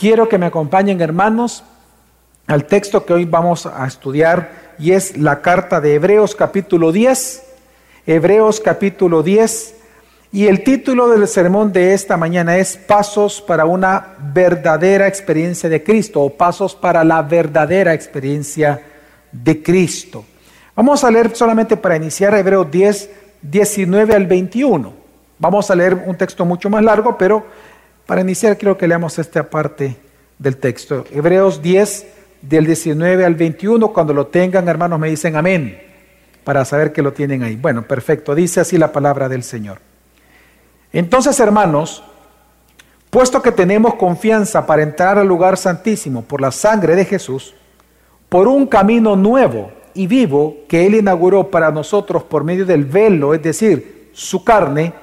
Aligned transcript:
Quiero 0.00 0.30
que 0.30 0.38
me 0.38 0.46
acompañen, 0.46 0.98
hermanos, 1.02 1.62
al 2.46 2.64
texto 2.64 3.04
que 3.04 3.12
hoy 3.12 3.26
vamos 3.26 3.66
a 3.66 3.86
estudiar 3.86 4.74
y 4.78 4.92
es 4.92 5.18
la 5.18 5.42
carta 5.42 5.78
de 5.78 5.92
Hebreos 5.92 6.34
capítulo 6.34 6.90
10. 6.90 7.42
Hebreos 8.06 8.60
capítulo 8.60 9.22
10. 9.22 9.74
Y 10.32 10.46
el 10.46 10.64
título 10.64 11.10
del 11.10 11.28
sermón 11.28 11.70
de 11.70 11.92
esta 11.92 12.16
mañana 12.16 12.56
es 12.56 12.78
Pasos 12.78 13.42
para 13.42 13.66
una 13.66 14.14
verdadera 14.32 15.06
experiencia 15.06 15.68
de 15.68 15.82
Cristo 15.82 16.22
o 16.22 16.30
Pasos 16.30 16.74
para 16.74 17.04
la 17.04 17.20
verdadera 17.20 17.92
experiencia 17.92 18.80
de 19.30 19.62
Cristo. 19.62 20.24
Vamos 20.74 21.04
a 21.04 21.10
leer 21.10 21.36
solamente 21.36 21.76
para 21.76 21.96
iniciar 21.96 22.34
Hebreos 22.34 22.70
10, 22.70 23.10
19 23.42 24.14
al 24.14 24.26
21. 24.26 24.94
Vamos 25.38 25.70
a 25.70 25.74
leer 25.74 25.94
un 26.06 26.16
texto 26.16 26.46
mucho 26.46 26.70
más 26.70 26.82
largo, 26.82 27.18
pero 27.18 27.44
para 28.10 28.22
iniciar 28.22 28.58
quiero 28.58 28.76
que 28.76 28.88
leamos 28.88 29.20
esta 29.20 29.48
parte 29.48 29.96
del 30.36 30.56
texto. 30.56 31.04
Hebreos 31.12 31.62
10, 31.62 32.06
del 32.42 32.66
19 32.66 33.24
al 33.24 33.36
21. 33.36 33.92
Cuando 33.92 34.12
lo 34.12 34.26
tengan, 34.26 34.66
hermanos, 34.66 34.98
me 34.98 35.08
dicen 35.08 35.36
amén, 35.36 35.80
para 36.42 36.64
saber 36.64 36.92
que 36.92 37.02
lo 37.02 37.12
tienen 37.12 37.44
ahí. 37.44 37.54
Bueno, 37.54 37.82
perfecto. 37.82 38.34
Dice 38.34 38.58
así 38.58 38.78
la 38.78 38.90
palabra 38.90 39.28
del 39.28 39.44
Señor. 39.44 39.78
Entonces, 40.92 41.38
hermanos, 41.38 42.02
puesto 43.10 43.40
que 43.40 43.52
tenemos 43.52 43.94
confianza 43.94 44.66
para 44.66 44.82
entrar 44.82 45.16
al 45.16 45.28
lugar 45.28 45.56
santísimo 45.56 46.22
por 46.22 46.40
la 46.40 46.50
sangre 46.50 46.96
de 46.96 47.04
Jesús, 47.04 47.54
por 48.28 48.48
un 48.48 48.66
camino 48.66 49.14
nuevo 49.14 49.70
y 49.94 50.08
vivo 50.08 50.56
que 50.68 50.84
Él 50.84 50.96
inauguró 50.96 51.48
para 51.48 51.70
nosotros 51.70 52.24
por 52.24 52.42
medio 52.42 52.66
del 52.66 52.86
velo, 52.86 53.34
es 53.34 53.42
decir, 53.44 54.10
su 54.14 54.42
carne, 54.42 54.94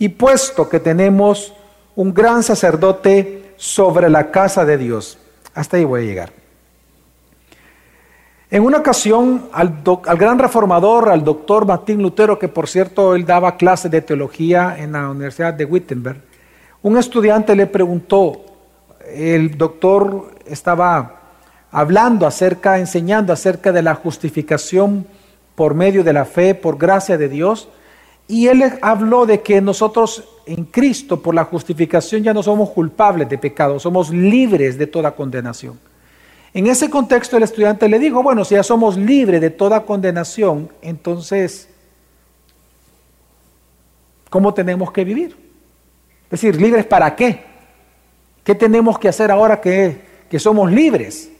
y 0.00 0.08
puesto 0.08 0.68
que 0.68 0.80
tenemos 0.80 1.54
un 1.96 2.14
gran 2.14 2.42
sacerdote 2.42 3.54
sobre 3.56 4.08
la 4.08 4.30
casa 4.30 4.64
de 4.64 4.78
Dios. 4.78 5.18
Hasta 5.54 5.76
ahí 5.76 5.84
voy 5.84 6.02
a 6.02 6.04
llegar. 6.04 6.32
En 8.50 8.64
una 8.64 8.78
ocasión, 8.78 9.48
al, 9.52 9.82
gran 10.18 10.38
reformador, 10.38 11.08
al 11.08 11.22
doctor 11.22 11.66
Martín 11.66 12.02
Lutero, 12.02 12.38
que 12.38 12.48
por 12.48 12.68
cierto 12.68 13.14
él 13.14 13.24
daba 13.24 13.56
clases 13.56 13.92
de 13.92 14.02
teología 14.02 14.76
en 14.76 14.92
la 14.92 15.08
Universidad 15.08 15.54
de 15.54 15.64
Wittenberg, 15.64 16.20
un 16.82 16.96
estudiante 16.96 17.54
le 17.54 17.66
preguntó, 17.66 18.44
el 19.06 19.56
doctor 19.56 20.32
estaba 20.46 21.20
hablando 21.70 22.26
acerca, 22.26 22.78
enseñando 22.78 23.32
acerca 23.32 23.70
de 23.70 23.82
la 23.82 23.94
justificación 23.94 25.06
por 25.54 25.74
medio 25.74 26.02
de 26.02 26.12
la 26.12 26.24
fe, 26.24 26.54
por 26.56 26.76
gracia 26.76 27.16
de 27.16 27.28
Dios, 27.28 27.68
y 28.26 28.48
él 28.48 28.64
habló 28.82 29.26
de 29.26 29.42
que 29.42 29.60
nosotros 29.60 30.24
en 30.50 30.64
Cristo, 30.64 31.22
por 31.22 31.32
la 31.32 31.44
justificación, 31.44 32.24
ya 32.24 32.34
no 32.34 32.42
somos 32.42 32.70
culpables 32.70 33.28
de 33.28 33.38
pecado, 33.38 33.78
somos 33.78 34.10
libres 34.10 34.76
de 34.76 34.88
toda 34.88 35.12
condenación. 35.12 35.78
En 36.52 36.66
ese 36.66 36.90
contexto 36.90 37.36
el 37.36 37.44
estudiante 37.44 37.88
le 37.88 38.00
dijo, 38.00 38.20
bueno, 38.20 38.44
si 38.44 38.56
ya 38.56 38.64
somos 38.64 38.96
libres 38.96 39.40
de 39.40 39.50
toda 39.50 39.84
condenación, 39.84 40.68
entonces, 40.82 41.68
¿cómo 44.28 44.52
tenemos 44.52 44.90
que 44.90 45.04
vivir? 45.04 45.36
Es 46.24 46.40
decir, 46.40 46.60
libres 46.60 46.84
para 46.84 47.14
qué? 47.14 47.44
¿Qué 48.42 48.56
tenemos 48.56 48.98
que 48.98 49.08
hacer 49.08 49.30
ahora 49.30 49.60
que, 49.60 50.00
que 50.28 50.40
somos 50.40 50.72
libres? 50.72 51.30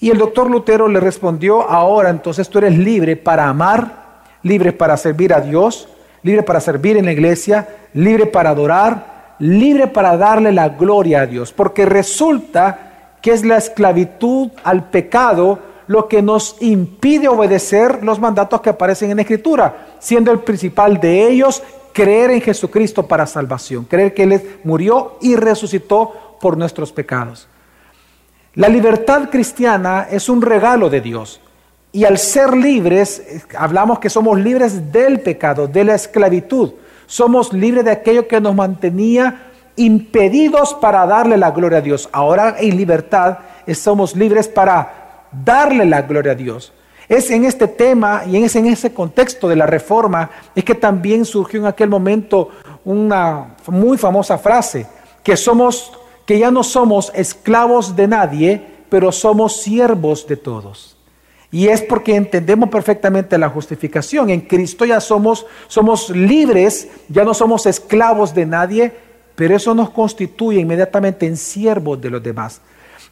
Y 0.00 0.08
el 0.08 0.16
doctor 0.16 0.50
Lutero 0.50 0.88
le 0.88 1.00
respondió, 1.00 1.68
ahora 1.68 2.08
entonces 2.08 2.48
tú 2.48 2.56
eres 2.58 2.78
libre 2.78 3.16
para 3.16 3.46
amar, 3.46 4.22
libre 4.42 4.72
para 4.72 4.96
servir 4.96 5.34
a 5.34 5.42
Dios, 5.42 5.88
libre 6.24 6.42
para 6.42 6.60
servir 6.60 6.96
en 6.96 7.04
la 7.04 7.12
iglesia, 7.12 7.68
libre 7.92 8.26
para 8.26 8.50
adorar, 8.50 9.36
libre 9.38 9.86
para 9.86 10.16
darle 10.16 10.50
la 10.50 10.70
gloria 10.70 11.20
a 11.20 11.26
Dios. 11.26 11.52
Porque 11.52 11.86
resulta 11.86 13.12
que 13.22 13.30
es 13.30 13.44
la 13.44 13.58
esclavitud 13.58 14.50
al 14.64 14.90
pecado 14.90 15.60
lo 15.86 16.08
que 16.08 16.22
nos 16.22 16.56
impide 16.60 17.28
obedecer 17.28 18.02
los 18.02 18.18
mandatos 18.18 18.60
que 18.62 18.70
aparecen 18.70 19.10
en 19.10 19.16
la 19.16 19.22
Escritura, 19.22 19.96
siendo 19.98 20.32
el 20.32 20.40
principal 20.40 20.98
de 20.98 21.28
ellos 21.28 21.62
creer 21.92 22.30
en 22.30 22.40
Jesucristo 22.40 23.06
para 23.06 23.26
salvación, 23.26 23.84
creer 23.84 24.14
que 24.14 24.24
Él 24.24 24.58
murió 24.64 25.18
y 25.20 25.36
resucitó 25.36 26.36
por 26.40 26.56
nuestros 26.56 26.92
pecados. 26.92 27.48
La 28.54 28.68
libertad 28.68 29.28
cristiana 29.30 30.08
es 30.10 30.28
un 30.28 30.40
regalo 30.40 30.88
de 30.88 31.00
Dios. 31.00 31.40
Y 31.94 32.04
al 32.04 32.18
ser 32.18 32.56
libres, 32.56 33.22
hablamos 33.56 34.00
que 34.00 34.10
somos 34.10 34.36
libres 34.40 34.90
del 34.90 35.20
pecado, 35.20 35.68
de 35.68 35.84
la 35.84 35.94
esclavitud. 35.94 36.72
Somos 37.06 37.52
libres 37.52 37.84
de 37.84 37.92
aquello 37.92 38.26
que 38.26 38.40
nos 38.40 38.52
mantenía 38.52 39.52
impedidos 39.76 40.74
para 40.74 41.06
darle 41.06 41.36
la 41.36 41.52
gloria 41.52 41.78
a 41.78 41.82
Dios. 41.82 42.08
Ahora 42.10 42.56
en 42.58 42.76
libertad 42.76 43.38
somos 43.74 44.16
libres 44.16 44.48
para 44.48 45.28
darle 45.30 45.84
la 45.84 46.02
gloria 46.02 46.32
a 46.32 46.34
Dios. 46.34 46.72
Es 47.08 47.30
en 47.30 47.44
este 47.44 47.68
tema 47.68 48.24
y 48.26 48.38
en 48.38 48.66
ese 48.66 48.92
contexto 48.92 49.48
de 49.48 49.54
la 49.54 49.66
reforma 49.66 50.30
es 50.52 50.64
que 50.64 50.74
también 50.74 51.24
surgió 51.24 51.60
en 51.60 51.66
aquel 51.66 51.90
momento 51.90 52.48
una 52.84 53.54
muy 53.68 53.96
famosa 53.98 54.36
frase, 54.36 54.84
que 55.22 55.36
somos 55.36 55.92
que 56.26 56.40
ya 56.40 56.50
no 56.50 56.64
somos 56.64 57.12
esclavos 57.14 57.94
de 57.94 58.08
nadie, 58.08 58.66
pero 58.88 59.12
somos 59.12 59.62
siervos 59.62 60.26
de 60.26 60.36
todos. 60.36 60.93
Y 61.54 61.68
es 61.68 61.82
porque 61.82 62.16
entendemos 62.16 62.68
perfectamente 62.68 63.38
la 63.38 63.48
justificación. 63.48 64.28
En 64.28 64.40
Cristo 64.40 64.84
ya 64.84 65.00
somos, 65.00 65.46
somos 65.68 66.10
libres, 66.10 66.88
ya 67.08 67.22
no 67.22 67.32
somos 67.32 67.66
esclavos 67.66 68.34
de 68.34 68.44
nadie, 68.44 68.92
pero 69.36 69.54
eso 69.54 69.72
nos 69.72 69.90
constituye 69.90 70.58
inmediatamente 70.58 71.26
en 71.26 71.36
siervos 71.36 72.00
de 72.00 72.10
los 72.10 72.20
demás. 72.20 72.60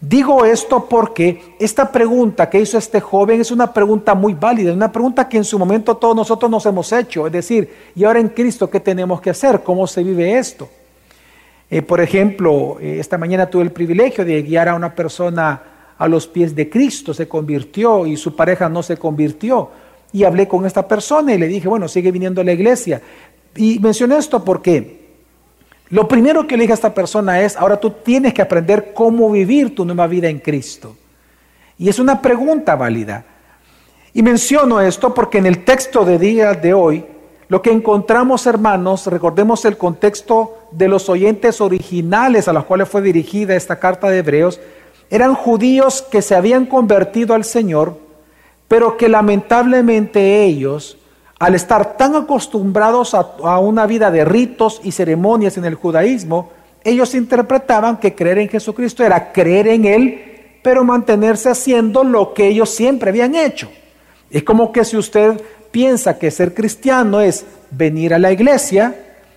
Digo 0.00 0.44
esto 0.44 0.88
porque 0.88 1.54
esta 1.60 1.92
pregunta 1.92 2.50
que 2.50 2.60
hizo 2.60 2.78
este 2.78 3.00
joven 3.00 3.40
es 3.40 3.52
una 3.52 3.72
pregunta 3.72 4.12
muy 4.16 4.34
válida, 4.34 4.72
una 4.72 4.90
pregunta 4.90 5.28
que 5.28 5.36
en 5.36 5.44
su 5.44 5.56
momento 5.56 5.96
todos 5.96 6.16
nosotros 6.16 6.50
nos 6.50 6.66
hemos 6.66 6.92
hecho, 6.92 7.28
es 7.28 7.32
decir, 7.32 7.72
¿y 7.94 8.02
ahora 8.02 8.18
en 8.18 8.30
Cristo 8.30 8.68
qué 8.68 8.80
tenemos 8.80 9.20
que 9.20 9.30
hacer? 9.30 9.62
¿Cómo 9.62 9.86
se 9.86 10.02
vive 10.02 10.36
esto? 10.36 10.68
Eh, 11.70 11.80
por 11.80 12.00
ejemplo, 12.00 12.78
eh, 12.80 12.96
esta 12.98 13.18
mañana 13.18 13.46
tuve 13.46 13.62
el 13.62 13.70
privilegio 13.70 14.24
de 14.24 14.42
guiar 14.42 14.68
a 14.68 14.74
una 14.74 14.92
persona 14.92 15.62
a 16.02 16.08
los 16.08 16.26
pies 16.26 16.56
de 16.56 16.68
Cristo, 16.68 17.14
se 17.14 17.28
convirtió 17.28 18.06
y 18.06 18.16
su 18.16 18.34
pareja 18.34 18.68
no 18.68 18.82
se 18.82 18.96
convirtió. 18.96 19.70
Y 20.12 20.24
hablé 20.24 20.48
con 20.48 20.66
esta 20.66 20.88
persona 20.88 21.32
y 21.32 21.38
le 21.38 21.46
dije, 21.46 21.68
bueno, 21.68 21.86
sigue 21.86 22.10
viniendo 22.10 22.40
a 22.40 22.44
la 22.44 22.52
iglesia. 22.52 23.00
Y 23.54 23.78
mencioné 23.78 24.16
esto 24.18 24.44
porque 24.44 25.00
lo 25.90 26.08
primero 26.08 26.44
que 26.44 26.56
le 26.56 26.62
dije 26.62 26.72
a 26.72 26.74
esta 26.74 26.92
persona 26.92 27.40
es, 27.40 27.56
ahora 27.56 27.78
tú 27.78 27.90
tienes 28.02 28.34
que 28.34 28.42
aprender 28.42 28.92
cómo 28.92 29.30
vivir 29.30 29.76
tu 29.76 29.84
nueva 29.84 30.08
vida 30.08 30.28
en 30.28 30.40
Cristo. 30.40 30.96
Y 31.78 31.88
es 31.88 32.00
una 32.00 32.20
pregunta 32.20 32.74
válida. 32.74 33.24
Y 34.12 34.22
menciono 34.22 34.80
esto 34.80 35.14
porque 35.14 35.38
en 35.38 35.46
el 35.46 35.64
texto 35.64 36.04
de 36.04 36.18
día 36.18 36.52
de 36.54 36.74
hoy 36.74 37.04
lo 37.46 37.62
que 37.62 37.70
encontramos, 37.70 38.46
hermanos, 38.46 39.06
recordemos 39.06 39.64
el 39.66 39.76
contexto 39.76 40.66
de 40.72 40.88
los 40.88 41.08
oyentes 41.08 41.60
originales 41.60 42.48
a 42.48 42.52
los 42.52 42.64
cuales 42.64 42.88
fue 42.88 43.02
dirigida 43.02 43.54
esta 43.54 43.78
carta 43.78 44.08
de 44.08 44.18
Hebreos, 44.18 44.58
eran 45.12 45.34
judíos 45.34 46.00
que 46.00 46.22
se 46.22 46.34
habían 46.34 46.64
convertido 46.64 47.34
al 47.34 47.44
Señor, 47.44 47.98
pero 48.66 48.96
que 48.96 49.10
lamentablemente 49.10 50.42
ellos, 50.42 50.96
al 51.38 51.54
estar 51.54 51.98
tan 51.98 52.16
acostumbrados 52.16 53.14
a, 53.14 53.58
una 53.58 53.86
vida 53.86 54.10
de 54.10 54.24
ritos 54.24 54.80
y 54.82 54.92
ceremonias 54.92 55.58
en 55.58 55.66
el 55.66 55.74
judaísmo, 55.74 56.50
ellos 56.82 57.14
interpretaban 57.14 57.98
que 57.98 58.14
creer 58.14 58.38
en 58.38 58.48
Jesucristo 58.48 59.04
era 59.04 59.32
creer 59.32 59.68
en 59.68 59.84
Él, 59.84 60.22
pero 60.62 60.82
mantenerse 60.82 61.50
haciendo 61.50 62.04
lo 62.04 62.32
que 62.32 62.48
ellos 62.48 62.70
siempre 62.70 63.10
habían 63.10 63.34
hecho. 63.34 63.70
Es 64.30 64.42
como 64.44 64.72
que 64.72 64.82
si 64.82 64.96
usted 64.96 65.42
piensa 65.70 66.18
que 66.18 66.30
ser 66.30 66.54
cristiano 66.54 67.20
es 67.20 67.44
venir 67.70 68.14
a 68.14 68.18
la 68.18 68.32
iglesia, 68.32 68.96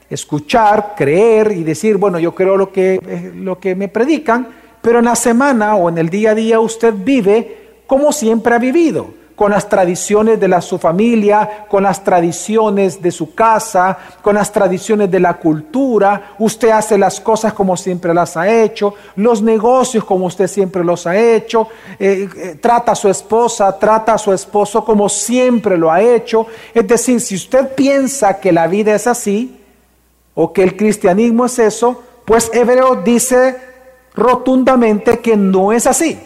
escuchar, 0.10 0.94
creer 0.96 1.52
y 1.52 1.66
decir, 1.66 1.98
bueno, 1.98 2.18
yo 2.18 2.34
creo 2.34 2.56
lo 2.56 2.72
que, 2.72 2.94
eh, 2.94 3.34
lo 3.36 3.60
que 3.60 3.76
me 3.76 3.90
predican, 3.90 4.64
pero 4.86 5.00
en 5.00 5.06
la 5.06 5.16
semana 5.16 5.76
o 5.76 5.90
en 5.90 5.98
el 5.98 6.10
día 6.10 6.30
a 6.30 6.36
día 6.36 6.60
usted 6.60 6.94
vive 6.96 7.82
como 7.88 8.12
siempre 8.12 8.54
ha 8.54 8.60
vivido 8.60 9.16
con 9.36 9.50
las 9.50 9.68
tradiciones 9.68 10.40
de 10.40 10.48
la, 10.48 10.62
su 10.62 10.78
familia, 10.78 11.66
con 11.68 11.82
las 11.82 12.04
tradiciones 12.04 13.02
de 13.02 13.10
su 13.10 13.34
casa, 13.34 13.98
con 14.22 14.36
las 14.36 14.52
tradiciones 14.52 15.10
de 15.10 15.20
la 15.20 15.34
cultura. 15.34 16.36
Usted 16.38 16.70
hace 16.70 17.00
las 17.00 17.20
cosas 17.20 17.54
como 17.54 17.76
siempre 17.76 18.14
las 18.14 18.38
ha 18.38 18.48
hecho, 18.48 18.94
los 19.16 19.42
negocios 19.42 20.06
como 20.06 20.28
usted 20.28 20.48
siempre 20.48 20.84
los 20.84 21.08
ha 21.08 21.18
hecho, 21.18 21.68
eh, 21.98 22.30
eh, 22.38 22.60
trata 22.62 22.92
a 22.92 22.96
su 22.96 23.10
esposa, 23.10 23.80
trata 23.80 24.14
a 24.14 24.18
su 24.20 24.32
esposo 24.34 24.86
como 24.86 25.10
siempre 25.10 25.80
lo 25.80 25.92
ha 25.92 26.00
hecho. 26.00 26.46
Es 26.76 26.88
decir, 26.88 27.20
si 27.22 27.34
usted 27.34 27.74
piensa 27.74 28.40
que 28.40 28.52
la 28.52 28.68
vida 28.68 28.94
es 28.94 29.08
así, 29.08 29.62
o 30.36 30.54
que 30.54 30.62
el 30.62 30.78
cristianismo 30.78 31.46
es 31.48 31.58
eso, 31.58 32.04
pues 32.24 32.52
Hebreo 32.54 32.98
dice 32.98 33.74
rotundamente 34.16 35.20
que 35.20 35.36
no 35.36 35.72
es 35.72 35.88
así. 35.88 36.20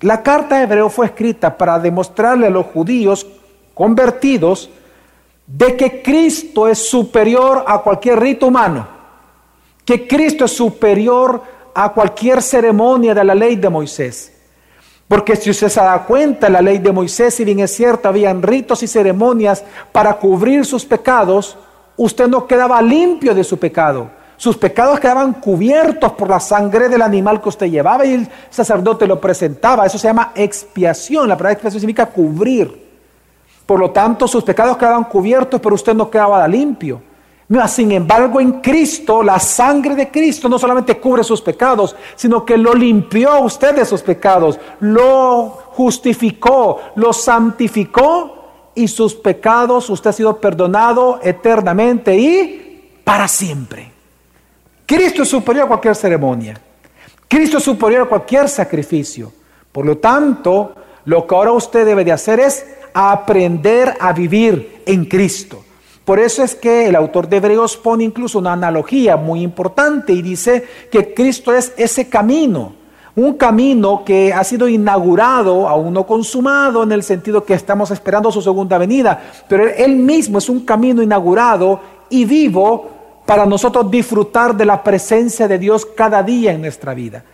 La 0.00 0.22
carta 0.22 0.56
de 0.56 0.64
Hebreo 0.64 0.90
fue 0.90 1.06
escrita 1.06 1.56
para 1.56 1.78
demostrarle 1.78 2.46
a 2.46 2.50
los 2.50 2.66
judíos 2.66 3.26
convertidos 3.74 4.70
de 5.46 5.76
que 5.76 6.02
Cristo 6.02 6.68
es 6.68 6.78
superior 6.88 7.64
a 7.66 7.78
cualquier 7.78 8.18
rito 8.20 8.48
humano, 8.48 8.86
que 9.84 10.06
Cristo 10.06 10.44
es 10.44 10.52
superior 10.52 11.42
a 11.74 11.90
cualquier 11.90 12.42
ceremonia 12.42 13.14
de 13.14 13.24
la 13.24 13.34
ley 13.34 13.56
de 13.56 13.68
Moisés. 13.68 14.32
Porque 15.08 15.36
si 15.36 15.50
usted 15.50 15.68
se 15.68 15.80
da 15.80 16.02
cuenta, 16.04 16.48
la 16.48 16.60
ley 16.60 16.78
de 16.78 16.90
Moisés, 16.90 17.34
si 17.34 17.44
bien 17.44 17.60
es 17.60 17.70
cierto, 17.70 18.08
habían 18.08 18.42
ritos 18.42 18.82
y 18.82 18.88
ceremonias 18.88 19.62
para 19.92 20.14
cubrir 20.14 20.66
sus 20.66 20.84
pecados, 20.84 21.56
usted 21.96 22.26
no 22.26 22.46
quedaba 22.46 22.82
limpio 22.82 23.34
de 23.34 23.44
su 23.44 23.56
pecado. 23.58 24.10
Sus 24.36 24.56
pecados 24.56 25.00
quedaban 25.00 25.34
cubiertos 25.34 26.12
por 26.12 26.28
la 26.28 26.40
sangre 26.40 26.88
del 26.88 27.02
animal 27.02 27.40
que 27.40 27.48
usted 27.48 27.66
llevaba 27.66 28.04
y 28.04 28.14
el 28.14 28.28
sacerdote 28.50 29.06
lo 29.06 29.20
presentaba. 29.20 29.86
Eso 29.86 29.98
se 29.98 30.08
llama 30.08 30.32
expiación. 30.34 31.28
La 31.28 31.36
palabra 31.36 31.52
expiación 31.52 31.80
significa 31.80 32.06
cubrir. 32.06 32.86
Por 33.64 33.80
lo 33.80 33.90
tanto, 33.90 34.28
sus 34.28 34.44
pecados 34.44 34.76
quedaban 34.76 35.04
cubiertos, 35.04 35.60
pero 35.60 35.74
usted 35.74 35.94
no 35.94 36.10
quedaba 36.10 36.46
limpio. 36.46 37.02
Sin 37.68 37.92
embargo, 37.92 38.40
en 38.40 38.60
Cristo, 38.60 39.22
la 39.22 39.38
sangre 39.38 39.94
de 39.94 40.10
Cristo 40.10 40.48
no 40.48 40.58
solamente 40.58 40.98
cubre 40.98 41.22
sus 41.22 41.40
pecados, 41.40 41.94
sino 42.16 42.44
que 42.44 42.56
lo 42.56 42.74
limpió 42.74 43.30
a 43.30 43.40
usted 43.40 43.74
de 43.74 43.84
sus 43.84 44.02
pecados, 44.02 44.58
lo 44.80 45.48
justificó, 45.70 46.80
lo 46.96 47.12
santificó 47.12 48.36
y 48.74 48.88
sus 48.88 49.14
pecados 49.14 49.88
usted 49.90 50.10
ha 50.10 50.12
sido 50.12 50.40
perdonado 50.40 51.20
eternamente 51.22 52.16
y 52.16 53.00
para 53.04 53.28
siempre. 53.28 53.95
Cristo 54.86 55.24
es 55.24 55.28
superior 55.28 55.64
a 55.64 55.68
cualquier 55.68 55.96
ceremonia. 55.96 56.60
Cristo 57.26 57.58
es 57.58 57.64
superior 57.64 58.02
a 58.02 58.08
cualquier 58.08 58.48
sacrificio. 58.48 59.32
Por 59.72 59.84
lo 59.84 59.98
tanto, 59.98 60.74
lo 61.04 61.26
que 61.26 61.34
ahora 61.34 61.52
usted 61.52 61.84
debe 61.84 62.04
de 62.04 62.12
hacer 62.12 62.38
es 62.38 62.64
aprender 62.94 63.94
a 63.98 64.12
vivir 64.12 64.82
en 64.86 65.04
Cristo. 65.06 65.64
Por 66.04 66.20
eso 66.20 66.44
es 66.44 66.54
que 66.54 66.86
el 66.86 66.94
autor 66.94 67.28
de 67.28 67.38
Hebreos 67.38 67.76
pone 67.76 68.04
incluso 68.04 68.38
una 68.38 68.52
analogía 68.52 69.16
muy 69.16 69.42
importante 69.42 70.12
y 70.12 70.22
dice 70.22 70.64
que 70.88 71.12
Cristo 71.12 71.52
es 71.52 71.72
ese 71.76 72.08
camino, 72.08 72.74
un 73.16 73.34
camino 73.34 74.04
que 74.04 74.32
ha 74.32 74.44
sido 74.44 74.68
inaugurado, 74.68 75.68
aún 75.68 75.92
no 75.92 76.06
consumado, 76.06 76.84
en 76.84 76.92
el 76.92 77.02
sentido 77.02 77.44
que 77.44 77.54
estamos 77.54 77.90
esperando 77.90 78.30
su 78.30 78.40
segunda 78.40 78.78
venida, 78.78 79.20
pero 79.48 79.66
Él 79.66 79.96
mismo 79.96 80.38
es 80.38 80.48
un 80.48 80.60
camino 80.64 81.02
inaugurado 81.02 81.80
y 82.08 82.24
vivo 82.24 82.95
para 83.26 83.44
nosotros 83.44 83.90
disfrutar 83.90 84.56
de 84.56 84.64
la 84.64 84.82
presencia 84.82 85.48
de 85.48 85.58
Dios 85.58 85.84
cada 85.84 86.22
día 86.22 86.52
en 86.52 86.62
nuestra 86.62 86.94
vida. 86.94 87.24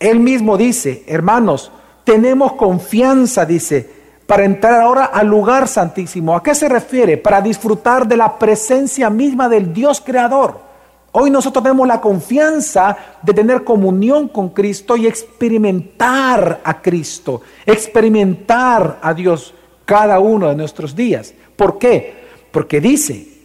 Él 0.00 0.20
mismo 0.20 0.56
dice, 0.56 1.04
hermanos, 1.06 1.70
tenemos 2.02 2.54
confianza, 2.54 3.44
dice, 3.44 3.88
para 4.26 4.44
entrar 4.44 4.80
ahora 4.80 5.04
al 5.06 5.26
lugar 5.26 5.68
santísimo. 5.68 6.34
¿A 6.34 6.42
qué 6.42 6.54
se 6.54 6.68
refiere? 6.68 7.18
Para 7.18 7.42
disfrutar 7.42 8.08
de 8.08 8.16
la 8.16 8.38
presencia 8.38 9.10
misma 9.10 9.48
del 9.48 9.72
Dios 9.72 10.00
creador. 10.00 10.66
Hoy 11.12 11.30
nosotros 11.30 11.62
tenemos 11.62 11.86
la 11.86 12.00
confianza 12.00 12.96
de 13.22 13.34
tener 13.34 13.64
comunión 13.64 14.28
con 14.28 14.50
Cristo 14.50 14.96
y 14.96 15.06
experimentar 15.06 16.60
a 16.64 16.80
Cristo, 16.80 17.42
experimentar 17.66 18.98
a 19.02 19.12
Dios 19.14 19.54
cada 19.84 20.20
uno 20.20 20.48
de 20.48 20.56
nuestros 20.56 20.94
días. 20.94 21.34
¿Por 21.56 21.78
qué? 21.78 22.14
Porque 22.50 22.80
dice 22.80 23.37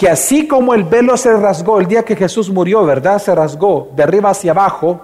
que 0.00 0.08
así 0.08 0.48
como 0.48 0.72
el 0.72 0.84
velo 0.84 1.14
se 1.18 1.30
rasgó 1.36 1.78
el 1.78 1.86
día 1.86 2.06
que 2.06 2.16
Jesús 2.16 2.48
murió, 2.48 2.86
¿verdad? 2.86 3.18
Se 3.18 3.34
rasgó 3.34 3.90
de 3.94 4.02
arriba 4.02 4.30
hacia 4.30 4.52
abajo, 4.52 4.98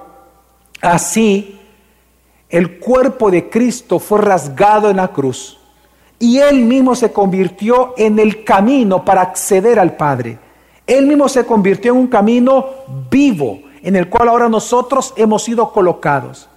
así 0.81 1.61
el 2.49 2.79
cuerpo 2.79 3.31
de 3.31 3.51
Cristo 3.51 3.99
fue 3.99 4.23
rasgado 4.23 4.89
en 4.89 4.97
la 4.97 5.09
cruz 5.09 5.61
y 6.19 6.39
Él 6.39 6.65
mismo 6.65 6.95
se 6.95 7.13
convirtió 7.13 7.93
en 7.99 8.19
el 8.19 8.43
camino 8.43 9.05
para 9.05 9.21
acceder 9.21 9.79
al 9.79 9.99
Padre. 9.99 10.39
Él 10.87 11.07
mismo 11.07 11.29
se 11.29 11.45
convirtió 11.45 11.93
en 11.93 11.99
un 11.99 12.07
camino 12.07 12.65
vivo 13.11 13.59
en 13.83 13.97
el 13.97 14.09
cual 14.09 14.31
ahora 14.31 14.49
nosotros 14.49 15.13
hemos 15.19 15.45
sido 15.45 15.73
colocados. 15.73 16.49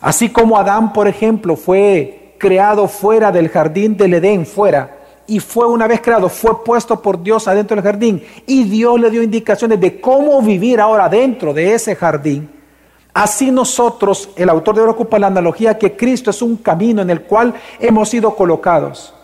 Así 0.00 0.28
como 0.28 0.56
Adán, 0.56 0.92
por 0.92 1.08
ejemplo, 1.08 1.56
fue 1.56 2.36
creado 2.38 2.86
fuera 2.86 3.32
del 3.32 3.48
jardín 3.48 3.96
del 3.96 4.14
Edén, 4.14 4.46
fuera, 4.46 4.95
y 5.26 5.40
fue 5.40 5.66
una 5.66 5.86
vez 5.86 6.00
creado, 6.00 6.28
fue 6.28 6.64
puesto 6.64 7.00
por 7.00 7.22
Dios 7.22 7.48
adentro 7.48 7.74
del 7.74 7.84
jardín, 7.84 8.22
y 8.46 8.64
Dios 8.64 9.00
le 9.00 9.10
dio 9.10 9.22
indicaciones 9.22 9.80
de 9.80 10.00
cómo 10.00 10.40
vivir 10.42 10.80
ahora 10.80 11.08
dentro 11.08 11.52
de 11.52 11.74
ese 11.74 11.96
jardín. 11.96 12.50
Así 13.12 13.50
nosotros, 13.50 14.28
el 14.36 14.48
autor 14.50 14.76
de 14.76 14.82
ocupa 14.82 15.18
la 15.18 15.28
analogía 15.28 15.78
que 15.78 15.96
Cristo 15.96 16.30
es 16.30 16.42
un 16.42 16.56
camino 16.56 17.00
en 17.00 17.08
el 17.08 17.22
cual 17.22 17.54
hemos 17.80 18.10
sido 18.10 18.34
colocados. 18.34 19.14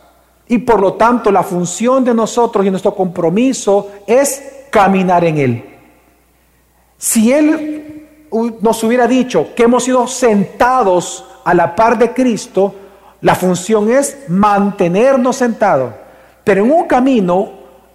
Y 0.48 0.58
por 0.58 0.80
lo 0.80 0.94
tanto 0.94 1.30
la 1.30 1.42
función 1.42 2.02
de 2.02 2.14
nosotros 2.14 2.64
y 2.64 2.70
nuestro 2.70 2.94
compromiso 2.94 3.90
es 4.06 4.64
caminar 4.70 5.24
en 5.24 5.38
Él. 5.38 5.64
Si 6.96 7.32
Él 7.32 8.08
nos 8.60 8.82
hubiera 8.82 9.06
dicho 9.06 9.48
que 9.54 9.64
hemos 9.64 9.84
sido 9.84 10.06
sentados 10.06 11.24
a 11.44 11.52
la 11.52 11.74
par 11.74 11.98
de 11.98 12.12
Cristo, 12.12 12.74
la 13.22 13.34
función 13.34 13.90
es 13.90 14.18
mantenernos 14.28 15.36
sentados. 15.36 15.94
Pero 16.44 16.64
en 16.64 16.70
un 16.70 16.84
camino, 16.84 17.52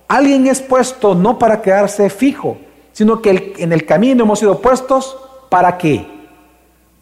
alguien 0.08 0.48
es 0.48 0.62
puesto 0.62 1.14
no 1.14 1.38
para 1.38 1.62
quedarse 1.62 2.10
fijo, 2.10 2.58
sino 2.94 3.22
que 3.22 3.54
en 3.58 3.72
el 3.72 3.86
camino 3.86 4.24
hemos 4.24 4.40
sido 4.40 4.60
puestos 4.60 5.18
¿Para 5.50 5.78
qué? 5.78 6.06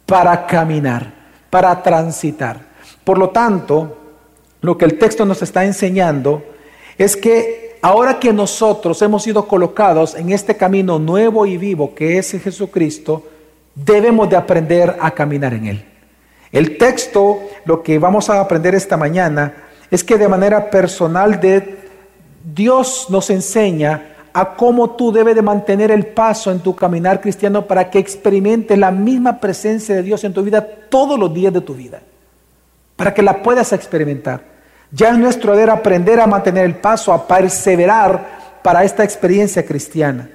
Para 0.06 0.45
caminar, 0.45 1.12
para 1.50 1.81
transitar. 1.81 2.60
Por 3.04 3.18
lo 3.18 3.30
tanto, 3.30 3.98
lo 4.62 4.77
que 4.77 4.86
el 4.86 4.98
texto 4.98 5.25
nos 5.25 5.42
está 5.42 5.66
enseñando 5.66 6.44
es 6.98 7.16
que 7.16 7.77
ahora 7.81 8.19
que 8.19 8.31
nosotros 8.31 9.01
hemos 9.01 9.24
sido 9.24 9.48
colocados 9.48 10.16
en 10.16 10.31
este 10.31 10.56
camino 10.56 11.00
nuevo 11.00 11.45
y 11.45 11.57
vivo 11.57 11.94
que 11.94 12.18
es 12.18 12.31
Jesucristo, 12.31 13.24
debemos 13.74 14.30
de 14.30 14.38
aprender 14.38 14.95
a 15.00 15.12
caminar 15.12 15.54
en 15.54 15.66
él. 15.68 15.86
El 16.51 16.77
texto, 16.77 17.39
lo 17.65 17.83
que 17.83 18.00
vamos 18.00 18.29
a 18.29 18.39
aprender 18.39 18.75
esta 18.75 18.97
mañana, 18.97 19.53
es 19.91 20.03
que 20.03 20.17
de 20.17 20.27
manera 20.27 20.69
personal 20.69 21.39
de 21.39 21.77
Dios 22.44 23.07
nos 23.09 23.29
enseña 23.29 24.15
a 24.33 24.56
cómo 24.56 24.91
tú 24.91 25.12
debes 25.12 25.35
de 25.35 25.41
mantener 25.41 25.91
el 25.91 26.07
paso 26.07 26.51
en 26.51 26.59
tu 26.59 26.75
caminar 26.75 27.21
cristiano 27.21 27.65
para 27.65 27.89
que 27.89 28.00
experimentes 28.00 28.77
la 28.77 28.91
misma 28.91 29.39
presencia 29.39 29.95
de 29.95 30.03
Dios 30.03 30.23
en 30.23 30.33
tu 30.33 30.44
vida 30.44 30.65
todos 30.89 31.17
los 31.17 31.33
días 31.33 31.53
de 31.53 31.62
tu 31.62 31.73
vida, 31.73 32.01
para 32.95 33.13
que 33.13 33.21
la 33.21 33.41
puedas 33.41 33.71
experimentar. 33.73 34.41
Ya 34.91 35.09
es 35.09 35.17
nuestro 35.17 35.53
deber 35.53 35.69
aprender 35.69 36.19
a 36.19 36.27
mantener 36.27 36.65
el 36.65 36.75
paso, 36.75 37.13
a 37.13 37.27
perseverar 37.27 38.59
para 38.62 38.83
esta 38.83 39.03
experiencia 39.03 39.65
cristiana. 39.65 40.29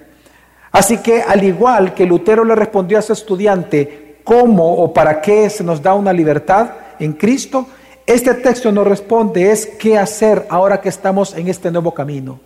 Así 0.73 0.99
que 0.99 1.23
al 1.23 1.43
igual 1.45 1.95
que 1.95 2.07
Lutero 2.07 2.45
le 2.45 2.55
respondió 2.55 2.99
a 2.99 3.03
su 3.03 3.13
estudiante, 3.13 4.21
¿cómo 4.25 4.77
o 4.77 4.93
para 4.93 5.21
qué 5.21 5.51
se 5.51 5.65
nos 5.65 5.83
da 5.83 5.95
una 5.95 6.13
libertad 6.13 6.71
en 7.01 7.15
Cristo? 7.15 7.67
Este 8.07 8.35
texto 8.35 8.71
nos 8.73 8.87
responde 8.87 9.51
es 9.51 9.67
qué 9.67 9.99
hacer 9.99 10.47
ahora 10.49 10.81
que 10.81 10.89
estamos 10.89 11.35
en 11.35 11.49
este 11.49 11.71
nuevo 11.71 11.93
camino. 11.93 12.41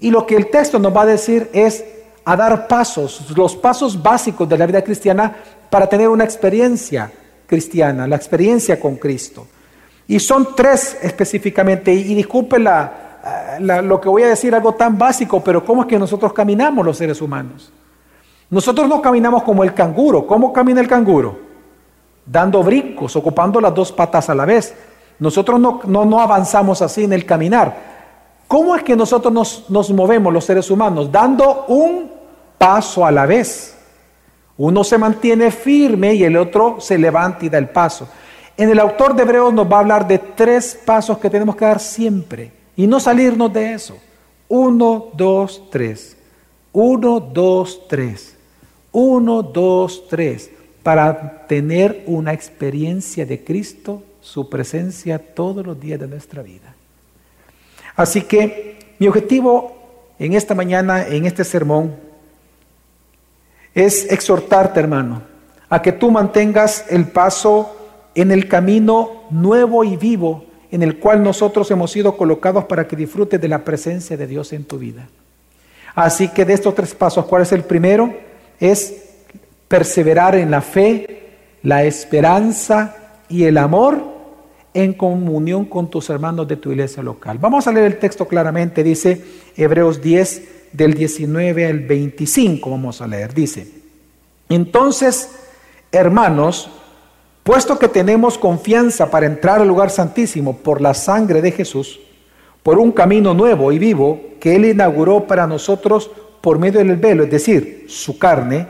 Y 0.00 0.10
lo 0.10 0.26
que 0.26 0.36
el 0.36 0.48
texto 0.48 0.78
nos 0.78 0.94
va 0.94 1.02
a 1.02 1.06
decir 1.06 1.50
es 1.52 1.84
a 2.24 2.36
dar 2.36 2.68
pasos, 2.68 3.32
los 3.36 3.56
pasos 3.56 4.02
básicos 4.02 4.48
de 4.48 4.58
la 4.58 4.66
vida 4.66 4.82
cristiana 4.82 5.34
para 5.70 5.88
tener 5.88 6.08
una 6.08 6.24
experiencia 6.24 7.10
cristiana, 7.46 8.06
la 8.06 8.16
experiencia 8.16 8.78
con 8.78 8.96
Cristo. 8.96 9.46
Y 10.06 10.20
son 10.20 10.54
tres 10.54 10.98
específicamente, 11.02 11.92
y, 11.92 12.14
disculpen 12.14 12.66
lo 13.60 14.00
que 14.00 14.08
voy 14.08 14.22
a 14.22 14.28
decir, 14.28 14.54
algo 14.54 14.74
tan 14.74 14.98
básico, 14.98 15.42
pero 15.42 15.64
¿cómo 15.64 15.82
es 15.82 15.88
que 15.88 15.98
nosotros 15.98 16.32
caminamos 16.32 16.84
los 16.84 16.96
seres 16.96 17.20
humanos? 17.20 17.72
Nosotros 18.50 18.88
no 18.88 19.02
caminamos 19.02 19.42
como 19.42 19.62
el 19.62 19.74
canguro. 19.74 20.26
¿Cómo 20.26 20.52
camina 20.52 20.80
el 20.80 20.88
canguro? 20.88 21.47
Dando 22.30 22.62
brincos, 22.62 23.16
ocupando 23.16 23.60
las 23.60 23.74
dos 23.74 23.92
patas 23.92 24.28
a 24.28 24.34
la 24.34 24.44
vez. 24.44 24.74
Nosotros 25.18 25.58
no, 25.58 25.80
no, 25.84 26.04
no 26.04 26.20
avanzamos 26.20 26.82
así 26.82 27.04
en 27.04 27.12
el 27.12 27.24
caminar. 27.24 27.98
¿Cómo 28.48 28.74
es 28.74 28.82
que 28.82 28.96
nosotros 28.96 29.66
nos, 29.68 29.90
movemos 29.90 30.32
los 30.32 30.44
seres 30.44 30.70
humanos? 30.70 31.12
Dando 31.12 31.66
un 31.68 32.10
paso 32.56 33.04
a 33.04 33.10
la 33.10 33.26
vez. 33.26 33.76
Uno 34.56 34.82
se 34.82 34.96
mantiene 34.96 35.50
firme 35.50 36.14
y 36.14 36.24
el 36.24 36.36
otro 36.36 36.76
se 36.80 36.96
levanta 36.96 37.44
y 37.44 37.50
da 37.50 37.58
el 37.58 37.68
paso. 37.68 38.08
En 38.56 38.70
el 38.70 38.80
autor 38.80 39.14
de 39.14 39.22
Hebreos 39.22 39.52
nos 39.52 39.70
va 39.70 39.76
a 39.76 39.80
hablar 39.80 40.08
de 40.08 40.18
tres 40.18 40.80
pasos 40.84 41.18
que 41.18 41.28
tenemos 41.28 41.54
que 41.54 41.66
dar 41.66 41.78
siempre 41.78 42.50
y 42.74 42.86
no 42.86 42.98
salirnos 42.98 43.52
de 43.52 43.74
eso. 43.74 43.98
Uno, 44.48 45.08
dos, 45.12 45.64
tres. 45.70 46.16
Uno, 46.72 47.20
dos, 47.20 47.86
tres. 47.86 48.34
Uno, 48.92 49.42
dos, 49.42 50.08
tres. 50.08 50.50
Para 50.88 51.46
tener 51.46 52.02
una 52.06 52.32
experiencia 52.32 53.26
de 53.26 53.44
Cristo, 53.44 54.02
su 54.22 54.48
presencia 54.48 55.18
todos 55.18 55.66
los 55.66 55.78
días 55.78 56.00
de 56.00 56.06
nuestra 56.08 56.40
vida. 56.40 56.74
Así 57.94 58.22
que 58.22 58.94
mi 58.98 59.06
objetivo 59.06 59.76
en 60.18 60.32
esta 60.32 60.54
mañana, 60.54 61.06
en 61.06 61.26
este 61.26 61.44
sermón, 61.44 61.94
es 63.74 64.10
exhortarte, 64.10 64.80
hermano, 64.80 65.20
a 65.68 65.82
que 65.82 65.92
tú 65.92 66.10
mantengas 66.10 66.86
el 66.88 67.08
paso 67.08 67.76
en 68.14 68.32
el 68.32 68.48
camino 68.48 69.24
nuevo 69.28 69.84
y 69.84 69.98
vivo 69.98 70.46
en 70.70 70.82
el 70.82 70.98
cual 70.98 71.22
nosotros 71.22 71.70
hemos 71.70 71.90
sido 71.90 72.16
colocados 72.16 72.64
para 72.64 72.88
que 72.88 72.96
disfrutes 72.96 73.38
de 73.38 73.48
la 73.48 73.62
presencia 73.62 74.16
de 74.16 74.26
Dios 74.26 74.54
en 74.54 74.64
tu 74.64 74.78
vida. 74.78 75.06
Así 75.94 76.28
que 76.28 76.46
de 76.46 76.54
estos 76.54 76.74
tres 76.74 76.94
pasos, 76.94 77.26
¿cuál 77.26 77.42
es 77.42 77.52
el 77.52 77.64
primero? 77.64 78.14
Es 78.58 79.07
perseverar 79.68 80.34
en 80.34 80.50
la 80.50 80.62
fe, 80.62 81.28
la 81.62 81.84
esperanza 81.84 82.96
y 83.28 83.44
el 83.44 83.58
amor 83.58 84.02
en 84.74 84.94
comunión 84.94 85.64
con 85.66 85.90
tus 85.90 86.08
hermanos 86.10 86.48
de 86.48 86.56
tu 86.56 86.70
iglesia 86.70 87.02
local. 87.02 87.38
Vamos 87.38 87.66
a 87.66 87.72
leer 87.72 87.86
el 87.86 87.98
texto 87.98 88.26
claramente, 88.26 88.82
dice 88.82 89.22
Hebreos 89.56 90.00
10 90.00 90.72
del 90.72 90.94
19 90.94 91.66
al 91.66 91.80
25, 91.80 92.70
vamos 92.70 93.00
a 93.00 93.06
leer, 93.06 93.32
dice, 93.34 93.66
entonces, 94.48 95.30
hermanos, 95.92 96.70
puesto 97.42 97.78
que 97.78 97.88
tenemos 97.88 98.38
confianza 98.38 99.10
para 99.10 99.26
entrar 99.26 99.60
al 99.60 99.68
lugar 99.68 99.90
santísimo 99.90 100.58
por 100.58 100.80
la 100.80 100.94
sangre 100.94 101.42
de 101.42 101.52
Jesús, 101.52 102.00
por 102.62 102.78
un 102.78 102.92
camino 102.92 103.34
nuevo 103.34 103.72
y 103.72 103.78
vivo 103.78 104.20
que 104.40 104.56
Él 104.56 104.66
inauguró 104.66 105.26
para 105.26 105.46
nosotros 105.46 106.10
por 106.40 106.58
medio 106.58 106.78
del 106.80 106.96
velo, 106.96 107.24
es 107.24 107.30
decir, 107.30 107.86
su 107.88 108.18
carne, 108.18 108.66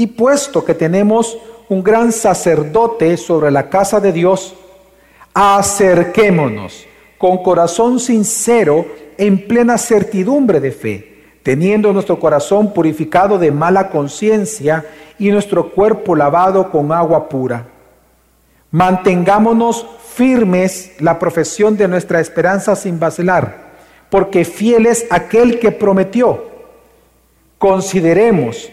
y 0.00 0.06
puesto 0.06 0.64
que 0.64 0.72
tenemos 0.72 1.36
un 1.68 1.82
gran 1.82 2.10
sacerdote 2.10 3.18
sobre 3.18 3.50
la 3.50 3.68
casa 3.68 4.00
de 4.00 4.12
Dios, 4.12 4.54
acerquémonos 5.34 6.86
con 7.18 7.42
corazón 7.42 8.00
sincero 8.00 8.86
en 9.18 9.46
plena 9.46 9.76
certidumbre 9.76 10.58
de 10.58 10.72
fe, 10.72 11.24
teniendo 11.42 11.92
nuestro 11.92 12.18
corazón 12.18 12.72
purificado 12.72 13.38
de 13.38 13.50
mala 13.50 13.90
conciencia 13.90 14.86
y 15.18 15.30
nuestro 15.30 15.70
cuerpo 15.70 16.16
lavado 16.16 16.70
con 16.70 16.92
agua 16.92 17.28
pura. 17.28 17.66
Mantengámonos 18.70 19.84
firmes 20.14 20.92
la 20.98 21.18
profesión 21.18 21.76
de 21.76 21.88
nuestra 21.88 22.20
esperanza 22.20 22.74
sin 22.74 22.98
vacilar, 22.98 23.72
porque 24.08 24.46
fiel 24.46 24.86
es 24.86 25.06
aquel 25.10 25.58
que 25.58 25.72
prometió. 25.72 26.46
Consideremos 27.58 28.70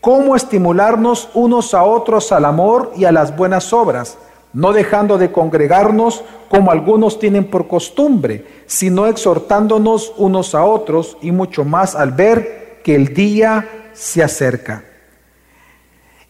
cómo 0.00 0.34
estimularnos 0.36 1.28
unos 1.34 1.74
a 1.74 1.84
otros 1.84 2.32
al 2.32 2.44
amor 2.44 2.92
y 2.96 3.04
a 3.04 3.12
las 3.12 3.36
buenas 3.36 3.72
obras, 3.72 4.18
no 4.52 4.72
dejando 4.72 5.18
de 5.18 5.30
congregarnos 5.30 6.24
como 6.48 6.70
algunos 6.70 7.18
tienen 7.18 7.44
por 7.44 7.68
costumbre, 7.68 8.46
sino 8.66 9.06
exhortándonos 9.06 10.12
unos 10.16 10.54
a 10.54 10.64
otros 10.64 11.16
y 11.22 11.30
mucho 11.30 11.64
más 11.64 11.94
al 11.94 12.12
ver 12.12 12.80
que 12.82 12.94
el 12.94 13.14
día 13.14 13.90
se 13.92 14.22
acerca. 14.22 14.84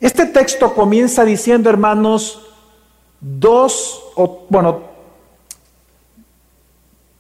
Este 0.01 0.27
texto 0.27 0.75
comienza 0.75 1.25
diciendo, 1.25 1.71
hermanos, 1.71 2.47
dos, 3.21 4.03
o, 4.17 4.47
bueno, 4.49 4.83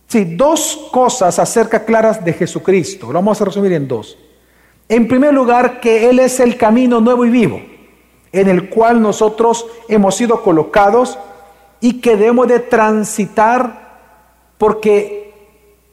sí, 0.08 0.24
dos 0.36 0.88
cosas 0.90 1.38
acerca 1.38 1.84
claras 1.84 2.24
de 2.24 2.32
Jesucristo. 2.32 3.08
Lo 3.08 3.14
vamos 3.14 3.40
a 3.40 3.44
resumir 3.44 3.72
en 3.72 3.86
dos. 3.86 4.16
En 4.90 5.06
primer 5.06 5.32
lugar, 5.32 5.78
que 5.78 6.10
Él 6.10 6.18
es 6.18 6.40
el 6.40 6.56
camino 6.56 7.00
nuevo 7.00 7.24
y 7.24 7.30
vivo, 7.30 7.62
en 8.32 8.48
el 8.48 8.68
cual 8.68 9.00
nosotros 9.00 9.64
hemos 9.88 10.16
sido 10.16 10.42
colocados 10.42 11.16
y 11.80 12.00
que 12.00 12.16
debemos 12.16 12.48
de 12.48 12.58
transitar 12.58 13.98
porque 14.58 15.32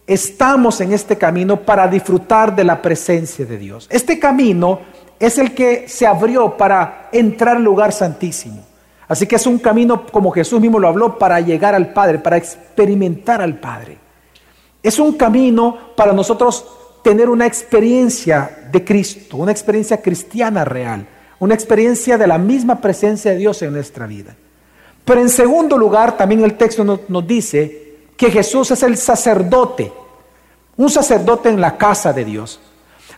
estamos 0.08 0.82
en 0.82 0.94
este 0.94 1.16
camino 1.16 1.58
para 1.62 1.88
disfrutar 1.88 2.56
de 2.56 2.64
la 2.64 2.82
presencia 2.82 3.46
de 3.46 3.60
Dios. 3.60 3.88
Este 3.92 4.18
camino 4.18 4.80
es 5.20 5.38
el 5.38 5.54
que 5.54 5.88
se 5.88 6.08
abrió 6.08 6.58
para 6.58 7.10
entrar 7.12 7.58
al 7.58 7.64
lugar 7.64 7.92
santísimo. 7.92 8.66
Así 9.08 9.28
que 9.28 9.36
es 9.36 9.46
un 9.46 9.60
camino, 9.60 10.08
como 10.08 10.32
Jesús 10.32 10.60
mismo 10.60 10.80
lo 10.80 10.88
habló, 10.88 11.20
para 11.20 11.40
llegar 11.40 11.76
al 11.76 11.94
Padre, 11.94 12.18
para 12.18 12.38
experimentar 12.38 13.44
al 13.44 13.60
Padre. 13.60 14.00
Es 14.82 14.98
un 14.98 15.14
camino 15.14 15.78
para 15.96 16.14
nosotros 16.14 16.66
tener 17.04 17.30
una 17.30 17.46
experiencia 17.46 18.68
de 18.72 18.84
Cristo, 18.84 19.38
una 19.38 19.52
experiencia 19.52 20.02
cristiana 20.02 20.66
real, 20.66 21.08
una 21.40 21.54
experiencia 21.54 22.18
de 22.18 22.28
la 22.28 22.38
misma 22.38 22.82
presencia 22.82 23.32
de 23.32 23.38
Dios 23.38 23.62
en 23.62 23.74
nuestra 23.74 24.08
vida. 24.08 24.36
Pero 25.06 25.22
en 25.22 25.30
segundo 25.30 25.78
lugar, 25.78 26.18
también 26.18 26.44
el 26.44 26.56
texto 26.56 26.84
nos, 26.84 27.26
dice 27.26 27.96
que 28.18 28.30
Jesús 28.30 28.72
es 28.72 28.84
el 28.84 28.98
sacerdote, 28.98 29.92
un 30.76 30.90
sacerdote 30.90 31.50
en 31.50 31.62
la 31.62 31.78
casa 31.78 32.12
de 32.12 32.26
Dios. 32.26 32.60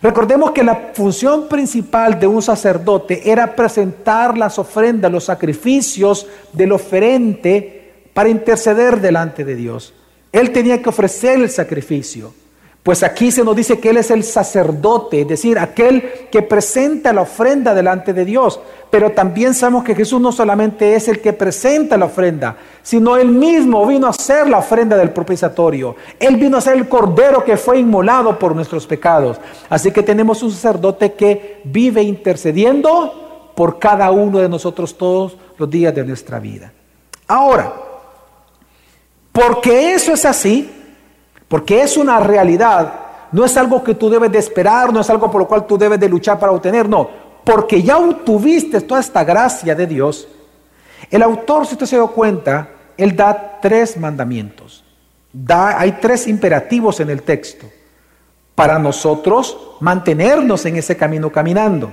Recordemos 0.00 0.52
que 0.52 0.62
la 0.62 0.92
función 0.94 1.48
principal 1.48 2.18
de 2.20 2.26
un 2.26 2.42
sacerdote 2.42 3.28
era 3.28 3.56
presentar 3.56 4.38
las 4.38 4.58
ofrendas, 4.58 5.10
los 5.10 5.24
sacrificios 5.24 6.26
del 6.52 6.72
oferente 6.72 8.08
para 8.14 8.28
interceder 8.28 9.00
delante 9.00 9.44
de 9.44 9.56
Dios. 9.56 9.92
Él 10.32 10.52
tenía 10.52 10.80
que 10.80 10.88
ofrecer 10.88 11.40
el 11.40 11.50
sacrificio. 11.50 12.32
Pues 12.82 13.02
aquí 13.02 13.30
se 13.30 13.44
nos 13.44 13.54
dice 13.54 13.78
que 13.78 13.90
Él 13.90 13.98
es 13.98 14.10
el 14.10 14.24
sacerdote, 14.24 15.20
es 15.20 15.28
decir, 15.28 15.58
aquel 15.58 16.28
que 16.30 16.40
presenta 16.40 17.12
la 17.12 17.22
ofrenda 17.22 17.74
delante 17.74 18.14
de 18.14 18.24
Dios. 18.24 18.58
Pero 18.90 19.12
también 19.12 19.52
sabemos 19.52 19.84
que 19.84 19.94
Jesús 19.94 20.18
no 20.18 20.32
solamente 20.32 20.94
es 20.94 21.06
el 21.08 21.20
que 21.20 21.34
presenta 21.34 21.98
la 21.98 22.06
ofrenda, 22.06 22.56
sino 22.82 23.18
Él 23.18 23.28
mismo 23.28 23.86
vino 23.86 24.06
a 24.06 24.14
ser 24.14 24.48
la 24.48 24.58
ofrenda 24.58 24.96
del 24.96 25.10
propiciatorio. 25.10 25.94
Él 26.18 26.36
vino 26.36 26.56
a 26.56 26.62
ser 26.62 26.76
el 26.76 26.88
cordero 26.88 27.44
que 27.44 27.58
fue 27.58 27.78
inmolado 27.78 28.38
por 28.38 28.54
nuestros 28.54 28.86
pecados. 28.86 29.38
Así 29.68 29.90
que 29.90 30.02
tenemos 30.02 30.42
un 30.42 30.50
sacerdote 30.50 31.12
que 31.12 31.60
vive 31.64 32.02
intercediendo 32.02 33.52
por 33.54 33.78
cada 33.78 34.10
uno 34.10 34.38
de 34.38 34.48
nosotros 34.48 34.96
todos 34.96 35.36
los 35.58 35.68
días 35.68 35.94
de 35.94 36.02
nuestra 36.02 36.38
vida. 36.38 36.72
Ahora, 37.28 37.74
porque 39.32 39.92
eso 39.92 40.14
es 40.14 40.24
así, 40.24 40.79
porque 41.50 41.82
es 41.82 41.96
una 41.96 42.20
realidad, 42.20 42.92
no 43.32 43.44
es 43.44 43.56
algo 43.56 43.82
que 43.82 43.96
tú 43.96 44.08
debes 44.08 44.30
de 44.30 44.38
esperar, 44.38 44.92
no 44.92 45.00
es 45.00 45.10
algo 45.10 45.28
por 45.28 45.40
lo 45.40 45.48
cual 45.48 45.66
tú 45.66 45.76
debes 45.76 45.98
de 45.98 46.08
luchar 46.08 46.38
para 46.38 46.52
obtener, 46.52 46.88
no, 46.88 47.10
porque 47.44 47.82
ya 47.82 47.98
obtuviste 47.98 48.80
toda 48.82 49.00
esta 49.00 49.24
gracia 49.24 49.74
de 49.74 49.84
Dios. 49.84 50.28
El 51.10 51.24
autor, 51.24 51.66
si 51.66 51.72
usted 51.72 51.86
se 51.86 51.98
da 51.98 52.06
cuenta, 52.06 52.68
él 52.96 53.16
da 53.16 53.58
tres 53.60 53.96
mandamientos. 53.96 54.84
Da, 55.32 55.76
hay 55.76 55.98
tres 56.00 56.28
imperativos 56.28 57.00
en 57.00 57.10
el 57.10 57.22
texto 57.22 57.66
para 58.54 58.78
nosotros 58.78 59.76
mantenernos 59.80 60.64
en 60.66 60.76
ese 60.76 60.96
camino 60.96 61.32
caminando. 61.32 61.92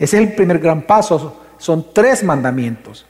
Ese 0.00 0.16
es 0.16 0.28
el 0.28 0.34
primer 0.34 0.58
gran 0.58 0.82
paso. 0.82 1.42
Son 1.58 1.92
tres 1.92 2.24
mandamientos. 2.24 3.06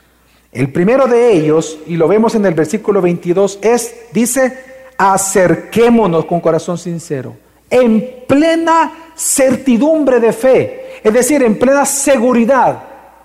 El 0.52 0.70
primero 0.70 1.06
de 1.06 1.32
ellos, 1.32 1.78
y 1.86 1.96
lo 1.96 2.06
vemos 2.06 2.34
en 2.34 2.44
el 2.44 2.52
versículo 2.52 3.00
22, 3.00 3.60
es, 3.62 3.94
dice, 4.12 4.75
acerquémonos 4.96 6.24
con 6.24 6.40
corazón 6.40 6.78
sincero, 6.78 7.36
en 7.68 8.24
plena 8.26 9.10
certidumbre 9.14 10.20
de 10.20 10.32
fe, 10.32 11.00
es 11.02 11.12
decir, 11.12 11.42
en 11.42 11.58
plena 11.58 11.84
seguridad 11.84 12.82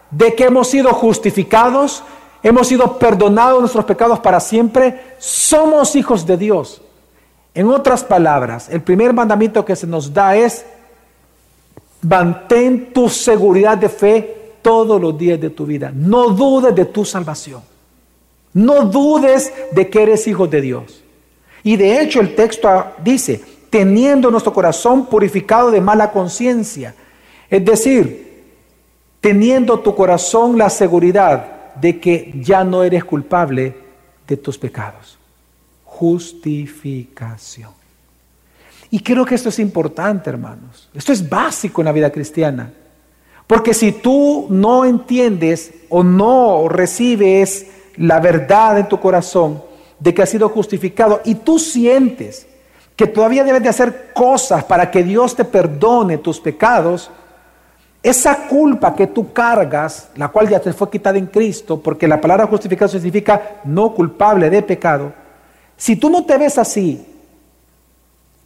de 0.10 0.36
que 0.36 0.46
hemos 0.46 0.68
sido 0.68 0.94
justificados, 0.94 2.04
hemos 2.44 2.68
sido 2.68 2.98
perdonados 2.98 3.60
nuestros 3.60 3.86
pecados 3.86 4.20
para 4.20 4.40
siempre, 4.40 5.16
somos 5.18 5.96
hijos 5.96 6.26
de 6.26 6.38
Dios. 6.38 6.82
En 7.54 7.68
otras 7.68 8.04
palabras, 8.04 8.70
el 8.70 8.82
primer 8.82 9.14
mandamiento 9.14 9.66
que 9.66 9.76
se 9.76 9.88
nos 9.88 10.14
da 10.14 10.36
es, 10.36 10.66
mantén 12.02 12.94
tu 12.94 13.10
seguridad 13.10 13.78
de 13.78 13.90
fe 13.90 14.42
todos 14.62 15.02
los 15.02 15.18
días 15.18 15.40
de 15.40 15.50
tu 15.50 15.66
vida. 15.66 15.92
No 15.94 16.30
dudes 16.30 16.74
de 16.76 16.86
tu 16.86 17.04
salvación. 17.04 17.62
No 18.54 18.86
dudes 18.86 19.52
de 19.72 19.90
que 19.90 20.04
eres 20.04 20.28
hijo 20.28 20.48
de 20.48 20.62
Dios. 20.62 21.01
Y 21.64 21.78
de 21.78 22.02
hecho 22.02 22.20
el 22.20 22.36
texto 22.36 22.94
dice, 23.04 23.42
teniendo 23.72 24.30
nuestro 24.30 24.54
corazón 24.54 25.08
purificado 25.08 25.72
de 25.72 25.82
mala 25.82 26.12
conciencia. 26.12 26.94
Es 27.50 27.64
decir, 27.66 28.44
teniendo 29.22 29.80
tu 29.80 29.96
corazón 29.96 30.58
la 30.58 30.70
seguridad 30.70 31.74
de 31.76 32.00
que 32.00 32.34
ya 32.36 32.64
no 32.64 32.84
eres 32.84 33.04
culpable 33.04 33.74
de 34.28 34.38
tus 34.38 34.58
pecados. 34.58 35.18
Justificación. 35.86 37.72
Y 38.90 39.00
creo 39.00 39.26
que 39.26 39.36
esto 39.36 39.50
es 39.50 39.60
importante, 39.60 40.30
hermanos. 40.30 40.90
Esto 40.94 41.14
es 41.14 41.28
básico 41.28 41.82
en 41.82 41.86
la 41.86 41.94
vida 41.94 42.12
cristiana. 42.12 42.74
Porque 43.48 43.74
si 43.74 43.94
tú 43.94 44.48
no 44.50 44.84
entiendes 44.84 45.74
o 45.90 46.04
no 46.04 46.68
recibes 46.68 47.68
la 47.96 48.20
verdad 48.20 48.80
en 48.80 48.90
tu 48.90 49.00
corazón, 49.00 49.62
de 50.02 50.14
que 50.14 50.24
has 50.24 50.30
sido 50.30 50.50
justificado. 50.50 51.22
Y 51.24 51.36
tú 51.36 51.60
sientes 51.60 52.48
que 52.96 53.08
todavía 53.08 53.44
debes 53.44 53.64
de 53.64 53.70
hacer 53.70 54.12
cosas 54.14 54.64
para 54.64 54.92
que 54.92 55.04
Dios 55.04 55.36
te 55.36 55.46
perdone 55.46 56.18
tus 56.18 56.40
pecados, 56.40 57.10
esa 58.04 58.48
culpa 58.48 58.96
que 58.96 59.08
tú 59.08 59.32
cargas, 59.32 60.10
la 60.16 60.30
cual 60.30 60.50
ya 60.50 60.60
te 60.60 60.74
fue 60.74 60.90
quitada 60.90 61.20
en 61.20 61.28
Cristo, 61.28 61.80
porque 61.80 62.08
la 62.08 62.20
palabra 62.20 62.48
justificado 62.48 62.90
significa 62.90 63.62
no 63.64 63.94
culpable 63.94 64.50
de 64.50 64.64
pecado, 64.64 65.14
si 65.78 65.96
tú 65.96 66.10
no 66.10 66.26
te 66.26 66.38
ves 66.38 66.58
así, 66.58 67.08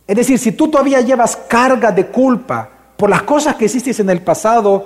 es 0.08 0.16
decir, 0.16 0.38
si 0.38 0.52
tú 0.52 0.68
todavía 0.68 1.02
llevas 1.02 1.36
carga 1.36 1.92
de 1.92 2.08
culpa 2.08 2.70
por 2.96 3.10
las 3.10 3.24
cosas 3.24 3.56
que 3.56 3.66
hiciste 3.66 4.02
en 4.02 4.10
el 4.10 4.22
pasado 4.22 4.86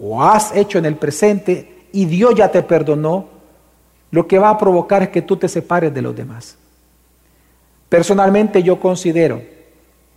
o 0.00 0.22
has 0.22 0.54
hecho 0.56 0.78
en 0.78 0.86
el 0.86 0.96
presente 0.96 1.86
y 1.92 2.06
Dios 2.06 2.34
ya 2.34 2.50
te 2.50 2.62
perdonó, 2.62 3.37
lo 4.10 4.26
que 4.26 4.38
va 4.38 4.50
a 4.50 4.58
provocar 4.58 5.02
es 5.02 5.08
que 5.10 5.22
tú 5.22 5.36
te 5.36 5.48
separes 5.48 5.92
de 5.92 6.02
los 6.02 6.16
demás. 6.16 6.56
Personalmente 7.88 8.62
yo 8.62 8.80
considero 8.80 9.42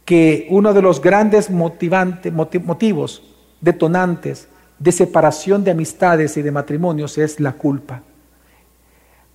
que 0.05 0.47
uno 0.49 0.73
de 0.73 0.81
los 0.81 1.01
grandes 1.01 1.49
motivantes, 1.49 2.33
motivos, 2.33 3.23
detonantes 3.61 4.47
de 4.79 4.91
separación 4.91 5.63
de 5.63 5.71
amistades 5.71 6.35
y 6.37 6.41
de 6.41 6.51
matrimonios 6.51 7.17
es 7.17 7.39
la 7.39 7.53
culpa. 7.53 8.01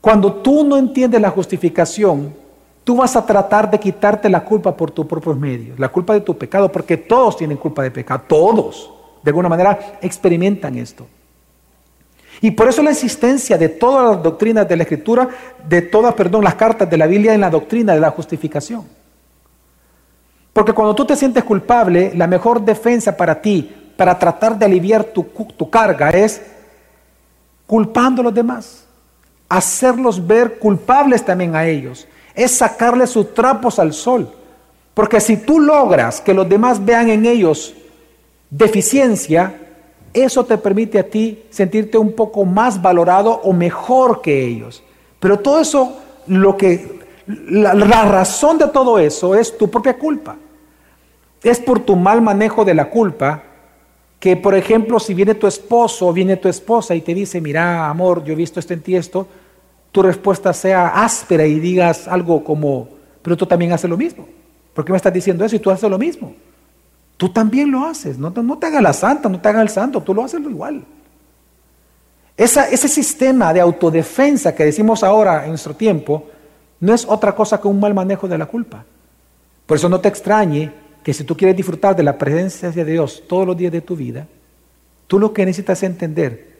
Cuando 0.01 0.35
tú 0.35 0.65
no 0.65 0.77
entiendes 0.77 1.21
la 1.21 1.31
justificación, 1.31 2.35
tú 2.85 2.97
vas 2.97 3.17
a 3.17 3.25
tratar 3.25 3.71
de 3.71 3.81
quitarte 3.81 4.29
la 4.29 4.45
culpa 4.45 4.77
por 4.77 4.91
tus 4.91 5.07
propios 5.07 5.39
medios, 5.39 5.79
la 5.79 5.89
culpa 5.89 6.15
de 6.15 6.21
tu 6.21 6.37
pecado, 6.37 6.71
porque 6.71 6.97
todos 6.97 7.37
tienen 7.37 7.57
culpa 7.57 7.83
de 7.83 7.91
pecado, 7.91 8.23
todos, 8.29 8.93
de 9.23 9.31
alguna 9.31 9.49
manera 9.49 9.99
experimentan 10.01 10.77
esto. 10.77 11.07
Y 12.40 12.50
por 12.50 12.69
eso 12.69 12.83
la 12.83 12.90
existencia 12.90 13.57
de 13.57 13.69
todas 13.69 14.11
las 14.16 14.23
doctrinas 14.23 14.69
de 14.69 14.76
la 14.76 14.83
Escritura, 14.83 15.28
de 15.66 15.83
todas, 15.83 16.14
perdón, 16.14 16.45
las 16.45 16.55
cartas 16.55 16.88
de 16.88 16.97
la 16.97 17.07
Biblia 17.07 17.35
en 17.35 17.40
la 17.40 17.50
doctrina 17.50 17.95
de 17.95 18.00
la 18.00 18.11
justificación. 18.11 18.85
Porque 20.52 20.73
cuando 20.73 20.95
tú 20.95 21.05
te 21.05 21.16
sientes 21.16 21.45
culpable, 21.45 22.12
la 22.14 22.26
mejor 22.26 22.62
defensa 22.62 23.16
para 23.16 23.40
ti, 23.40 23.75
para 23.97 24.19
tratar 24.19 24.59
de 24.59 24.66
aliviar 24.66 25.05
tu, 25.05 25.23
tu 25.23 25.69
carga, 25.71 26.11
es 26.11 26.43
culpando 27.66 28.21
a 28.21 28.25
los 28.25 28.35
demás. 28.35 28.85
Hacerlos 29.49 30.25
ver 30.25 30.59
culpables 30.59 31.25
también 31.25 31.55
a 31.55 31.66
ellos. 31.66 32.07
Es 32.35 32.52
sacarles 32.52 33.11
sus 33.11 33.33
trapos 33.35 33.78
al 33.78 33.93
sol. 33.93 34.31
Porque 34.95 35.21
si 35.21 35.37
tú 35.37 35.61
logras 35.61 36.21
que 36.21 36.35
los 36.35 36.49
demás 36.49 36.83
vean 36.85 37.11
en 37.11 37.26
ellos 37.26 37.75
deficiencia, 38.50 39.66
eso 40.23 40.45
te 40.45 40.59
permite 40.59 40.99
a 40.99 41.09
ti 41.09 41.45
sentirte 41.51 41.99
un 41.99 42.13
poco 42.13 42.45
más 42.45 42.81
valorado 42.81 43.33
o 43.33 43.53
mejor 43.53 44.23
que 44.23 44.45
ellos. 44.45 44.83
Pero 45.21 45.39
todo 45.39 45.61
eso, 45.61 45.97
lo 46.27 46.57
que, 46.57 47.01
la, 47.27 47.75
razón 48.05 48.59
de 48.59 48.69
todo 48.69 48.99
eso 48.99 49.35
es 49.35 49.57
tu 49.57 49.71
propia 49.71 49.99
culpa. 49.99 50.37
Es 51.43 51.61
por 51.61 51.81
tu 51.81 51.97
mal 51.97 52.23
manejo 52.23 52.65
de 52.65 52.75
la 52.75 52.89
culpa 52.89 53.43
que, 54.19 54.37
por 54.37 54.55
ejemplo, 54.55 54.99
si 54.99 55.15
viene 55.15 55.35
tu 55.35 55.47
esposo 55.47 56.09
o 56.09 56.13
viene 56.13 56.37
tu 56.37 56.49
esposa 56.49 56.95
y 56.95 57.01
te 57.01 57.15
dice, 57.15 57.41
mira, 57.41 57.89
amor, 57.89 58.25
yo 58.25 58.33
he 58.33 58.37
visto 58.37 58.59
esto 58.59 58.73
en 58.73 58.83
ti, 58.83 58.97
esto, 58.97 59.27
tu 59.93 60.03
respuesta 60.03 60.53
sea 60.53 60.89
áspera 60.89 61.47
y 61.47 61.61
digas 61.61 62.09
algo 62.09 62.43
como, 62.43 62.89
pero 63.23 63.37
tú 63.37 63.47
también 63.47 63.73
haces 63.73 63.89
lo 63.89 63.97
mismo. 63.97 64.27
¿Por 64.75 64.85
qué 64.85 64.93
me 64.93 64.97
estás 64.97 65.13
diciendo 65.13 65.45
eso 65.45 65.57
y 65.57 65.59
tú 65.59 65.71
haces 65.71 65.89
lo 65.89 65.99
mismo? 65.99 66.35
Tú 67.17 67.31
también 67.31 67.71
lo 67.71 67.87
haces, 67.87 68.19
no, 68.19 68.33
te 68.33 68.67
hagas 68.67 68.83
la 68.83 68.93
santa, 68.93 69.29
no 69.29 69.41
te 69.41 69.49
hagas 69.49 69.63
el 69.63 69.69
santo, 69.71 70.03
tú 70.03 70.13
lo 70.13 70.25
haces 70.25 70.41
igual. 70.41 70.85
ese 72.37 72.89
sistema 72.89 73.55
de 73.55 73.61
autodefensa 73.61 74.55
que 74.55 74.65
decimos 74.65 75.03
ahora 75.03 75.45
en 75.45 75.51
nuestro 75.51 75.75
tiempo 75.75 76.29
no 76.81 76.93
es 76.93 77.07
otra 77.07 77.35
cosa 77.35 77.61
que 77.61 77.69
un 77.69 77.81
mal 77.81 77.95
manejo 77.95 78.29
de 78.29 78.37
la 78.37 78.47
culpa. 78.47 78.85
Por 79.65 79.79
eso 79.79 79.89
no 79.89 80.01
te 80.01 80.09
extrañe 80.09 80.73
que 81.03 81.15
si 81.15 81.25
tú 81.25 81.37
quieres 81.37 81.57
disfrutar 81.57 81.97
de 81.97 82.03
la 82.03 82.19
presencia 82.19 82.71
de 82.71 82.85
Dios 82.85 83.23
todos 83.27 83.47
los 83.47 83.57
días 83.57 83.73
de 83.73 83.81
tu 83.81 83.97
vida, 83.97 84.27
tú 85.07 85.19
lo 85.19 85.33
que 85.33 85.47
necesitas 85.47 85.79
es 85.79 85.85
entender 85.85 86.57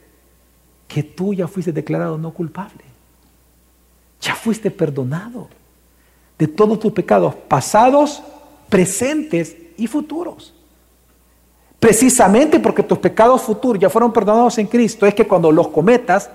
que 0.89 1.03
tú 1.03 1.35
ya 1.35 1.47
fuiste 1.49 1.73
declarado 1.73 2.17
no 2.17 2.33
culpable. 2.33 2.85
Ya 4.21 4.35
fuiste 4.35 4.71
perdonado 4.71 5.49
de 6.39 6.49
todos 6.49 6.81
tus 6.81 6.93
pecados 6.93 7.35
pasados, 7.35 8.23
presentes 8.69 9.57
y 9.77 9.87
futuros. 9.87 10.55
Precisamente 11.79 12.59
porque 12.59 12.83
tus 12.83 12.99
pecados 12.99 13.43
futuros 13.43 13.81
ya 13.81 13.91
fueron 13.91 14.13
perdonados 14.13 14.59
en 14.59 14.67
Cristo, 14.67 15.07
es 15.07 15.15
que 15.15 15.27
cuando 15.27 15.53
los 15.53 15.69
cometas, 15.69 16.31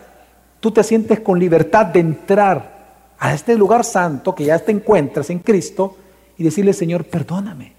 tú 0.59 0.71
te 0.71 0.83
sientes 0.83 1.19
con 1.19 1.39
libertad 1.39 1.87
de 1.87 1.99
entrar 1.99 2.81
a 3.17 3.33
este 3.33 3.55
lugar 3.55 3.83
santo 3.83 4.33
que 4.33 4.45
ya 4.45 4.57
te 4.59 4.71
encuentras 4.71 5.29
en 5.29 5.39
Cristo 5.39 5.97
y 6.37 6.43
decirle, 6.43 6.73
Señor, 6.73 7.05
perdóname. 7.05 7.73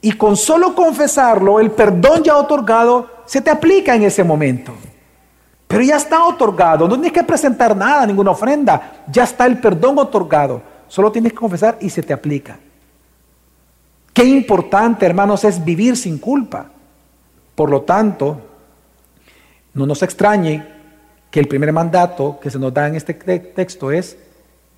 Y 0.00 0.12
con 0.12 0.36
solo 0.36 0.74
confesarlo, 0.74 1.60
el 1.60 1.70
perdón 1.70 2.22
ya 2.22 2.36
otorgado 2.36 3.08
se 3.24 3.40
te 3.40 3.50
aplica 3.50 3.94
en 3.94 4.02
ese 4.02 4.22
momento. 4.22 4.72
Pero 5.66 5.82
ya 5.82 5.96
está 5.96 6.24
otorgado, 6.24 6.86
no 6.86 6.94
tienes 6.94 7.12
que 7.12 7.24
presentar 7.24 7.74
nada, 7.76 8.06
ninguna 8.06 8.32
ofrenda, 8.32 9.04
ya 9.10 9.24
está 9.24 9.46
el 9.46 9.58
perdón 9.58 9.98
otorgado. 9.98 10.60
Solo 10.88 11.10
tienes 11.10 11.32
que 11.32 11.38
confesar 11.38 11.78
y 11.80 11.88
se 11.88 12.02
te 12.02 12.12
aplica. 12.12 12.58
Qué 14.14 14.24
importante, 14.24 15.04
hermanos, 15.04 15.44
es 15.44 15.62
vivir 15.64 15.96
sin 15.96 16.18
culpa. 16.18 16.70
Por 17.56 17.68
lo 17.68 17.82
tanto, 17.82 18.40
no 19.74 19.86
nos 19.86 20.02
extrañe 20.02 20.64
que 21.32 21.40
el 21.40 21.48
primer 21.48 21.72
mandato 21.72 22.38
que 22.40 22.48
se 22.48 22.60
nos 22.60 22.72
da 22.72 22.86
en 22.86 22.94
este 22.94 23.12
texto 23.12 23.90
es 23.90 24.16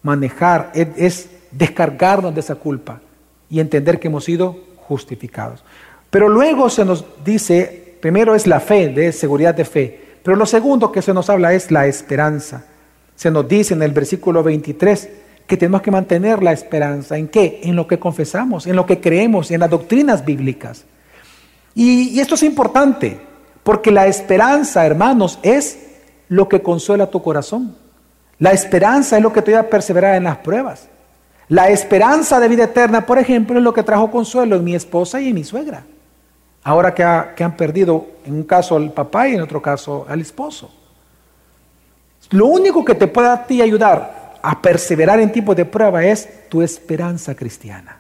manejar, 0.03 0.73
es, 0.75 1.29
descargarnos 1.51 2.35
de 2.35 2.41
esa 2.41 2.55
culpa 2.55 3.01
y 3.51 3.61
entender 3.61 4.01
que 4.01 4.09
hemos 4.09 4.25
sido 4.25 4.57
justificados. 4.89 5.63
Pero 6.09 6.31
luego 6.31 6.71
se 6.71 6.87
nos 6.87 7.05
dice, 7.23 7.99
primero 8.01 8.35
es 8.35 8.47
la 8.47 8.61
fe, 8.61 8.89
de 8.89 9.13
seguridad 9.13 9.55
de 9.55 9.67
fe, 9.67 10.01
pero 10.23 10.35
lo 10.35 10.47
segundo 10.47 10.91
que 10.91 11.03
se 11.03 11.13
nos 11.13 11.29
habla 11.29 11.53
es 11.53 11.71
la 11.71 11.87
esperanza. 11.87 12.65
Se 13.15 13.31
nos 13.31 13.47
dice 13.47 13.75
en 13.75 13.83
el 13.83 13.93
versículo 13.93 14.43
23, 14.43 15.11
que 15.47 15.57
tenemos 15.57 15.83
que 15.83 15.91
mantener 15.91 16.43
la 16.43 16.53
esperanza. 16.53 17.17
¿En 17.17 17.29
qué? 17.29 17.61
En 17.63 17.77
lo 17.77 17.87
que 17.87 17.99
confesamos, 17.99 18.67
en 18.67 18.77
lo 18.77 18.85
que 18.85 19.01
creemos, 19.01 19.51
en 19.51 19.61
las 19.61 19.71
doctrinas 19.71 20.25
bíblicas. 20.25 20.85
Y, 21.75 22.19
esto 22.21 22.35
es 22.35 22.43
importante, 22.43 23.21
porque 23.63 23.91
la 23.91 24.07
esperanza, 24.07 24.85
hermanos, 24.85 25.39
es 25.43 25.79
lo 26.29 26.49
que 26.49 26.63
consuela 26.63 27.11
tu 27.11 27.23
corazón. 27.23 27.77
La 28.39 28.51
esperanza 28.51 29.17
es 29.17 29.23
lo 29.23 29.33
que 29.33 29.43
te 29.43 29.53
va 29.53 29.61
a 29.61 29.71
perseverar 29.71 30.17
en 30.17 30.25
las 30.25 30.39
pruebas. 30.39 30.89
La 31.49 31.69
esperanza 31.69 32.41
de 32.41 32.49
vida 32.49 32.65
eterna, 32.65 33.07
por 33.07 33.19
ejemplo, 33.19 33.59
es 33.59 33.63
lo 33.63 33.73
que 33.73 33.85
trajo 33.85 34.11
consuelo 34.11 34.57
en 34.57 34.65
mi 34.65 34.75
esposa 34.75 35.21
y 35.21 35.29
en 35.29 35.35
mi 35.35 35.45
suegra. 35.45 35.85
Ahora 36.65 36.93
que, 36.93 37.07
que 37.37 37.45
han 37.45 37.57
perdido, 37.57 38.07
en 38.25 38.35
un 38.35 38.43
caso 38.43 38.77
al 38.77 38.91
papá 38.91 39.29
y 39.29 39.35
en 39.35 39.43
otro 39.43 39.63
caso 39.63 40.07
al 40.09 40.21
esposo. 40.21 40.71
Lo 42.31 42.47
único 42.47 42.85
que 42.85 42.97
te 42.97 43.07
puede 43.07 43.29
a 43.29 43.47
ti 43.47 43.63
ayudar 43.63 44.16
a 44.49 44.63
perseverar 44.63 45.19
en 45.19 45.33
tiempos 45.33 45.57
de 45.57 45.65
prueba 45.65 46.05
es 46.05 46.49
tu 46.49 46.63
esperanza 46.63 47.35
cristiana. 47.35 47.99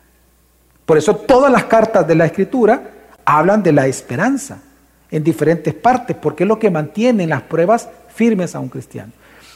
Por 0.84 0.96
eso 0.96 1.16
todas 1.16 1.50
las 1.50 1.64
cartas 1.64 2.06
de 2.06 2.14
la 2.14 2.26
Escritura 2.26 2.88
hablan 3.24 3.64
de 3.64 3.72
la 3.72 3.88
esperanza 3.88 4.58
en 5.10 5.24
diferentes 5.24 5.74
partes, 5.74 6.16
porque 6.16 6.44
es 6.44 6.48
lo 6.48 6.56
que 6.56 6.70
mantiene 6.70 7.26
las 7.26 7.42
pruebas 7.42 7.88
firmes 8.14 8.54
a 8.54 8.60
un 8.60 8.68
cristiano. 8.68 9.10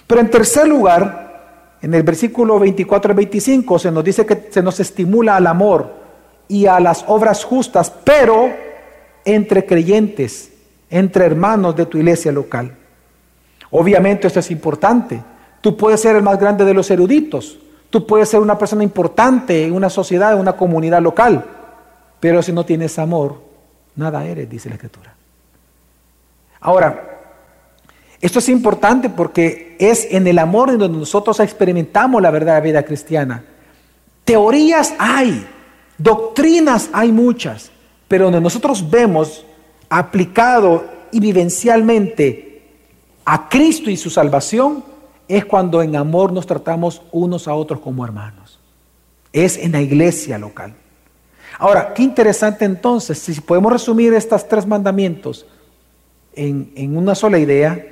Pero 0.05 0.21
en 0.21 0.31
tercer 0.31 0.67
lugar, 0.67 1.77
en 1.81 1.95
el 1.95 2.03
versículo 2.03 2.59
24 2.59 3.13
al 3.13 3.17
25 3.17 3.79
se 3.79 3.93
nos 3.93 4.03
dice 4.03 4.27
que 4.27 4.49
se 4.51 4.61
nos 4.61 4.81
estimula 4.81 5.37
al 5.37 5.47
amor 5.47 5.95
y 6.49 6.67
a 6.67 6.81
las 6.81 7.05
obras 7.07 7.45
justas, 7.45 7.93
pero 8.03 8.51
entre 9.25 9.65
creyentes, 9.65 10.51
entre 10.91 11.25
hermanos 11.25 11.77
de 11.77 11.87
tu 11.87 11.99
iglesia 11.99 12.33
local. 12.33 12.77
Obviamente 13.71 14.27
esto 14.27 14.41
es 14.41 14.51
importante, 14.51 15.23
Tú 15.61 15.77
puedes 15.77 16.01
ser 16.01 16.17
el 16.17 16.23
más 16.23 16.39
grande 16.39 16.65
de 16.65 16.75
los 16.75 16.91
eruditos. 16.91 17.59
Tú 17.91 18.07
puedes 18.07 18.29
ser 18.29 18.41
una 18.41 18.57
persona 18.57 18.85
importante 18.85 19.65
en 19.65 19.75
una 19.75 19.91
sociedad, 19.91 20.33
en 20.33 20.39
una 20.39 20.53
comunidad 20.53 21.03
local. 21.03 21.45
Pero 22.21 22.43
si 22.43 22.53
no 22.53 22.65
tienes 22.65 22.99
amor, 22.99 23.41
nada 23.97 24.25
eres, 24.25 24.49
dice 24.49 24.69
la 24.69 24.77
Escritura. 24.77 25.15
Ahora, 26.61 27.11
esto 28.21 28.39
es 28.39 28.49
importante 28.51 29.09
porque 29.09 29.77
es 29.79 30.07
en 30.11 30.27
el 30.27 30.39
amor 30.39 30.71
en 30.71 30.79
donde 30.79 30.99
nosotros 30.99 31.41
experimentamos 31.41 32.21
la 32.21 32.31
verdadera 32.31 32.61
vida 32.61 32.83
cristiana. 32.83 33.45
Teorías 34.25 34.95
hay, 34.99 35.47
doctrinas 35.97 36.91
hay 36.93 37.13
muchas, 37.13 37.71
pero 38.07 38.25
donde 38.25 38.41
nosotros 38.41 38.89
vemos 38.91 39.45
aplicado 39.89 40.85
y 41.11 41.19
vivencialmente 41.19 42.63
a 43.25 43.49
Cristo 43.49 43.91
y 43.91 43.97
su 43.97 44.11
salvación, 44.11 44.85
es 45.37 45.45
cuando 45.45 45.83
en 45.83 45.97
amor 45.97 46.33
nos 46.33 46.47
tratamos 46.47 47.03
unos 47.13 47.47
a 47.47 47.55
otros 47.55 47.81
como 47.81 48.05
hermanos. 48.05 48.59
Es 49.33 49.57
en 49.57 49.73
la 49.73 49.81
iglesia 49.81 50.39
local. 50.39 50.75
Ahora, 51.59 51.95
qué 51.95 52.03
interesante 52.03 52.65
entonces, 52.65 53.19
si 53.19 53.41
podemos 53.41 53.73
resumir 53.73 54.13
estos 54.15 54.49
tres 54.49 54.67
mandamientos 54.67 55.47
en, 56.35 56.97
una 56.97 57.15
sola 57.15 57.39
idea, 57.39 57.87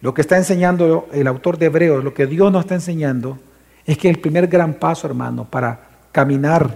lo 0.00 0.14
que 0.14 0.20
está 0.20 0.36
enseñando 0.36 1.08
el 1.12 1.26
autor 1.26 1.58
de 1.58 1.66
Hebreos, 1.66 2.04
lo 2.04 2.14
que 2.14 2.26
Dios 2.26 2.52
nos 2.52 2.64
está 2.64 2.74
enseñando, 2.74 3.38
es 3.84 3.98
que 3.98 4.08
el 4.08 4.20
primer 4.20 4.46
gran 4.46 4.74
paso, 4.74 5.06
hermano, 5.06 5.44
para 5.44 5.80
caminar, 6.12 6.74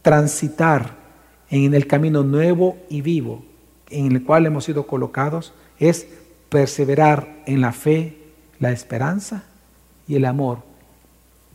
transitar 0.00 0.96
en 1.50 1.74
el 1.74 1.86
camino 1.86 2.22
nuevo 2.22 2.78
y 2.88 3.02
vivo 3.02 3.44
en 3.90 4.10
el 4.10 4.24
cual 4.24 4.46
hemos 4.46 4.64
sido 4.64 4.86
colocados, 4.86 5.52
es 5.78 6.06
perseverar 6.48 7.42
en 7.46 7.60
la 7.60 7.72
fe, 7.72 8.21
la 8.62 8.70
esperanza 8.70 9.42
y 10.06 10.14
el 10.14 10.24
amor, 10.24 10.58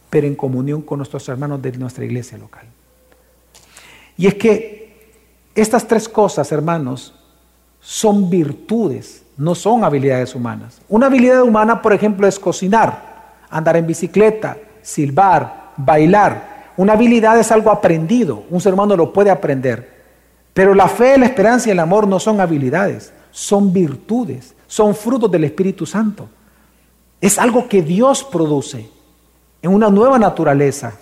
pero 0.10 0.28
en 0.28 0.36
comunión 0.36 0.82
con 0.82 1.00
nuestros 1.00 1.28
hermanos 1.30 1.62
de 1.62 1.72
nuestra 1.78 2.04
iglesia 2.04 2.38
local. 2.38 2.66
Y 4.18 4.28
es 4.28 4.36
que 4.36 5.14
estas 5.56 5.88
tres 5.88 6.10
cosas, 6.10 6.52
hermanos, 6.52 7.16
son 7.80 8.30
virtudes, 8.30 9.24
no 9.38 9.56
son 9.56 9.86
habilidades 9.86 10.36
humanas. 10.36 10.82
Una 10.90 11.06
habilidad 11.06 11.44
humana, 11.44 11.82
por 11.82 11.94
ejemplo, 11.94 12.28
es 12.28 12.38
cocinar, 12.38 13.36
andar 13.50 13.78
en 13.78 13.88
bicicleta, 13.88 14.58
silbar, 14.82 15.72
bailar. 15.78 16.74
Una 16.76 16.92
habilidad 16.92 17.40
es 17.40 17.54
algo 17.54 17.72
aprendido, 17.72 18.44
un 18.50 18.60
ser 18.60 18.74
humano 18.74 18.98
lo 18.98 19.14
puede 19.14 19.32
aprender. 19.32 19.96
Pero 20.54 20.74
la 20.74 20.90
fe, 20.90 21.18
la 21.18 21.28
esperanza 21.28 21.70
y 21.70 21.72
el 21.72 21.80
amor 21.80 22.06
no 22.06 22.20
son 22.20 22.42
habilidades, 22.42 23.14
son 23.32 23.72
virtudes, 23.72 24.54
son 24.68 24.94
frutos 24.94 25.32
del 25.32 25.46
Espíritu 25.46 25.86
Santo. 25.86 26.28
Es 27.20 27.40
algo 27.40 27.68
que 27.68 27.82
Dios 27.82 28.24
produce 28.24 28.90
en 29.62 29.74
una 29.74 29.90
nueva 29.90 30.20
naturaleza. 30.20 30.94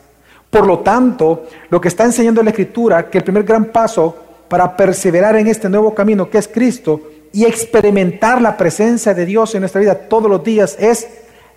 Por 0.50 0.66
lo 0.66 0.80
tanto, 0.80 1.46
lo 1.70 1.82
que 1.82 1.90
está 1.90 2.06
enseñando 2.06 2.42
la 2.42 2.52
Escritura, 2.52 3.10
que 3.10 3.18
el 3.18 3.24
primer 3.24 3.44
gran 3.44 3.66
paso 3.66 4.16
para 4.48 4.76
perseverar 4.76 5.36
en 5.36 5.48
este 5.48 5.70
nuevo 5.70 5.94
camino 5.94 6.30
que 6.30 6.38
es 6.38 6.48
Cristo 6.48 7.02
y 7.34 7.44
experimentar 7.44 8.42
la 8.42 8.56
presencia 8.56 9.14
de 9.14 9.26
Dios 9.26 9.54
en 9.56 9.62
nuestra 9.62 9.82
vida 9.82 9.96
todos 9.96 10.30
los 10.30 10.44
días 10.44 10.78
es 10.80 11.08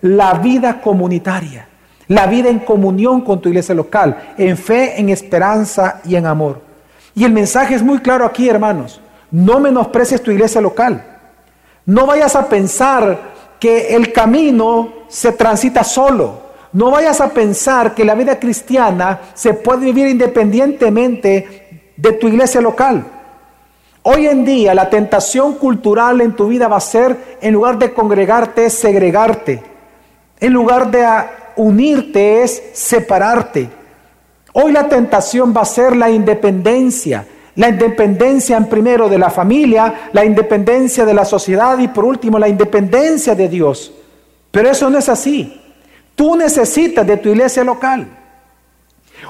la 0.01 0.33
vida 0.33 0.81
comunitaria, 0.81 1.67
la 2.07 2.27
vida 2.27 2.49
en 2.49 2.59
comunión 2.59 3.21
con 3.21 3.39
tu 3.39 3.49
iglesia 3.49 3.75
local, 3.75 4.33
en 4.37 4.57
fe, 4.57 4.99
en 4.99 5.09
esperanza 5.09 6.01
y 6.03 6.15
en 6.15 6.25
amor. 6.25 6.61
Y 7.15 7.23
el 7.23 7.31
mensaje 7.31 7.75
es 7.75 7.83
muy 7.83 7.99
claro 7.99 8.25
aquí, 8.25 8.49
hermanos. 8.49 8.99
No 9.31 9.59
menosprecies 9.59 10.21
tu 10.21 10.31
iglesia 10.31 10.59
local. 10.59 11.05
No 11.85 12.05
vayas 12.05 12.35
a 12.35 12.47
pensar 12.47 13.19
que 13.59 13.95
el 13.95 14.13
camino 14.13 14.93
se 15.07 15.33
transita 15.33 15.83
solo. 15.83 16.49
No 16.71 16.91
vayas 16.91 17.19
a 17.19 17.29
pensar 17.29 17.95
que 17.95 18.05
la 18.05 18.15
vida 18.15 18.39
cristiana 18.39 19.19
se 19.33 19.53
puede 19.53 19.85
vivir 19.85 20.07
independientemente 20.07 21.91
de 21.97 22.11
tu 22.13 22.27
iglesia 22.27 22.61
local. 22.61 23.05
Hoy 24.03 24.27
en 24.27 24.45
día 24.45 24.73
la 24.73 24.89
tentación 24.89 25.55
cultural 25.55 26.21
en 26.21 26.35
tu 26.35 26.47
vida 26.47 26.67
va 26.67 26.77
a 26.77 26.81
ser, 26.81 27.37
en 27.41 27.53
lugar 27.53 27.77
de 27.77 27.93
congregarte, 27.93 28.69
segregarte. 28.69 29.61
En 30.39 30.53
lugar 30.53 30.89
de 30.89 31.05
unirte 31.57 32.43
es 32.43 32.63
separarte. 32.73 33.69
Hoy 34.53 34.71
la 34.71 34.87
tentación 34.87 35.53
va 35.55 35.61
a 35.61 35.65
ser 35.65 35.95
la 35.95 36.09
independencia. 36.09 37.27
La 37.59 37.67
independencia 37.67 38.55
en 38.55 38.67
primero 38.67 39.09
de 39.09 39.17
la 39.17 39.29
familia, 39.29 40.09
la 40.13 40.23
independencia 40.23 41.03
de 41.03 41.13
la 41.13 41.25
sociedad 41.25 41.77
y 41.77 41.89
por 41.89 42.05
último 42.05 42.39
la 42.39 42.47
independencia 42.47 43.35
de 43.35 43.49
Dios. 43.49 43.91
Pero 44.49 44.69
eso 44.69 44.89
no 44.89 44.97
es 44.97 45.09
así. 45.09 45.59
Tú 46.15 46.37
necesitas 46.37 47.05
de 47.05 47.17
tu 47.17 47.27
iglesia 47.27 47.65
local. 47.65 48.07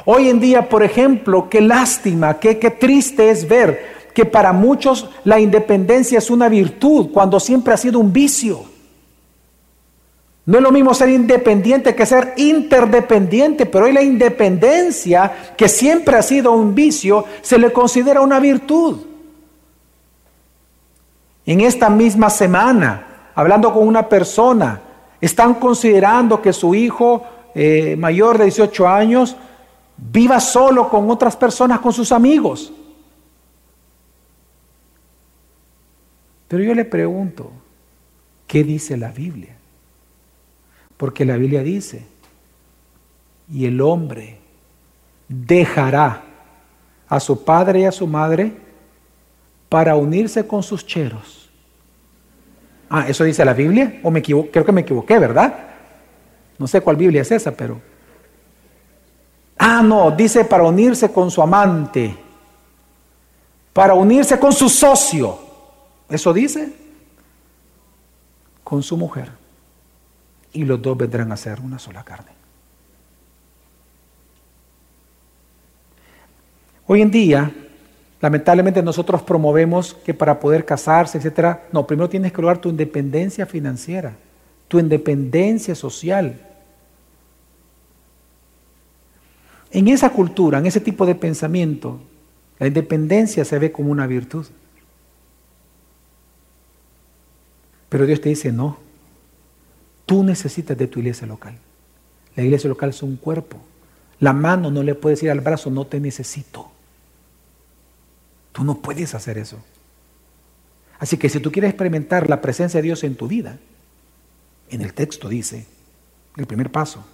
Hoy 0.05 0.29
en 0.29 0.39
día, 0.39 0.69
por 0.69 0.83
ejemplo, 0.83 1.49
qué 1.49 1.59
lástima, 1.59 2.37
qué, 2.37 2.59
qué 2.59 2.69
triste 2.69 3.31
es 3.31 3.47
ver 3.47 4.11
que 4.13 4.25
para 4.25 4.53
muchos 4.53 5.09
la 5.23 5.39
independencia 5.39 6.19
es 6.19 6.29
una 6.29 6.49
virtud 6.49 7.09
cuando 7.11 7.39
siempre 7.39 7.73
ha 7.73 7.77
sido 7.77 7.97
un 7.97 8.13
vicio. 8.13 8.63
No 10.49 10.57
es 10.57 10.63
lo 10.63 10.71
mismo 10.71 10.95
ser 10.95 11.09
independiente 11.09 11.93
que 11.93 12.07
ser 12.07 12.33
interdependiente, 12.35 13.67
pero 13.67 13.85
hoy 13.85 13.93
la 13.93 14.01
independencia, 14.01 15.53
que 15.55 15.69
siempre 15.69 16.17
ha 16.17 16.23
sido 16.23 16.53
un 16.53 16.73
vicio, 16.73 17.23
se 17.43 17.59
le 17.59 17.71
considera 17.71 18.21
una 18.21 18.39
virtud. 18.39 18.97
En 21.45 21.61
esta 21.61 21.87
misma 21.91 22.31
semana, 22.31 23.29
hablando 23.35 23.71
con 23.71 23.87
una 23.87 24.09
persona, 24.09 24.81
están 25.21 25.53
considerando 25.53 26.41
que 26.41 26.51
su 26.51 26.73
hijo 26.73 27.21
eh, 27.53 27.95
mayor 27.95 28.39
de 28.39 28.45
18 28.45 28.87
años 28.87 29.35
viva 29.97 30.39
solo 30.39 30.89
con 30.89 31.11
otras 31.11 31.37
personas, 31.37 31.77
con 31.79 31.93
sus 31.93 32.11
amigos. 32.11 32.73
Pero 36.47 36.63
yo 36.63 36.73
le 36.73 36.85
pregunto, 36.85 37.51
¿qué 38.47 38.63
dice 38.63 38.97
la 38.97 39.11
Biblia? 39.11 39.58
Porque 40.99 41.23
la 41.23 41.37
Biblia 41.37 41.63
dice, 41.63 42.05
y 43.49 43.65
el 43.65 43.79
hombre 43.79 44.37
dejará 45.29 46.23
a 47.07 47.19
su 47.21 47.45
padre 47.45 47.79
y 47.79 47.85
a 47.85 47.91
su 47.93 48.05
madre 48.05 48.51
para 49.69 49.95
unirse 49.95 50.45
con 50.45 50.61
sus 50.61 50.85
cheros. 50.85 51.49
Ah, 52.89 53.05
¿eso 53.07 53.23
dice 53.23 53.45
la 53.45 53.53
Biblia? 53.53 54.01
¿O 54.03 54.11
me? 54.11 54.21
Creo 54.21 54.65
que 54.65 54.71
me 54.73 54.81
equivoqué, 54.81 55.17
¿verdad? 55.17 55.69
No 56.57 56.67
sé 56.67 56.81
cuál 56.81 56.97
Biblia 56.97 57.21
es 57.21 57.31
esa, 57.31 57.51
pero... 57.53 57.79
Ah, 59.57 59.81
no, 59.81 60.11
dice 60.11 60.43
para 60.43 60.63
unirse 60.63 61.13
con 61.13 61.31
su 61.31 61.41
amante, 61.41 62.13
para 63.71 63.93
unirse 63.93 64.37
con 64.37 64.51
su 64.51 64.67
socio. 64.67 65.39
¿Eso 66.09 66.33
dice? 66.33 66.73
Con 68.65 68.83
su 68.83 68.97
mujer 68.97 69.38
y 70.53 70.63
los 70.63 70.81
dos 70.81 70.97
vendrán 70.97 71.31
a 71.31 71.37
ser 71.37 71.59
una 71.59 71.79
sola 71.79 72.03
carne. 72.03 72.31
Hoy 76.87 77.01
en 77.01 77.11
día, 77.11 77.51
lamentablemente 78.19 78.81
nosotros 78.81 79.21
promovemos 79.21 79.93
que 79.93 80.13
para 80.13 80.39
poder 80.39 80.65
casarse, 80.65 81.19
etcétera, 81.19 81.67
no, 81.71 81.85
primero 81.85 82.09
tienes 82.09 82.33
que 82.33 82.41
lograr 82.41 82.57
tu 82.57 82.69
independencia 82.69 83.45
financiera, 83.45 84.15
tu 84.67 84.79
independencia 84.79 85.75
social. 85.75 86.39
En 89.71 89.87
esa 89.87 90.09
cultura, 90.09 90.57
en 90.57 90.65
ese 90.65 90.79
tipo 90.79 91.05
de 91.05 91.13
pensamiento, 91.13 91.99
la 92.57 92.65
independencia 92.65 93.45
se 93.45 93.59
ve 93.59 93.71
como 93.71 93.91
una 93.91 94.07
virtud. 94.07 94.47
Pero 97.87 98.05
Dios 98.07 98.19
te 98.19 98.29
dice, 98.29 98.51
no, 98.51 98.77
Tú 100.09 100.23
necesitas 100.23 100.75
de 100.75 100.87
tu 100.87 100.97
iglesia 100.97 101.27
local. 101.27 101.53
La 102.35 102.41
iglesia 102.41 102.67
local 102.67 102.89
es 102.89 103.03
un 103.03 103.15
cuerpo. 103.15 103.57
La 104.19 104.33
mano 104.33 104.71
no 104.71 104.81
le 104.81 104.95
puede 104.95 105.13
decir 105.13 105.29
al 105.29 105.39
brazo, 105.39 105.69
no 105.69 105.85
te 105.85 105.99
necesito. 105.99 106.67
Tú 108.51 108.63
no 108.63 108.79
puedes 108.79 109.13
hacer 109.13 109.37
eso. 109.37 109.59
Así 110.97 111.17
que 111.17 111.29
si 111.29 111.39
tú 111.39 111.51
quieres 111.51 111.69
experimentar 111.69 112.27
la 112.27 112.41
presencia 112.41 112.79
de 112.79 112.85
Dios 112.85 113.03
en 113.03 113.17
tu 113.17 113.27
vida, 113.27 113.59
en 114.71 114.81
el 114.81 114.95
texto 114.95 115.29
dice, 115.29 115.67
el 116.37 116.47
primer 116.47 116.71
paso, 116.71 117.05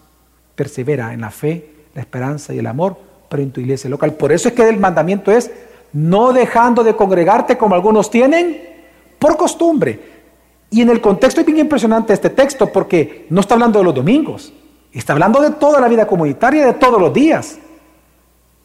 persevera 0.55 1.11
en 1.11 1.19
la 1.19 1.31
fe, 1.31 1.71
la 1.95 1.99
esperanza 1.99 2.53
y 2.53 2.59
el 2.59 2.67
amor, 2.67 2.97
pero 3.27 3.43
en 3.43 3.51
tu 3.51 3.59
iglesia 3.59 3.89
local. 3.89 4.13
Por 4.13 4.31
eso 4.31 4.47
es 4.47 4.53
que 4.53 4.69
el 4.69 4.79
mandamiento 4.79 5.33
es, 5.33 5.51
no 5.91 6.31
dejando 6.31 6.81
de 6.81 6.95
congregarte 6.95 7.57
como 7.57 7.75
algunos 7.75 8.09
tienen 8.09 8.57
por 9.19 9.35
costumbre, 9.35 10.14
y 10.69 10.81
en 10.81 10.89
el 10.89 11.01
contexto 11.01 11.41
es 11.41 11.45
bien 11.45 11.59
impresionante 11.59 12.13
este 12.13 12.29
texto 12.29 12.71
porque 12.71 13.27
no 13.29 13.41
está 13.41 13.53
hablando 13.53 13.79
de 13.79 13.85
los 13.85 13.95
domingos, 13.95 14.53
está 14.91 15.13
hablando 15.13 15.41
de 15.41 15.51
toda 15.51 15.79
la 15.79 15.87
vida 15.87 16.07
comunitaria, 16.07 16.65
de 16.65 16.73
todos 16.73 16.99
los 16.99 17.13
días. 17.13 17.59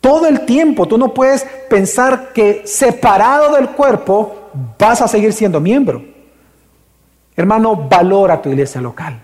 Todo 0.00 0.26
el 0.26 0.46
tiempo 0.46 0.88
tú 0.88 0.96
no 0.96 1.12
puedes 1.12 1.44
pensar 1.68 2.32
que 2.32 2.62
separado 2.64 3.54
del 3.54 3.68
cuerpo 3.70 4.34
vas 4.78 5.02
a 5.02 5.08
seguir 5.08 5.32
siendo 5.32 5.60
miembro. 5.60 6.02
Hermano, 7.36 7.76
valora 7.88 8.40
tu 8.40 8.48
iglesia 8.48 8.80
local. 8.80 9.20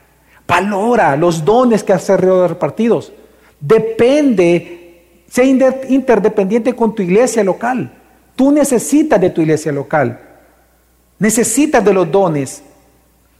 Valora 0.46 1.16
los 1.16 1.44
dones 1.44 1.82
que 1.82 1.92
has 1.92 2.04
sido 2.04 2.46
repartidos. 2.46 3.12
Depende, 3.58 5.24
sea 5.28 5.44
interdependiente 5.44 6.74
con 6.74 6.94
tu 6.94 7.02
iglesia 7.02 7.42
local. 7.42 7.92
Tú 8.36 8.52
necesitas 8.52 9.20
de 9.20 9.30
tu 9.30 9.40
iglesia 9.40 9.72
local. 9.72 10.25
Necesitas 11.18 11.84
de 11.84 11.94
los 11.94 12.10
dones. 12.10 12.62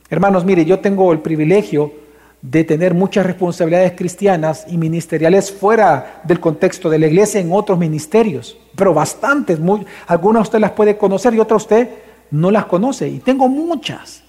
Hermanos, 0.08 0.44
mire, 0.44 0.64
yo 0.64 0.78
tengo 0.78 1.12
el 1.12 1.20
privilegio 1.20 1.92
de 2.40 2.64
tener 2.64 2.94
muchas 2.94 3.26
responsabilidades 3.26 3.92
cristianas 3.92 4.64
y 4.68 4.78
ministeriales 4.78 5.52
fuera 5.52 6.22
del 6.24 6.38
contexto 6.38 6.88
de 6.88 6.98
la 6.98 7.08
iglesia 7.08 7.40
en 7.40 7.52
otros 7.52 7.78
ministerios, 7.78 8.56
pero 8.76 8.94
bastantes, 8.94 9.58
muy, 9.58 9.84
algunas 10.06 10.44
usted 10.44 10.60
las 10.60 10.70
puede 10.72 10.96
conocer 10.96 11.34
y 11.34 11.40
otras 11.40 11.62
usted 11.62 11.88
no 12.30 12.50
las 12.50 12.66
conoce. 12.66 13.08
Y 13.08 13.18
tengo 13.18 13.48
muchas. 13.48 14.22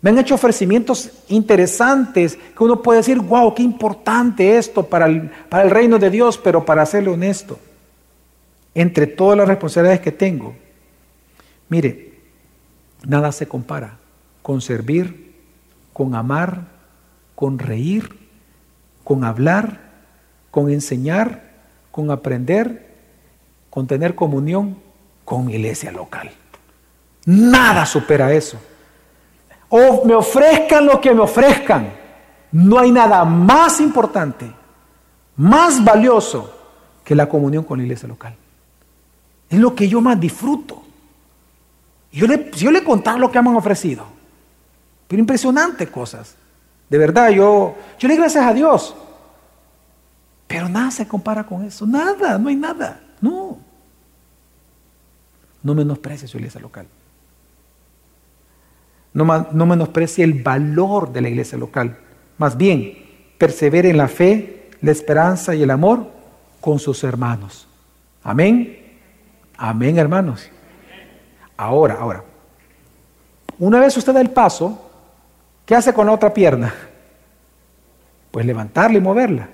Me 0.00 0.10
han 0.10 0.18
hecho 0.18 0.34
ofrecimientos 0.34 1.10
interesantes 1.28 2.36
que 2.36 2.64
uno 2.64 2.82
puede 2.82 2.98
decir, 2.98 3.20
wow, 3.20 3.54
qué 3.54 3.62
importante 3.62 4.58
esto 4.58 4.84
para 4.84 5.06
el, 5.06 5.30
para 5.48 5.62
el 5.62 5.70
reino 5.70 5.98
de 5.98 6.10
Dios, 6.10 6.38
pero 6.38 6.64
para 6.64 6.84
serle 6.84 7.10
honesto, 7.10 7.58
entre 8.74 9.06
todas 9.06 9.38
las 9.38 9.48
responsabilidades 9.48 10.00
que 10.00 10.12
tengo, 10.12 10.54
mire, 11.68 12.11
nada 13.06 13.32
se 13.32 13.46
compara 13.48 13.98
con 14.42 14.60
servir, 14.60 15.34
con 15.92 16.14
amar, 16.14 16.62
con 17.34 17.58
reír, 17.58 18.18
con 19.04 19.24
hablar, 19.24 19.80
con 20.50 20.70
enseñar, 20.70 21.50
con 21.90 22.10
aprender, 22.10 22.94
con 23.70 23.86
tener 23.86 24.14
comunión 24.14 24.78
con 25.24 25.50
iglesia 25.50 25.92
local. 25.92 26.30
Nada 27.24 27.86
supera 27.86 28.32
eso. 28.32 28.58
O 29.68 30.04
me 30.04 30.14
ofrezcan 30.14 30.86
lo 30.86 31.00
que 31.00 31.14
me 31.14 31.20
ofrezcan. 31.20 31.90
No 32.50 32.78
hay 32.78 32.90
nada 32.90 33.24
más 33.24 33.80
importante, 33.80 34.52
más 35.36 35.82
valioso 35.82 36.52
que 37.04 37.14
la 37.14 37.28
comunión 37.28 37.64
con 37.64 37.78
la 37.78 37.84
iglesia 37.84 38.08
local. 38.08 38.36
Es 39.48 39.58
lo 39.58 39.74
que 39.74 39.88
yo 39.88 40.00
más 40.00 40.20
disfruto. 40.20 40.81
Yo 42.12 42.26
le, 42.26 42.50
yo 42.52 42.70
le 42.70 42.84
contaba 42.84 43.18
lo 43.18 43.30
que 43.30 43.40
me 43.40 43.48
han 43.48 43.56
ofrecido. 43.56 44.04
Pero 45.08 45.20
impresionante 45.20 45.86
cosas. 45.88 46.36
De 46.88 46.98
verdad, 46.98 47.30
yo, 47.30 47.74
yo 47.98 48.08
le 48.08 48.16
gracias 48.16 48.44
a 48.44 48.52
Dios. 48.52 48.94
Pero 50.46 50.68
nada 50.68 50.90
se 50.90 51.08
compara 51.08 51.44
con 51.44 51.64
eso. 51.64 51.86
Nada, 51.86 52.36
no 52.38 52.50
hay 52.50 52.56
nada. 52.56 53.00
No. 53.20 53.58
No 55.62 55.74
menosprecies 55.74 56.30
su 56.30 56.36
iglesia 56.36 56.60
local. 56.60 56.86
No, 59.14 59.24
no 59.52 59.66
menosprecie 59.66 60.24
el 60.24 60.42
valor 60.42 61.12
de 61.12 61.22
la 61.22 61.28
iglesia 61.30 61.56
local. 61.56 61.98
Más 62.36 62.56
bien, 62.56 62.98
persevere 63.38 63.88
en 63.88 63.96
la 63.96 64.08
fe, 64.08 64.70
la 64.82 64.90
esperanza 64.90 65.54
y 65.54 65.62
el 65.62 65.70
amor 65.70 66.10
con 66.60 66.78
sus 66.78 67.04
hermanos. 67.04 67.66
Amén. 68.22 68.78
Amén, 69.56 69.98
hermanos. 69.98 70.50
Ahora, 71.62 71.94
ahora. 71.94 72.24
Una 73.60 73.78
vez 73.78 73.96
usted 73.96 74.12
da 74.12 74.20
el 74.20 74.30
paso, 74.30 74.90
¿qué 75.64 75.76
hace 75.76 75.94
con 75.94 76.06
la 76.06 76.12
otra 76.12 76.34
pierna? 76.34 76.74
Pues 78.32 78.44
levantarla 78.44 78.98
y 78.98 79.00
moverla. 79.00 79.48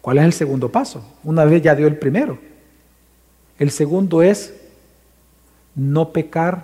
¿Cuál 0.00 0.18
es 0.18 0.24
el 0.24 0.32
segundo 0.32 0.70
paso? 0.70 1.04
Una 1.24 1.44
vez 1.44 1.60
ya 1.60 1.74
dio 1.74 1.88
el 1.88 1.96
primero. 1.96 2.38
El 3.58 3.72
segundo 3.72 4.22
es 4.22 4.54
no 5.74 6.12
pecar 6.12 6.62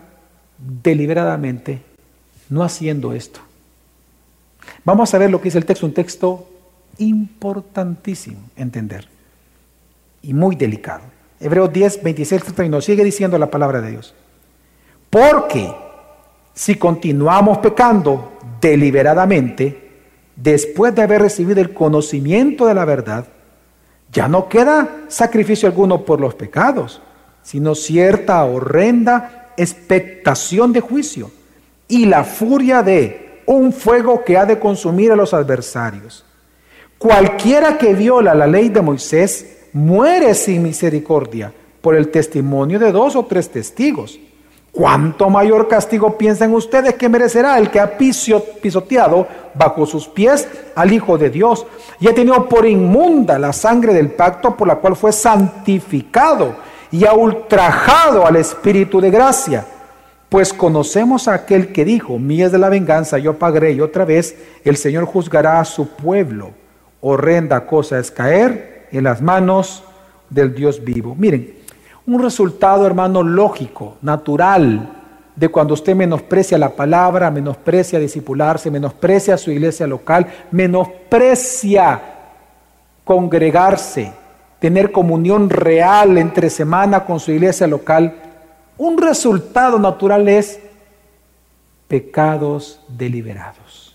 deliberadamente, 0.58 1.82
no 2.48 2.62
haciendo 2.62 3.14
esto. 3.14 3.40
Vamos 4.84 5.12
a 5.12 5.18
ver 5.18 5.28
lo 5.28 5.40
que 5.40 5.46
dice 5.46 5.58
el 5.58 5.66
texto, 5.66 5.86
un 5.86 5.94
texto 5.94 6.48
importantísimo 6.98 8.38
entender 8.54 9.08
y 10.22 10.34
muy 10.34 10.54
delicado. 10.54 11.02
Hebreos 11.40 11.72
10, 11.72 12.04
26, 12.04 12.42
31 12.44 12.80
sigue 12.80 13.02
diciendo 13.02 13.36
la 13.38 13.50
palabra 13.50 13.80
de 13.80 13.90
Dios. 13.90 14.14
Porque 15.14 15.72
si 16.54 16.74
continuamos 16.74 17.58
pecando 17.58 18.32
deliberadamente, 18.60 19.92
después 20.34 20.92
de 20.92 21.02
haber 21.02 21.22
recibido 21.22 21.60
el 21.60 21.72
conocimiento 21.72 22.66
de 22.66 22.74
la 22.74 22.84
verdad, 22.84 23.28
ya 24.10 24.26
no 24.26 24.48
queda 24.48 25.04
sacrificio 25.06 25.68
alguno 25.68 26.04
por 26.04 26.20
los 26.20 26.34
pecados, 26.34 27.00
sino 27.44 27.76
cierta 27.76 28.44
horrenda 28.44 29.52
expectación 29.56 30.72
de 30.72 30.80
juicio 30.80 31.30
y 31.86 32.06
la 32.06 32.24
furia 32.24 32.82
de 32.82 33.42
un 33.46 33.72
fuego 33.72 34.24
que 34.24 34.36
ha 34.36 34.44
de 34.44 34.58
consumir 34.58 35.12
a 35.12 35.16
los 35.16 35.32
adversarios. 35.32 36.24
Cualquiera 36.98 37.78
que 37.78 37.94
viola 37.94 38.34
la 38.34 38.48
ley 38.48 38.68
de 38.68 38.82
Moisés 38.82 39.58
muere 39.74 40.34
sin 40.34 40.64
misericordia 40.64 41.52
por 41.80 41.94
el 41.94 42.08
testimonio 42.08 42.80
de 42.80 42.90
dos 42.90 43.14
o 43.14 43.24
tres 43.24 43.48
testigos. 43.48 44.18
¿Cuánto 44.74 45.30
mayor 45.30 45.68
castigo 45.68 46.18
piensan 46.18 46.52
ustedes 46.52 46.94
que 46.94 47.08
merecerá 47.08 47.58
el 47.58 47.70
que 47.70 47.78
ha 47.78 47.96
pisoteado 47.96 49.24
bajo 49.54 49.86
sus 49.86 50.08
pies 50.08 50.48
al 50.74 50.92
Hijo 50.92 51.16
de 51.16 51.30
Dios 51.30 51.64
y 52.00 52.08
ha 52.08 52.14
tenido 52.14 52.48
por 52.48 52.66
inmunda 52.66 53.38
la 53.38 53.52
sangre 53.52 53.94
del 53.94 54.10
pacto 54.10 54.56
por 54.56 54.66
la 54.66 54.74
cual 54.74 54.96
fue 54.96 55.12
santificado 55.12 56.56
y 56.90 57.06
ha 57.06 57.12
ultrajado 57.12 58.26
al 58.26 58.34
Espíritu 58.34 59.00
de 59.00 59.12
gracia? 59.12 59.64
Pues 60.28 60.52
conocemos 60.52 61.28
a 61.28 61.34
aquel 61.34 61.72
que 61.72 61.84
dijo, 61.84 62.18
mía 62.18 62.46
es 62.46 62.52
de 62.52 62.58
la 62.58 62.68
venganza, 62.68 63.18
yo 63.18 63.38
pagaré 63.38 63.70
y 63.74 63.80
otra 63.80 64.04
vez 64.04 64.36
el 64.64 64.76
Señor 64.76 65.04
juzgará 65.04 65.60
a 65.60 65.64
su 65.64 65.86
pueblo. 65.86 66.50
Horrenda 67.00 67.64
cosa 67.64 68.00
es 68.00 68.10
caer 68.10 68.88
en 68.90 69.04
las 69.04 69.22
manos 69.22 69.84
del 70.30 70.52
Dios 70.52 70.82
vivo. 70.82 71.14
Miren, 71.16 71.62
un 72.06 72.22
resultado, 72.22 72.86
hermano, 72.86 73.22
lógico, 73.22 73.96
natural, 74.02 74.90
de 75.34 75.48
cuando 75.48 75.74
usted 75.74 75.96
menosprecia 75.96 76.58
la 76.58 76.70
palabra, 76.70 77.30
menosprecia 77.30 77.98
discipularse, 77.98 78.70
menosprecia 78.70 79.36
su 79.36 79.50
iglesia 79.50 79.86
local, 79.86 80.26
menosprecia 80.50 82.00
congregarse, 83.04 84.12
tener 84.60 84.92
comunión 84.92 85.50
real 85.50 86.18
entre 86.18 86.50
semana 86.50 87.04
con 87.04 87.18
su 87.18 87.32
iglesia 87.32 87.66
local, 87.66 88.14
un 88.78 88.98
resultado 88.98 89.78
natural 89.78 90.28
es 90.28 90.60
pecados 91.88 92.80
deliberados. 92.88 93.94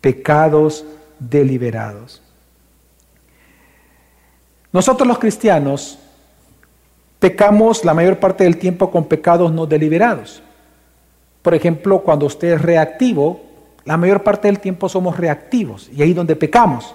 Pecados 0.00 0.84
deliberados. 1.18 2.22
Nosotros 4.72 5.08
los 5.08 5.18
cristianos 5.18 5.98
pecamos 7.18 7.84
la 7.84 7.94
mayor 7.94 8.18
parte 8.18 8.44
del 8.44 8.58
tiempo 8.58 8.90
con 8.90 9.04
pecados 9.04 9.52
no 9.52 9.66
deliberados. 9.66 10.42
Por 11.42 11.54
ejemplo, 11.54 12.00
cuando 12.00 12.26
usted 12.26 12.54
es 12.54 12.62
reactivo, 12.62 13.40
la 13.84 13.96
mayor 13.96 14.22
parte 14.22 14.48
del 14.48 14.60
tiempo 14.60 14.88
somos 14.88 15.16
reactivos 15.16 15.88
y 15.94 16.02
ahí 16.02 16.12
donde 16.12 16.36
pecamos. 16.36 16.94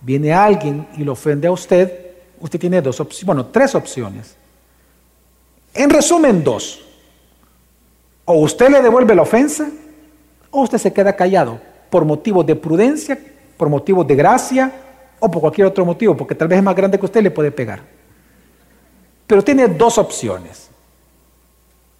Viene 0.00 0.32
alguien 0.32 0.86
y 0.96 1.04
lo 1.04 1.12
ofende 1.12 1.48
a 1.48 1.52
usted, 1.52 2.12
usted 2.40 2.60
tiene 2.60 2.82
dos 2.82 3.00
opciones, 3.00 3.26
bueno, 3.26 3.46
tres 3.46 3.74
opciones. 3.74 4.36
En 5.74 5.90
resumen, 5.90 6.44
dos. 6.44 6.84
O 8.26 8.34
usted 8.34 8.68
le 8.68 8.82
devuelve 8.82 9.14
la 9.14 9.22
ofensa 9.22 9.68
o 10.50 10.62
usted 10.62 10.78
se 10.78 10.92
queda 10.92 11.16
callado 11.16 11.58
por 11.88 12.04
motivos 12.04 12.44
de 12.44 12.56
prudencia, 12.56 13.18
por 13.56 13.70
motivos 13.70 14.06
de 14.06 14.14
gracia 14.14 14.72
o 15.20 15.30
por 15.30 15.40
cualquier 15.40 15.66
otro 15.66 15.84
motivo, 15.84 16.16
porque 16.16 16.34
tal 16.34 16.48
vez 16.48 16.58
es 16.58 16.64
más 16.64 16.74
grande 16.74 16.98
que 16.98 17.06
usted, 17.06 17.22
le 17.22 17.30
puede 17.30 17.50
pegar. 17.50 17.82
Pero 19.26 19.42
tiene 19.42 19.68
dos 19.68 19.98
opciones. 19.98 20.70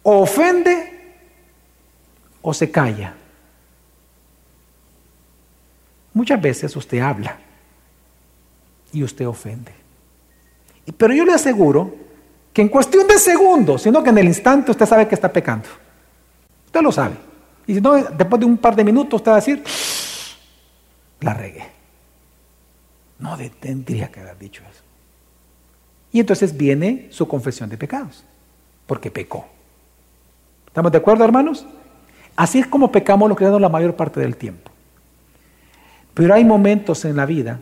O 0.03 0.23
ofende 0.23 0.99
o 2.41 2.55
se 2.55 2.71
calla. 2.71 3.15
Muchas 6.15 6.41
veces 6.41 6.75
usted 6.75 7.01
habla 7.01 7.39
y 8.93 9.03
usted 9.03 9.27
ofende. 9.27 9.73
Pero 10.97 11.15
yo 11.15 11.25
le 11.25 11.35
aseguro 11.35 11.95
que 12.53 12.63
en 12.63 12.69
cuestión 12.69 13.07
de 13.07 13.19
segundos, 13.19 13.83
sino 13.83 14.03
que 14.03 14.11
en 14.11 14.19
el 14.19 14.27
instante 14.27 14.71
usted 14.71 14.87
sabe 14.87 15.07
que 15.07 15.15
está 15.15 15.31
pecando. 15.31 15.69
Usted 16.67 16.81
lo 16.81 16.91
sabe. 16.91 17.17
Y 17.67 17.75
si 17.75 17.81
no, 17.81 17.95
después 17.95 18.41
de 18.41 18.47
un 18.47 18.57
par 18.57 18.75
de 18.75 18.85
minutos 18.85 19.21
usted 19.21 19.31
va 19.31 19.37
a 19.37 19.41
decir, 19.41 19.63
la 21.21 21.35
regué. 21.35 21.65
No 23.19 23.37
tendría 23.61 24.11
que 24.11 24.21
haber 24.21 24.39
dicho 24.39 24.63
eso. 24.71 24.83
Y 26.13 26.21
entonces 26.21 26.57
viene 26.57 27.09
su 27.11 27.27
confesión 27.29 27.69
de 27.69 27.77
pecados, 27.77 28.25
porque 28.87 29.11
pecó. 29.11 29.47
¿Estamos 30.67 30.93
de 30.93 30.99
acuerdo, 30.99 31.25
hermanos? 31.25 31.67
Así 32.37 32.61
es 32.61 32.67
como 32.67 32.93
pecamos 32.93 33.29
los 33.29 33.37
cristianos 33.37 33.61
la 33.61 33.69
mayor 33.69 33.97
parte 33.97 34.21
del 34.21 34.37
tiempo. 34.37 34.71
Pero 36.15 36.35
hay 36.35 36.45
momentos 36.45 37.05
en 37.05 37.17
la 37.17 37.27
vida 37.27 37.61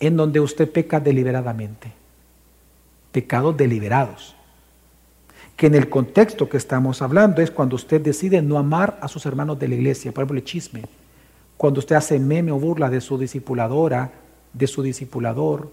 en 0.00 0.16
donde 0.16 0.40
usted 0.40 0.70
peca 0.70 1.00
deliberadamente. 1.00 1.92
Pecados 3.10 3.56
deliberados. 3.56 4.34
Que 5.56 5.66
en 5.66 5.74
el 5.74 5.88
contexto 5.88 6.48
que 6.48 6.56
estamos 6.56 7.02
hablando 7.02 7.42
es 7.42 7.50
cuando 7.50 7.76
usted 7.76 8.00
decide 8.00 8.40
no 8.40 8.58
amar 8.58 8.98
a 9.00 9.08
sus 9.08 9.26
hermanos 9.26 9.58
de 9.58 9.68
la 9.68 9.74
iglesia, 9.74 10.12
por 10.12 10.22
ejemplo, 10.22 10.38
el 10.38 10.44
chisme. 10.44 10.84
Cuando 11.56 11.80
usted 11.80 11.96
hace 11.96 12.18
meme 12.18 12.50
o 12.52 12.58
burla 12.58 12.88
de 12.88 13.00
su 13.00 13.18
discipuladora, 13.18 14.10
de 14.52 14.66
su 14.66 14.82
discipulador. 14.82 15.70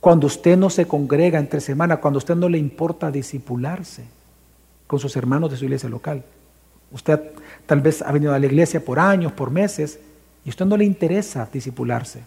Cuando 0.00 0.26
usted 0.26 0.56
no 0.56 0.70
se 0.70 0.86
congrega 0.86 1.38
entre 1.38 1.60
semana, 1.60 1.98
cuando 1.98 2.18
usted 2.18 2.34
no 2.34 2.48
le 2.48 2.58
importa 2.58 3.10
discipularse 3.10 4.04
con 4.86 4.98
sus 4.98 5.14
hermanos 5.16 5.50
de 5.50 5.56
su 5.56 5.64
iglesia 5.64 5.88
local. 5.88 6.24
Usted 6.90 7.20
tal 7.66 7.80
vez 7.80 8.02
ha 8.02 8.10
venido 8.10 8.34
a 8.34 8.38
la 8.38 8.46
iglesia 8.46 8.84
por 8.84 8.98
años, 8.98 9.30
por 9.32 9.50
meses, 9.50 10.00
y 10.44 10.48
a 10.48 10.50
usted 10.50 10.66
no 10.66 10.76
le 10.76 10.84
interesa 10.84 11.48
discipularse. 11.52 12.22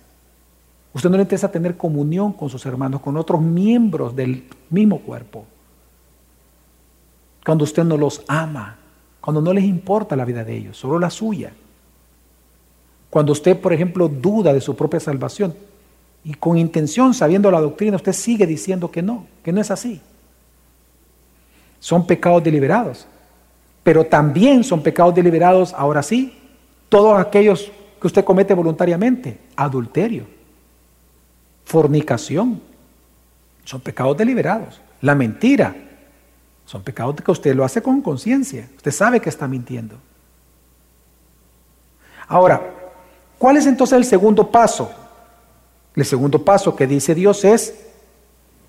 Usted 0.94 1.10
no 1.10 1.18
le 1.18 1.24
interesa 1.24 1.52
tener 1.52 1.76
comunión 1.76 2.32
con 2.34 2.50
sus 2.50 2.66
hermanos, 2.66 3.02
con 3.02 3.18
otros 3.18 3.42
miembros 3.42 4.16
del 4.16 4.48
mismo 4.70 5.00
cuerpo. 5.00 5.46
Cuando 7.44 7.66
usted 7.66 7.84
no 7.84 7.98
los 7.98 8.24
ama, 8.28 8.78
cuando 9.20 9.42
no 9.42 9.52
les 9.52 9.64
importa 9.64 10.16
la 10.16 10.24
vida 10.24 10.44
de 10.44 10.56
ellos, 10.56 10.78
solo 10.78 11.00
la 11.00 11.10
suya. 11.10 11.52
Cuando 13.14 13.32
usted, 13.32 13.56
por 13.62 13.72
ejemplo, 13.72 14.08
duda 14.08 14.54
de 14.54 14.60
su 14.60 14.76
propia 14.76 15.00
salvación 15.00 15.54
y 16.24 16.34
con 16.34 16.58
intención, 16.58 17.14
sabiendo 17.14 17.52
la 17.52 17.62
doctrina, 17.62 17.96
usted 17.96 18.12
sigue 18.12 18.48
diciendo 18.48 18.90
que 18.90 19.04
no, 19.04 19.28
que 19.44 19.54
no 19.54 19.62
es 19.62 19.70
así. 19.70 20.02
Son 21.80 22.08
pecados 22.08 22.44
deliberados. 22.44 23.06
Pero 23.84 24.04
también 24.04 24.64
son 24.64 24.82
pecados 24.82 25.14
deliberados, 25.14 25.76
ahora 25.76 26.02
sí, 26.02 26.36
todos 26.90 27.20
aquellos 27.20 27.72
que 28.02 28.08
usted 28.08 28.26
comete 28.26 28.56
voluntariamente. 28.56 29.38
Adulterio, 29.58 30.26
fornicación, 31.66 32.60
son 33.64 33.80
pecados 33.82 34.18
deliberados. 34.18 34.82
La 35.02 35.14
mentira, 35.14 35.76
son 36.66 36.82
pecados 36.82 37.14
que 37.18 37.30
usted 37.30 37.54
lo 37.54 37.64
hace 37.64 37.80
con 37.80 38.02
conciencia. 38.02 38.68
Usted 38.76 38.90
sabe 38.90 39.20
que 39.20 39.30
está 39.30 39.48
mintiendo. 39.48 39.98
Ahora, 42.28 42.80
¿Cuál 43.44 43.58
es 43.58 43.66
entonces 43.66 43.98
el 43.98 44.06
segundo 44.06 44.50
paso? 44.50 44.90
El 45.98 46.06
segundo 46.06 46.46
paso 46.46 46.78
que 46.78 46.88
dice 46.88 47.14
Dios 47.14 47.44
es, 47.44 47.88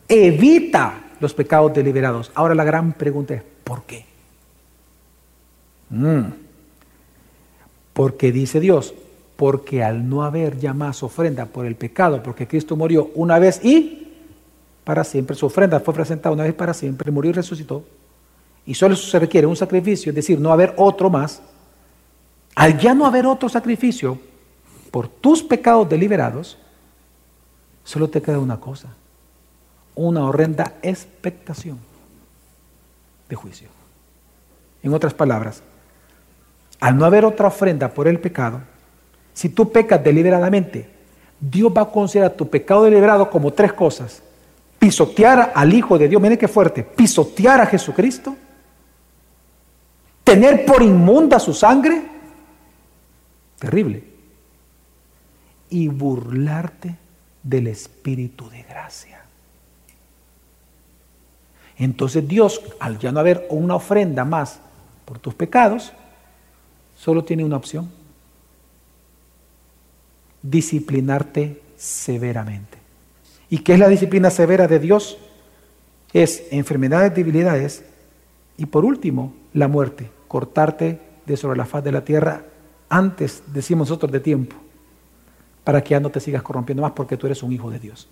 evita 0.09 1.13
los 1.21 1.33
pecados 1.33 1.73
deliberados. 1.73 2.33
Ahora 2.35 2.57
la 2.57 2.65
gran 2.65 2.93
pregunta 2.93 3.35
es, 3.35 3.43
¿por 3.63 3.85
qué? 3.85 4.05
Mm. 5.91 6.23
Porque 7.93 8.33
dice 8.33 8.59
Dios, 8.59 8.95
porque 9.37 9.85
al 9.85 10.09
no 10.09 10.25
haber 10.25 10.59
ya 10.59 10.75
más 10.75 11.05
ofrenda 11.05 11.47
por 11.47 11.67
el 11.67 11.77
pecado, 11.77 12.21
porque 12.21 12.49
Cristo 12.49 12.75
murió 12.75 13.13
una 13.15 13.39
vez 13.39 13.65
y 13.65 14.09
para 14.83 15.05
siempre, 15.05 15.37
su 15.37 15.47
ofrenda 15.47 15.79
fue 15.79 15.95
presentada 15.95 16.35
una 16.35 16.43
vez 16.43 16.55
para 16.55 16.75
siempre, 16.75 17.13
murió 17.13 17.31
y 17.31 17.35
resucitó. 17.35 17.85
y 18.67 18.75
solo 18.75 18.97
se 18.97 19.21
requiere 19.21 19.47
un 19.47 19.55
sacrificio, 19.55 20.11
es 20.11 20.17
decir, 20.17 20.41
no 20.41 20.53
haber 20.53 20.75
otro 20.79 21.11
más, 21.11 21.43
al 22.57 22.77
ya 22.77 22.93
no 22.93 23.07
haber 23.07 23.25
otro 23.25 23.49
sacrificio 23.49 24.19
por 24.95 25.09
tus 25.09 25.43
pecados 25.43 25.89
deliberados, 25.89 26.57
solo 27.83 28.09
te 28.09 28.23
queda 28.23 28.39
una 28.39 28.61
cosa, 28.61 28.91
una 29.97 30.23
horrenda 30.25 30.75
expectación 30.83 31.81
de 33.29 33.35
juicio. 33.35 33.67
En 34.85 34.95
otras 34.95 35.13
palabras, 35.13 35.65
al 36.79 36.97
no 36.97 37.07
haber 37.07 37.25
otra 37.25 37.49
ofrenda 37.49 37.89
por 37.89 38.07
el 38.07 38.21
pecado, 38.21 38.61
si 39.33 39.49
tú 39.49 39.73
pecas 39.73 40.05
deliberadamente, 40.05 40.89
Dios 41.41 41.73
va 41.77 41.83
a 41.83 41.91
considerar 41.91 42.35
tu 42.35 42.49
pecado 42.49 42.85
deliberado 42.85 43.29
como 43.29 43.53
tres 43.53 43.73
cosas. 43.73 44.23
Pisotear 44.79 45.51
al 45.57 45.75
Hijo 45.75 45.99
de 45.99 46.07
Dios, 46.07 46.23
miren 46.23 46.39
qué 46.39 46.47
fuerte, 46.47 46.85
pisotear 46.85 47.63
a 47.63 47.67
Jesucristo, 47.67 48.37
tener 50.23 50.65
por 50.65 50.85
inmunda 50.85 51.41
su 51.41 51.53
sangre, 51.53 52.01
terrible, 53.59 54.14
y 55.75 55.89
burlarte 55.89 56.95
del 57.43 57.67
Espíritu 57.67 58.49
de 58.49 58.63
gracia. 58.63 59.25
Entonces 61.77 62.29
Dios, 62.29 62.63
al 62.79 63.01
ya 63.01 63.11
no 63.11 63.19
haber 63.19 63.49
una 63.51 63.75
ofrenda 63.75 64.25
más 64.25 64.61
por 65.05 65.19
tus 65.19 65.35
pecados, 65.35 65.93
solo 66.97 67.25
tiene 67.25 67.45
una 67.45 67.57
opción. 67.57 67.91
Disciplinarte 70.43 71.61
severamente. 71.77 72.79
¿Y 73.51 73.59
qué 73.59 73.73
es 73.73 73.81
la 73.81 73.89
disciplina 73.89 74.31
severa 74.31 74.69
de 74.69 74.79
Dios? 74.79 75.19
Es 76.13 76.45
enfermedades, 76.53 77.17
debilidades 77.17 77.85
y 78.57 78.67
por 78.67 78.85
último, 78.85 79.35
la 79.53 79.67
muerte, 79.67 80.09
cortarte 80.29 81.01
de 81.27 81.37
sobre 81.37 81.59
la 81.59 81.67
faz 81.67 81.83
de 81.83 81.91
la 81.91 82.05
tierra 82.05 82.45
antes, 82.89 83.43
decimos 83.49 83.89
nosotros, 83.89 84.13
de 84.13 84.21
tiempo, 84.21 84.55
para 85.65 85.83
que 85.83 85.91
ya 85.91 86.01
no 86.01 86.11
te 86.11 86.21
sigas 86.21 86.43
corrompiendo 86.43 86.83
más 86.83 86.93
porque 86.93 87.17
tú 87.17 87.27
eres 87.27 87.43
un 87.43 87.51
hijo 87.51 87.71
de 87.71 87.79
Dios. 87.79 88.07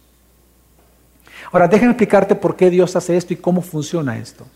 Ahora, 1.52 1.68
déjame 1.68 1.92
explicarte 1.92 2.34
por 2.34 2.56
qué 2.56 2.70
Dios 2.70 2.96
hace 2.96 3.16
esto 3.16 3.34
y 3.34 3.36
cómo 3.36 3.60
funciona 3.60 4.16
esto. 4.16 4.46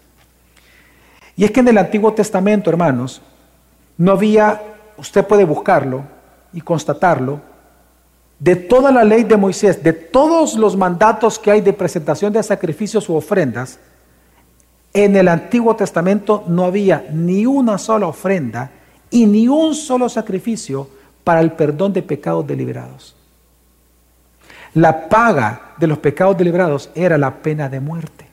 Y 1.37 1.45
es 1.45 1.51
que 1.51 1.61
en 1.61 1.69
el 1.69 1.79
Antiguo 1.79 2.13
Testamento, 2.15 2.71
hermanos, 2.71 3.21
no 3.99 4.13
había, 4.13 4.63
usted 4.97 5.27
puede 5.27 5.45
buscarlo 5.45 6.05
y 6.53 6.63
constatarlo, 6.63 7.41
de 8.39 8.57
toda 8.57 8.91
la 8.91 9.05
ley 9.05 9.25
de 9.25 9.37
Moisés, 9.37 9.83
de 9.83 9.93
todos 9.93 10.55
los 10.55 10.77
mandatos 10.77 11.39
que 11.39 11.51
hay 11.51 11.61
de 11.61 11.73
presentación 11.73 12.33
de 12.33 12.43
sacrificios 12.43 13.09
u 13.09 13.15
ofrendas, 13.15 13.79
en 14.93 15.17
el 15.17 15.29
Antiguo 15.29 15.77
Testamento 15.77 16.45
no 16.47 16.65
había 16.65 17.07
ni 17.13 17.45
una 17.45 17.77
sola 17.77 18.07
ofrenda 18.07 18.71
y 19.11 19.27
ni 19.27 19.49
un 19.49 19.75
solo 19.75 20.09
sacrificio 20.09 20.89
para 21.27 21.41
el 21.41 21.51
perdón 21.51 21.93
de 21.93 22.03
pecados 22.03 22.47
deliberados. 22.47 23.17
La 24.75 25.09
paga 25.09 25.73
de 25.77 25.89
los 25.89 25.99
pecados 25.99 26.39
deliberados 26.39 26.89
era 26.95 27.19
la 27.19 27.35
pena 27.35 27.69
de 27.69 27.81
muerte. 27.81 28.29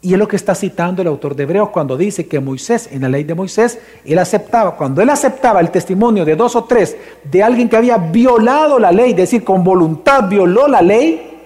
Y 0.00 0.12
es 0.12 0.18
lo 0.20 0.28
que 0.28 0.36
está 0.36 0.54
citando 0.54 1.02
el 1.02 1.08
autor 1.08 1.34
de 1.34 1.42
Hebreos 1.42 1.70
cuando 1.70 1.96
dice 1.96 2.28
que 2.28 2.38
Moisés, 2.38 2.88
en 2.92 3.02
la 3.02 3.08
ley 3.08 3.24
de 3.24 3.34
Moisés, 3.34 3.80
él 4.04 4.16
aceptaba, 4.20 4.76
cuando 4.76 5.02
él 5.02 5.10
aceptaba 5.10 5.58
el 5.58 5.72
testimonio 5.72 6.24
de 6.24 6.36
dos 6.36 6.54
o 6.54 6.62
tres 6.66 6.96
de 7.24 7.42
alguien 7.42 7.68
que 7.68 7.76
había 7.76 7.96
violado 7.96 8.78
la 8.78 8.92
ley, 8.92 9.10
es 9.10 9.16
decir, 9.16 9.42
con 9.42 9.64
voluntad 9.64 10.28
violó 10.28 10.68
la 10.68 10.82
ley, 10.82 11.36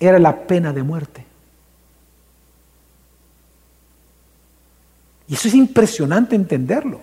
era 0.00 0.18
la 0.18 0.34
pena 0.34 0.72
de 0.72 0.82
muerte. 0.82 1.26
Y 5.28 5.34
eso 5.34 5.48
es 5.48 5.54
impresionante 5.54 6.34
entenderlo. 6.34 6.98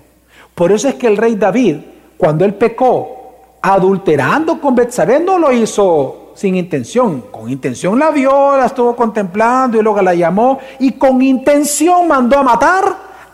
Por 0.55 0.71
eso 0.71 0.87
es 0.87 0.95
que 0.95 1.05
el 1.05 1.17
rey 1.17 1.35
David, 1.35 1.77
cuando 2.19 2.43
él 2.43 2.55
pecó 2.55 3.60
adulterando 3.62 4.60
con 4.60 4.75
Betsabé, 4.75 5.21
no 5.21 5.39
lo 5.39 5.53
hizo 5.53 6.34
sin 6.36 6.58
intención. 6.58 7.27
Con 7.32 7.49
intención 7.49 7.97
la 7.97 8.12
vio, 8.12 8.58
la 8.58 8.65
estuvo 8.65 8.93
contemplando 8.93 9.79
y 9.79 9.82
luego 9.82 10.01
la 10.01 10.13
llamó 10.13 10.60
y 10.79 10.91
con 10.91 11.21
intención 11.21 12.10
mandó 12.10 12.38
a 12.38 12.43
matar 12.43 12.84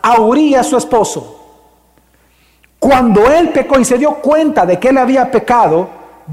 a 0.00 0.20
Urias, 0.20 0.68
su 0.68 0.76
esposo. 0.76 1.36
Cuando 2.78 3.28
él 3.28 3.48
pecó 3.48 3.80
y 3.80 3.84
se 3.84 3.98
dio 3.98 4.14
cuenta 4.22 4.64
de 4.64 4.78
que 4.78 4.90
él 4.90 4.98
había 4.98 5.32
pecado 5.32 5.88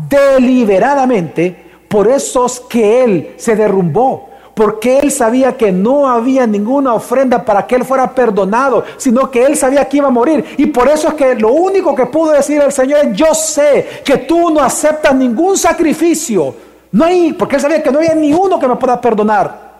deliberadamente, 0.08 1.72
por 1.90 2.08
eso 2.08 2.46
es 2.46 2.60
que 2.60 3.04
él 3.04 3.34
se 3.38 3.56
derrumbó, 3.56 4.30
porque 4.54 5.00
él 5.00 5.12
sabía 5.12 5.58
que 5.58 5.72
no 5.72 6.08
había 6.08 6.46
ninguna 6.46 6.94
ofrenda 6.94 7.44
para 7.44 7.66
que 7.66 7.76
él 7.76 7.84
fuera 7.84 8.14
perdonado, 8.14 8.84
sino 8.98 9.32
que 9.32 9.46
él 9.46 9.58
sabía 9.58 9.88
que 9.90 9.98
iba 9.98 10.08
a 10.08 10.12
morir. 10.12 10.46
Y 10.58 10.68
por 10.68 10.88
eso 10.88 11.08
es 11.08 11.14
que 11.16 11.36
lo 11.36 11.52
único 11.52 11.96
que 11.96 12.06
pudo 12.06 12.32
decir 12.32 12.62
el 12.62 12.72
Señor 12.72 13.06
es, 13.06 13.18
yo 13.18 13.34
sé 13.34 14.02
que 14.06 14.18
tú 14.18 14.52
no 14.52 14.62
aceptas 14.62 15.16
ningún 15.16 15.58
sacrificio. 15.58 16.56
No 16.92 17.06
hay, 17.06 17.34
porque 17.34 17.56
él 17.56 17.62
sabía 17.62 17.82
que 17.82 17.92
no 17.92 17.98
había 17.98 18.14
ni 18.14 18.32
uno 18.32 18.60
que 18.60 18.68
me 18.68 18.76
pueda 18.76 19.02
perdonar. 19.02 19.74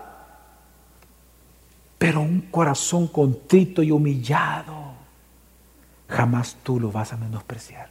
Pero 2.00 2.22
un 2.22 2.48
corazón 2.50 3.08
contrito 3.08 3.84
y 3.84 3.92
humillado, 3.92 4.74
jamás 6.08 6.58
tú 6.64 6.80
lo 6.80 6.92
vas 6.92 7.14
a 7.14 7.18
menospreciar. 7.18 7.90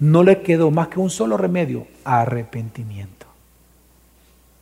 No 0.00 0.24
le 0.24 0.42
quedó 0.42 0.70
más 0.72 0.88
que 0.88 0.98
un 0.98 1.10
solo 1.10 1.36
remedio, 1.36 1.86
arrepentimiento. 2.04 3.26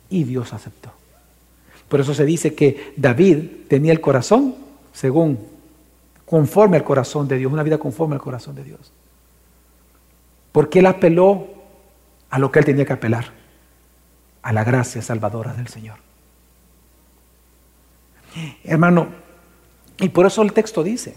Y 0.09 0.23
Dios 0.23 0.53
aceptó. 0.53 0.96
Por 1.89 2.01
eso 2.01 2.13
se 2.13 2.25
dice 2.25 2.53
que 2.53 2.93
David 2.97 3.67
tenía 3.67 3.91
el 3.91 4.01
corazón 4.01 4.55
según, 4.93 5.39
conforme 6.25 6.77
al 6.77 6.83
corazón 6.83 7.27
de 7.27 7.37
Dios, 7.37 7.51
una 7.51 7.63
vida 7.63 7.77
conforme 7.77 8.15
al 8.15 8.21
corazón 8.21 8.55
de 8.55 8.63
Dios. 8.63 8.91
Porque 10.51 10.79
él 10.79 10.85
apeló 10.87 11.47
a 12.29 12.39
lo 12.39 12.51
que 12.51 12.59
él 12.59 12.65
tenía 12.65 12.85
que 12.85 12.93
apelar, 12.93 13.31
a 14.41 14.53
la 14.53 14.63
gracia 14.63 15.01
salvadora 15.01 15.53
del 15.53 15.67
Señor. 15.67 15.97
Hermano, 18.63 19.07
y 19.99 20.09
por 20.09 20.25
eso 20.25 20.41
el 20.41 20.53
texto 20.53 20.83
dice, 20.83 21.15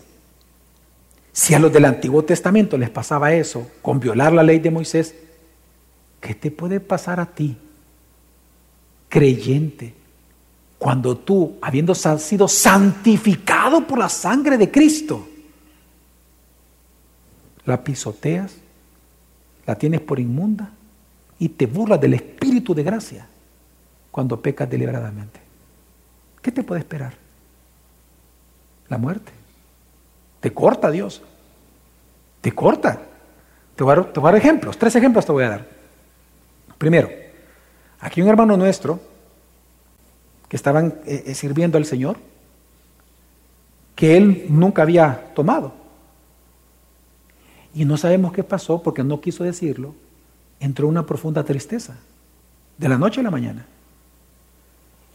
si 1.33 1.54
a 1.54 1.59
los 1.59 1.72
del 1.72 1.85
Antiguo 1.85 2.24
Testamento 2.24 2.78
les 2.78 2.90
pasaba 2.90 3.33
eso, 3.33 3.70
con 3.83 3.98
violar 3.98 4.33
la 4.33 4.42
ley 4.42 4.59
de 4.59 4.70
Moisés, 4.70 5.14
¿qué 6.20 6.35
te 6.35 6.50
puede 6.50 6.80
pasar 6.80 7.18
a 7.18 7.26
ti, 7.26 7.56
creyente, 9.09 9.94
cuando 10.80 11.14
tú, 11.14 11.58
habiendo 11.60 11.94
sido 11.94 12.48
santificado 12.48 13.86
por 13.86 13.98
la 13.98 14.08
sangre 14.08 14.56
de 14.56 14.70
Cristo, 14.70 15.28
la 17.66 17.84
pisoteas, 17.84 18.56
la 19.66 19.74
tienes 19.74 20.00
por 20.00 20.18
inmunda 20.18 20.70
y 21.38 21.50
te 21.50 21.66
burlas 21.66 22.00
del 22.00 22.14
Espíritu 22.14 22.74
de 22.74 22.82
gracia 22.82 23.26
cuando 24.10 24.40
pecas 24.40 24.70
deliberadamente. 24.70 25.38
¿Qué 26.40 26.50
te 26.50 26.62
puede 26.62 26.80
esperar? 26.80 27.12
La 28.88 28.96
muerte. 28.96 29.32
Te 30.40 30.50
corta 30.54 30.90
Dios. 30.90 31.20
Te 32.40 32.52
corta. 32.52 33.02
Te 33.76 33.84
voy, 33.84 33.98
a, 33.98 34.10
te 34.10 34.18
dar 34.18 34.34
ejemplos. 34.34 34.78
Tres 34.78 34.96
ejemplos 34.96 35.26
te 35.26 35.32
voy 35.32 35.44
a 35.44 35.50
dar. 35.50 35.68
Primero, 36.78 37.10
aquí 38.00 38.22
un 38.22 38.28
hermano 38.28 38.56
nuestro 38.56 39.10
que 40.50 40.56
estaban 40.56 40.96
eh, 41.06 41.22
eh, 41.26 41.34
sirviendo 41.34 41.78
al 41.78 41.86
Señor, 41.86 42.18
que 43.94 44.16
él 44.16 44.46
nunca 44.48 44.82
había 44.82 45.32
tomado. 45.32 45.72
Y 47.72 47.84
no 47.84 47.96
sabemos 47.96 48.32
qué 48.32 48.42
pasó 48.42 48.82
porque 48.82 49.04
no 49.04 49.20
quiso 49.20 49.44
decirlo. 49.44 49.94
Entró 50.58 50.88
una 50.88 51.06
profunda 51.06 51.44
tristeza, 51.44 51.98
de 52.77 52.88
la 52.88 52.98
noche 52.98 53.20
a 53.20 53.22
la 53.22 53.31
mañana. 53.31 53.64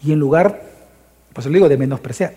Y 0.02 0.14
en 0.14 0.20
lugar, 0.20 0.62
pues 1.34 1.46
le 1.48 1.54
digo, 1.54 1.68
de 1.68 1.78
menospreciar, 1.78 2.34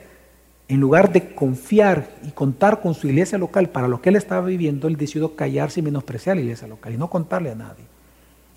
en 0.66 0.80
lugar 0.80 1.12
de 1.12 1.36
confiar 1.36 2.10
y 2.26 2.32
contar 2.32 2.80
con 2.80 2.94
su 2.94 3.06
iglesia 3.06 3.38
local 3.38 3.70
para 3.70 3.86
lo 3.86 4.02
que 4.02 4.08
él 4.08 4.16
estaba 4.16 4.44
viviendo, 4.44 4.88
él 4.88 4.96
decidió 4.96 5.36
callarse 5.36 5.78
y 5.78 5.84
menospreciar 5.84 6.34
la 6.34 6.42
iglesia 6.42 6.66
local 6.66 6.92
y 6.92 6.96
no 6.96 7.08
contarle 7.08 7.52
a 7.52 7.54
nadie. 7.54 7.84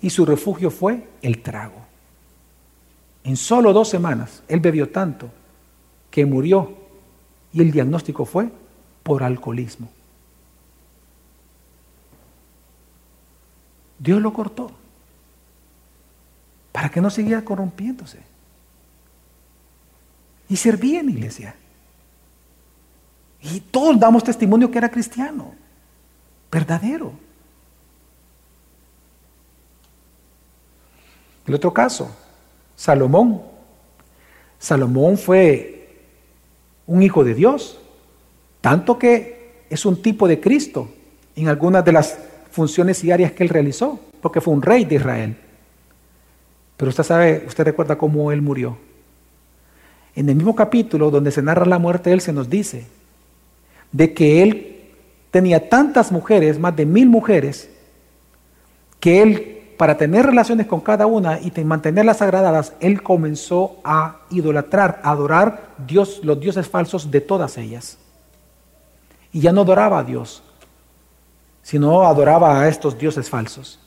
Y 0.00 0.10
su 0.10 0.26
refugio 0.26 0.72
fue 0.72 1.04
el 1.22 1.42
trago. 1.42 1.81
En 3.24 3.36
solo 3.36 3.72
dos 3.72 3.88
semanas, 3.88 4.42
él 4.48 4.60
bebió 4.60 4.90
tanto 4.90 5.30
que 6.10 6.26
murió 6.26 6.76
y 7.52 7.60
el 7.60 7.70
diagnóstico 7.70 8.24
fue 8.24 8.50
por 9.02 9.22
alcoholismo. 9.22 9.88
Dios 13.98 14.20
lo 14.20 14.32
cortó 14.32 14.72
para 16.72 16.88
que 16.88 17.00
no 17.00 17.10
siguiera 17.10 17.44
corrompiéndose. 17.44 18.18
Y 20.48 20.56
servía 20.56 21.00
en 21.00 21.10
iglesia. 21.10 21.54
Y 23.42 23.60
todos 23.60 23.98
damos 24.00 24.24
testimonio 24.24 24.70
que 24.70 24.78
era 24.78 24.90
cristiano, 24.90 25.54
verdadero. 26.50 27.12
El 31.46 31.54
otro 31.54 31.72
caso, 31.72 32.14
Salomón. 32.76 33.42
Salomón 34.58 35.18
fue 35.18 35.88
un 36.86 37.02
hijo 37.02 37.24
de 37.24 37.34
Dios, 37.34 37.78
tanto 38.60 38.98
que 38.98 39.64
es 39.70 39.84
un 39.86 40.02
tipo 40.02 40.28
de 40.28 40.40
Cristo 40.40 40.88
en 41.34 41.48
algunas 41.48 41.84
de 41.84 41.92
las 41.92 42.18
funciones 42.50 43.00
diarias 43.02 43.32
que 43.32 43.42
él 43.42 43.48
realizó, 43.48 43.98
porque 44.20 44.40
fue 44.40 44.54
un 44.54 44.62
rey 44.62 44.84
de 44.84 44.96
Israel. 44.96 45.36
Pero 46.76 46.90
usted 46.90 47.04
sabe, 47.04 47.44
usted 47.46 47.64
recuerda 47.64 47.96
cómo 47.96 48.32
él 48.32 48.42
murió. 48.42 48.76
En 50.14 50.28
el 50.28 50.36
mismo 50.36 50.54
capítulo 50.54 51.10
donde 51.10 51.30
se 51.30 51.42
narra 51.42 51.64
la 51.64 51.78
muerte 51.78 52.10
de 52.10 52.14
él 52.14 52.20
se 52.20 52.32
nos 52.32 52.50
dice 52.50 52.86
de 53.92 54.12
que 54.14 54.42
él 54.42 54.76
tenía 55.30 55.68
tantas 55.68 56.12
mujeres, 56.12 56.58
más 56.58 56.74
de 56.76 56.86
mil 56.86 57.08
mujeres, 57.08 57.70
que 59.00 59.22
él, 59.22 59.61
para 59.82 59.98
tener 59.98 60.24
relaciones 60.24 60.68
con 60.68 60.78
cada 60.80 61.06
una 61.06 61.40
y 61.40 61.50
mantenerlas 61.64 62.22
agradadas, 62.22 62.72
él 62.78 63.02
comenzó 63.02 63.78
a 63.82 64.18
idolatrar, 64.30 65.00
a 65.02 65.10
adorar 65.10 65.70
Dios, 65.76 66.20
los 66.22 66.38
dioses 66.38 66.68
falsos 66.68 67.10
de 67.10 67.20
todas 67.20 67.58
ellas. 67.58 67.98
Y 69.32 69.40
ya 69.40 69.50
no 69.50 69.62
adoraba 69.62 69.98
a 69.98 70.04
Dios, 70.04 70.44
sino 71.64 72.06
adoraba 72.06 72.60
a 72.60 72.68
estos 72.68 72.96
dioses 72.96 73.28
falsos. 73.28 73.80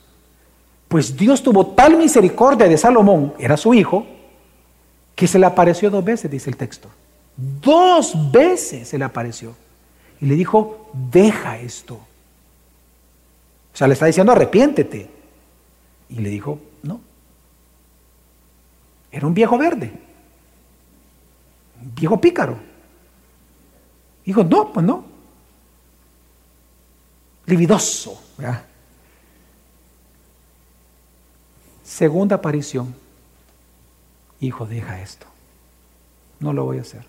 Pues 0.86 1.16
Dios 1.16 1.42
tuvo 1.42 1.68
tal 1.68 1.96
misericordia 1.96 2.68
de 2.68 2.76
Salomón, 2.76 3.32
era 3.38 3.56
su 3.56 3.72
hijo, 3.72 4.06
que 5.14 5.26
se 5.26 5.38
le 5.38 5.46
apareció 5.46 5.88
dos 5.88 6.04
veces, 6.04 6.30
dice 6.30 6.50
el 6.50 6.58
texto. 6.58 6.90
Dos 7.38 8.30
veces 8.30 8.86
se 8.86 8.98
le 8.98 9.06
apareció. 9.06 9.54
Y 10.20 10.26
le 10.26 10.34
dijo, 10.34 10.90
deja 10.92 11.56
esto. 11.56 11.94
O 11.94 12.06
sea, 13.72 13.86
le 13.86 13.94
está 13.94 14.04
diciendo, 14.04 14.32
arrepiéntete. 14.32 15.15
Y 16.08 16.20
le 16.20 16.30
dijo, 16.30 16.60
no. 16.82 17.00
Era 19.10 19.26
un 19.26 19.34
viejo 19.34 19.58
verde. 19.58 19.92
Un 21.82 21.94
viejo 21.94 22.20
pícaro. 22.20 22.58
Dijo, 24.24 24.44
no, 24.44 24.72
pues 24.72 24.84
no. 24.84 25.04
Lividoso. 27.46 28.20
Segunda 31.84 32.36
aparición. 32.36 32.94
Hijo, 34.40 34.66
deja 34.66 35.00
esto. 35.00 35.26
No 36.40 36.52
lo 36.52 36.64
voy 36.64 36.78
a 36.78 36.82
hacer. 36.82 37.04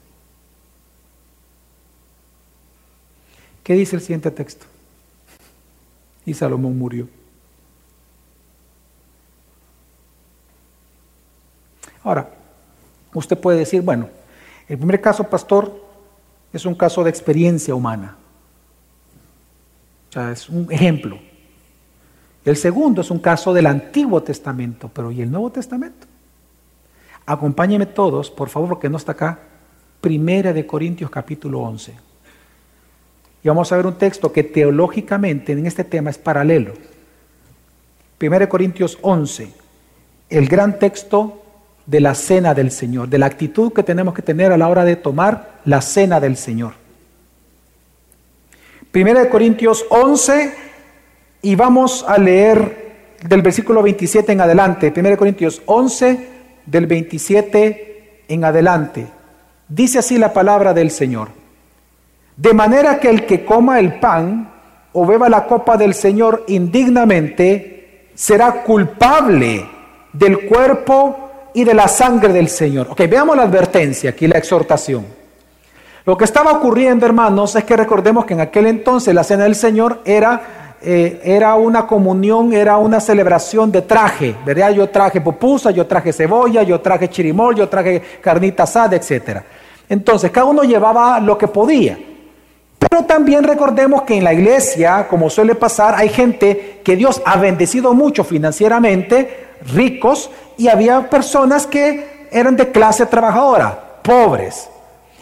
¿Qué 3.64 3.74
dice 3.74 3.98
el 3.98 4.02
siguiente 4.02 4.32
texto? 4.32 4.66
Y 6.26 6.34
Salomón 6.34 6.78
murió. 6.78 7.10
Ahora, 12.08 12.30
usted 13.14 13.38
puede 13.38 13.60
decir, 13.60 13.82
bueno, 13.82 14.08
el 14.70 14.78
primer 14.78 15.02
caso, 15.02 15.26
pastor, 15.26 15.84
es 16.54 16.66
un 16.66 16.74
caso 16.74 17.04
de 17.04 17.10
experiencia 17.10 17.76
humana. 17.76 18.16
O 20.10 20.14
sea, 20.14 20.32
es 20.32 20.48
un 20.48 20.72
ejemplo. 20.72 21.20
El 22.46 22.56
segundo 22.56 23.02
es 23.02 23.12
un 23.12 23.20
caso 23.20 23.54
del 23.54 23.66
Antiguo 23.66 24.24
Testamento, 24.24 24.90
pero 24.94 25.12
¿y 25.12 25.22
el 25.22 25.30
Nuevo 25.30 25.50
Testamento? 25.50 26.08
Acompáñenme 27.26 27.88
todos, 27.88 28.32
por 28.32 28.48
favor, 28.48 28.70
porque 28.70 28.88
no 28.88 28.96
está 28.96 29.12
acá. 29.12 29.40
Primera 30.00 30.54
de 30.54 30.66
Corintios 30.66 31.10
capítulo 31.10 31.60
11. 31.60 31.94
Y 33.44 33.48
vamos 33.50 33.70
a 33.70 33.76
ver 33.76 33.86
un 33.86 33.96
texto 33.96 34.32
que 34.32 34.46
teológicamente 34.46 35.52
en 35.52 35.66
este 35.66 35.84
tema 35.84 36.10
es 36.10 36.18
paralelo. 36.18 36.72
1 38.22 38.48
Corintios 38.48 38.98
11, 39.02 39.52
el 40.30 40.48
gran 40.48 40.80
texto 40.80 41.44
de 41.88 42.02
la 42.02 42.14
cena 42.14 42.54
del 42.54 42.70
Señor, 42.70 43.08
de 43.08 43.18
la 43.18 43.26
actitud 43.26 43.74
que 43.74 43.82
tenemos 43.82 44.14
que 44.14 44.22
tener 44.22 44.52
a 44.52 44.58
la 44.58 44.68
hora 44.68 44.84
de 44.84 44.98
tomar 44.98 45.62
la 45.66 45.82
cena 45.82 46.20
del 46.20 46.38
Señor. 46.38 46.74
1 48.94 49.30
Corintios 49.30 49.86
11 49.90 50.54
y 51.42 51.56
vamos 51.56 52.06
a 52.08 52.18
leer 52.18 53.16
del 53.28 53.42
versículo 53.42 53.82
27 53.82 54.34
en 54.34 54.42
adelante. 54.42 54.94
1 54.96 55.18
Corintios 55.18 55.62
11 55.66 56.30
del 56.66 56.88
27 56.88 58.24
en 58.28 58.44
adelante. 58.44 59.08
Dice 59.70 60.00
así 60.00 60.18
la 60.18 60.34
palabra 60.34 60.74
del 60.74 60.92
Señor. 60.92 61.30
De 62.36 62.54
manera 62.54 63.00
que 63.00 63.10
el 63.10 63.26
que 63.26 63.46
coma 63.46 63.80
el 63.80 64.00
pan 64.00 64.52
o 64.92 65.06
beba 65.06 65.30
la 65.30 65.46
copa 65.46 65.78
del 65.78 65.94
Señor 65.94 66.44
indignamente 66.48 68.10
será 68.14 68.64
culpable 68.64 69.66
del 70.12 70.48
cuerpo 70.48 71.27
y 71.58 71.64
de 71.64 71.74
la 71.74 71.88
sangre 71.88 72.32
del 72.32 72.50
Señor. 72.50 72.86
Ok, 72.92 73.02
veamos 73.10 73.36
la 73.36 73.42
advertencia 73.42 74.12
aquí, 74.12 74.28
la 74.28 74.38
exhortación. 74.38 75.04
Lo 76.06 76.16
que 76.16 76.24
estaba 76.24 76.52
ocurriendo, 76.52 77.04
hermanos, 77.08 77.56
es 77.56 77.64
que 77.64 77.76
recordemos 77.76 78.26
que 78.26 78.36
en 78.36 78.42
aquel 78.42 78.68
entonces 78.68 79.12
la 79.12 79.24
cena 79.24 79.46
del 79.46 79.56
Señor 79.56 80.02
era, 80.06 80.76
eh, 80.84 81.20
era 81.24 81.56
una 81.56 81.88
comunión, 81.88 82.54
era 82.54 82.78
una 82.78 83.00
celebración 83.00 83.72
de 83.72 83.82
traje, 83.82 84.36
¿verdad? 84.46 84.70
Yo 84.70 84.88
traje 84.90 85.20
pupusa, 85.20 85.72
yo 85.72 85.88
traje 85.88 86.14
cebolla, 86.14 86.62
yo 86.62 86.80
traje 86.80 87.10
chirimol, 87.10 87.56
yo 87.56 87.68
traje 87.68 88.04
carnita 88.22 88.62
asada, 88.62 88.96
etc. 88.96 89.42
Entonces, 89.90 90.30
cada 90.30 90.46
uno 90.46 90.62
llevaba 90.62 91.20
lo 91.20 91.40
que 91.40 91.48
podía. 91.48 91.98
Pero 92.78 93.04
también 93.06 93.44
recordemos 93.44 94.04
que 94.04 94.14
en 94.16 94.24
la 94.24 94.32
iglesia, 94.32 95.08
como 95.10 95.28
suele 95.28 95.56
pasar, 95.56 95.96
hay 95.96 96.10
gente 96.10 96.82
que 96.84 96.96
Dios 96.96 97.20
ha 97.26 97.36
bendecido 97.38 97.96
mucho 97.96 98.24
financieramente, 98.24 99.48
ricos, 99.74 100.30
y 100.58 100.68
había 100.68 101.10
personas 101.10 101.68
que 101.68 102.28
eran 102.32 102.56
de 102.56 102.72
clase 102.72 103.06
trabajadora, 103.06 103.78
pobres. 104.02 104.70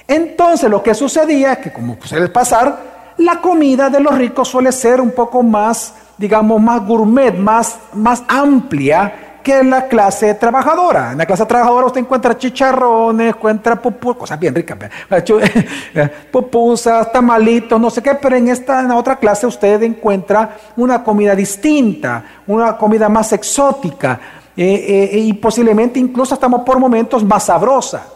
Entonces 0.08 0.70
lo 0.70 0.82
que 0.82 0.94
sucedía 0.94 1.54
es 1.54 1.58
que, 1.60 1.74
como 1.74 1.98
suele 2.04 2.30
pasar, 2.30 3.14
la 3.18 3.42
comida 3.42 3.90
de 3.90 4.00
los 4.00 4.16
ricos 4.18 4.48
suele 4.48 4.72
ser 4.72 5.02
un 5.02 5.12
poco 5.12 5.42
más, 5.42 5.94
digamos, 6.18 6.62
más 6.62 6.86
gourmet, 6.86 7.34
más, 7.34 7.78
más 7.94 8.24
amplia 8.28 9.26
que 9.42 9.64
la 9.64 9.88
clase 9.88 10.34
trabajadora. 10.34 11.12
En 11.12 11.20
la 11.20 11.26
clase 11.26 11.46
trabajadora 11.46 11.86
usted 11.86 12.02
encuentra 12.02 12.38
chicharrones, 12.38 13.30
encuentra 13.36 13.76
pupusas, 13.76 14.20
cosas 14.20 14.40
bien 14.40 14.56
ricas, 14.56 14.78
pupusas, 16.32 17.12
tamalitos, 17.12 17.80
no 17.80 17.92
sé 17.92 18.02
qué, 18.02 18.16
pero 18.16 18.36
en 18.36 18.48
esta 18.48 18.80
en 18.82 18.90
la 18.90 18.96
otra 18.96 19.18
clase 19.18 19.46
usted 19.46 19.84
encuentra 19.84 20.58
una 20.78 21.04
comida 21.04 21.36
distinta, 21.36 22.24
una 22.48 22.76
comida 22.76 23.08
más 23.08 23.34
exótica 23.34 24.20
eh, 24.58 25.10
eh, 25.14 25.20
y 25.20 25.34
posiblemente 25.34 26.00
incluso 26.00 26.34
estamos 26.34 26.62
por 26.62 26.80
momentos 26.80 27.24
más 27.24 27.46
sabrosa. 27.46 28.08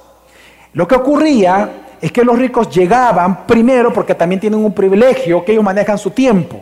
Lo 0.73 0.87
que 0.87 0.95
ocurría 0.95 1.69
es 2.01 2.11
que 2.11 2.23
los 2.23 2.37
ricos 2.37 2.69
llegaban 2.69 3.45
primero 3.45 3.91
porque 3.91 4.15
también 4.15 4.39
tienen 4.39 4.63
un 4.63 4.73
privilegio 4.73 5.43
que 5.43 5.51
ellos 5.51 5.63
manejan 5.63 5.97
su 5.97 6.11
tiempo. 6.11 6.61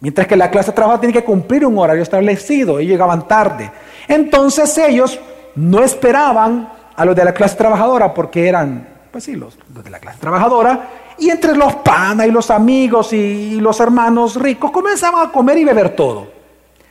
Mientras 0.00 0.26
que 0.26 0.36
la 0.36 0.50
clase 0.50 0.72
trabajadora 0.72 1.00
tiene 1.00 1.12
que 1.12 1.24
cumplir 1.24 1.64
un 1.64 1.78
horario 1.78 2.02
establecido, 2.02 2.78
ellos 2.78 2.92
llegaban 2.92 3.26
tarde. 3.26 3.70
Entonces 4.08 4.76
ellos 4.78 5.18
no 5.54 5.82
esperaban 5.82 6.68
a 6.96 7.04
los 7.04 7.16
de 7.16 7.24
la 7.24 7.32
clase 7.32 7.56
trabajadora 7.56 8.12
porque 8.12 8.48
eran, 8.48 8.88
pues 9.10 9.24
sí, 9.24 9.34
los, 9.34 9.58
de 9.68 9.90
la 9.90 9.98
clase 9.98 10.18
trabajadora. 10.18 10.88
Y 11.18 11.30
entre 11.30 11.56
los 11.56 11.76
panas 11.76 12.26
y 12.26 12.30
los 12.30 12.50
amigos 12.50 13.12
y, 13.12 13.60
los 13.60 13.78
hermanos 13.80 14.36
ricos 14.36 14.70
comenzaban 14.70 15.28
a 15.28 15.32
comer 15.32 15.58
y 15.58 15.64
beber 15.64 15.94
todo. 15.94 16.26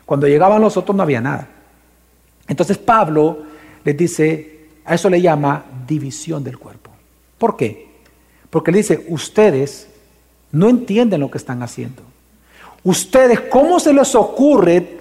Cuando 0.06 0.28
llegaban 0.28 0.62
los 0.62 0.76
otros 0.78 0.96
no 0.96 1.04
había 1.04 1.22
nada. 1.22 1.48
Entonces 2.48 2.78
Pablo 2.78 3.40
les 3.84 3.98
dice, 3.98 4.68
a 4.86 4.96
eso 4.96 5.10
le 5.10 5.22
llama 5.22 5.64
división 5.88 6.44
del 6.44 6.58
cuerpo. 6.58 6.92
¿Por 7.38 7.56
qué? 7.58 7.88
Porque 8.50 8.72
le 8.72 8.80
dice, 8.80 9.06
ustedes 9.10 9.88
no 10.52 10.70
entienden 10.70 11.22
lo 11.22 11.32
que 11.32 11.38
están 11.38 11.64
haciendo. 11.64 12.04
Ustedes, 12.84 13.42
¿cómo 13.42 13.80
se 13.80 13.94
les 13.94 14.14
ocurre 14.14 15.00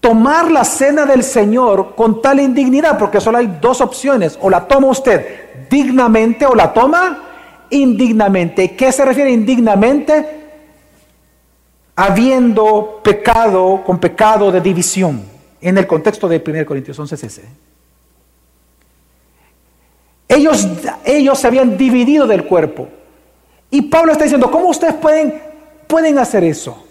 tomar 0.00 0.50
la 0.50 0.64
cena 0.64 1.06
del 1.06 1.22
Señor 1.22 1.94
con 1.94 2.22
tal 2.22 2.40
indignidad? 2.40 2.98
Porque 2.98 3.20
solo 3.20 3.38
hay 3.38 3.58
dos 3.60 3.80
opciones. 3.80 4.38
O 4.40 4.50
la 4.50 4.66
toma 4.66 4.88
usted 4.88 5.68
dignamente 5.70 6.46
o 6.46 6.54
la 6.54 6.72
toma 6.72 7.22
indignamente. 7.70 8.74
¿Qué 8.74 8.90
se 8.90 9.04
refiere 9.04 9.30
indignamente? 9.30 10.40
Habiendo 11.94 13.00
pecado 13.02 13.82
con 13.84 13.98
pecado 13.98 14.50
de 14.50 14.60
división. 14.60 15.22
En 15.60 15.76
el 15.76 15.86
contexto 15.86 16.28
de 16.28 16.42
1 16.44 16.66
Corintios 16.66 16.98
11 16.98 17.14
ese. 17.14 17.42
Ellos, 20.28 20.66
ellos 21.04 21.38
se 21.38 21.46
habían 21.46 21.76
dividido 21.76 22.26
del 22.26 22.46
cuerpo. 22.46 22.88
Y 23.70 23.82
Pablo 23.82 24.12
está 24.12 24.24
diciendo, 24.24 24.50
¿cómo 24.50 24.68
ustedes 24.68 24.94
pueden, 24.94 25.40
pueden 25.86 26.18
hacer 26.18 26.44
eso? 26.44 26.84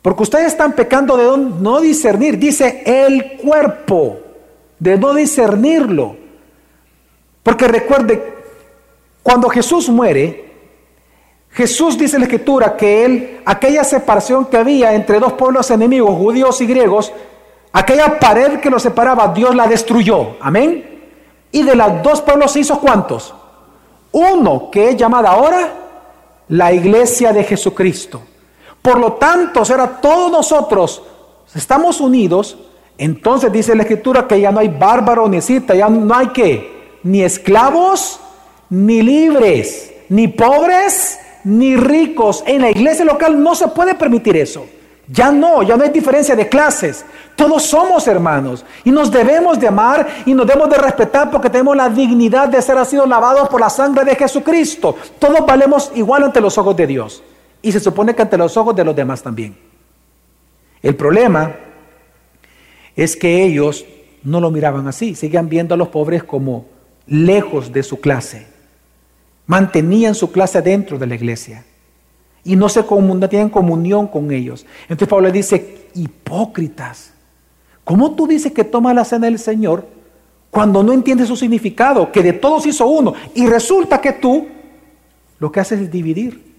Porque 0.00 0.24
ustedes 0.24 0.46
están 0.48 0.72
pecando 0.72 1.16
de 1.16 1.38
no 1.60 1.80
discernir. 1.80 2.38
Dice 2.38 2.82
el 2.84 3.36
cuerpo, 3.36 4.18
de 4.78 4.98
no 4.98 5.14
discernirlo. 5.14 6.16
Porque 7.42 7.68
recuerde, 7.68 8.34
cuando 9.22 9.48
Jesús 9.48 9.88
muere, 9.88 10.52
Jesús 11.50 11.98
dice 11.98 12.16
en 12.16 12.22
la 12.22 12.26
escritura 12.26 12.76
que 12.76 13.04
él, 13.04 13.40
aquella 13.44 13.84
separación 13.84 14.46
que 14.46 14.56
había 14.56 14.94
entre 14.94 15.20
dos 15.20 15.34
pueblos 15.34 15.70
enemigos, 15.70 16.16
judíos 16.16 16.60
y 16.60 16.66
griegos, 16.66 17.12
aquella 17.72 18.18
pared 18.18 18.60
que 18.60 18.70
los 18.70 18.82
separaba, 18.82 19.28
Dios 19.28 19.54
la 19.54 19.66
destruyó. 19.66 20.36
Amén. 20.40 21.00
Y 21.50 21.62
de 21.62 21.74
los 21.74 22.02
dos 22.02 22.22
pueblos 22.22 22.56
hizo 22.56 22.80
cuántos? 22.80 23.34
Uno 24.12 24.70
que 24.70 24.90
es 24.90 24.96
llamada 24.96 25.30
ahora 25.30 25.72
la 26.48 26.72
iglesia 26.72 27.32
de 27.32 27.44
Jesucristo. 27.44 28.22
Por 28.80 28.98
lo 28.98 29.14
tanto, 29.14 29.64
será 29.64 30.00
todos 30.00 30.30
nosotros 30.30 31.02
estamos 31.54 32.00
unidos, 32.00 32.56
entonces 32.98 33.52
dice 33.52 33.74
la 33.74 33.82
escritura 33.82 34.26
que 34.26 34.40
ya 34.40 34.50
no 34.50 34.60
hay 34.60 34.68
bárbaro 34.68 35.28
ni 35.28 35.40
cita, 35.40 35.74
ya 35.74 35.88
no 35.88 36.14
hay 36.14 36.28
que 36.28 36.98
ni 37.02 37.22
esclavos 37.22 38.20
ni 38.70 39.02
libres, 39.02 39.92
ni 40.08 40.28
pobres 40.28 41.18
ni 41.44 41.76
ricos. 41.76 42.42
En 42.46 42.62
la 42.62 42.70
iglesia 42.70 43.04
local 43.04 43.42
no 43.42 43.54
se 43.54 43.68
puede 43.68 43.94
permitir 43.94 44.36
eso. 44.36 44.66
Ya 45.08 45.32
no, 45.32 45.62
ya 45.62 45.76
no 45.76 45.82
hay 45.82 45.90
diferencia 45.90 46.36
de 46.36 46.48
clases. 46.48 47.04
Todos 47.34 47.64
somos 47.64 48.06
hermanos 48.06 48.64
y 48.84 48.90
nos 48.90 49.10
debemos 49.10 49.58
de 49.58 49.66
amar 49.66 50.06
y 50.24 50.32
nos 50.32 50.46
debemos 50.46 50.70
de 50.70 50.78
respetar 50.78 51.30
porque 51.30 51.50
tenemos 51.50 51.76
la 51.76 51.88
dignidad 51.88 52.48
de 52.48 52.62
ser 52.62 52.84
sido 52.86 53.06
lavados 53.06 53.48
por 53.48 53.60
la 53.60 53.68
sangre 53.68 54.04
de 54.04 54.14
Jesucristo. 54.14 54.96
Todos 55.18 55.44
valemos 55.44 55.90
igual 55.94 56.24
ante 56.24 56.40
los 56.40 56.56
ojos 56.56 56.76
de 56.76 56.86
Dios 56.86 57.22
y 57.60 57.72
se 57.72 57.80
supone 57.80 58.14
que 58.14 58.22
ante 58.22 58.38
los 58.38 58.56
ojos 58.56 58.76
de 58.76 58.84
los 58.84 58.94
demás 58.94 59.22
también. 59.22 59.56
El 60.80 60.94
problema 60.94 61.56
es 62.94 63.16
que 63.16 63.44
ellos 63.44 63.84
no 64.22 64.40
lo 64.40 64.50
miraban 64.50 64.86
así, 64.86 65.14
seguían 65.14 65.48
viendo 65.48 65.74
a 65.74 65.78
los 65.78 65.88
pobres 65.88 66.22
como 66.22 66.66
lejos 67.06 67.72
de 67.72 67.82
su 67.82 68.00
clase. 68.00 68.46
Mantenían 69.46 70.14
su 70.14 70.30
clase 70.30 70.62
dentro 70.62 70.98
de 70.98 71.06
la 71.06 71.16
iglesia 71.16 71.64
y 72.44 72.56
no, 72.56 72.68
se 72.68 72.84
tienen 73.28 73.48
comunión 73.48 74.06
con 74.06 74.30
ellos. 74.32 74.66
Entonces 74.82 75.08
Pablo 75.08 75.28
le 75.28 75.32
dice, 75.32 75.88
hipócritas, 75.94 77.12
¿cómo 77.84 78.14
tú 78.14 78.26
dices 78.26 78.52
que 78.52 78.64
toma 78.64 78.92
la 78.92 79.04
cena 79.04 79.26
del 79.26 79.38
Señor 79.38 79.86
cuando 80.50 80.82
no 80.82 80.92
entiendes 80.92 81.28
su 81.28 81.36
significado, 81.36 82.10
que 82.10 82.22
de 82.22 82.32
todos 82.32 82.66
hizo 82.66 82.86
uno 82.86 83.14
y 83.34 83.46
resulta 83.46 84.00
que 84.00 84.12
tú 84.12 84.48
lo 85.38 85.52
que 85.52 85.60
haces 85.60 85.80
es 85.80 85.90
dividir? 85.90 86.52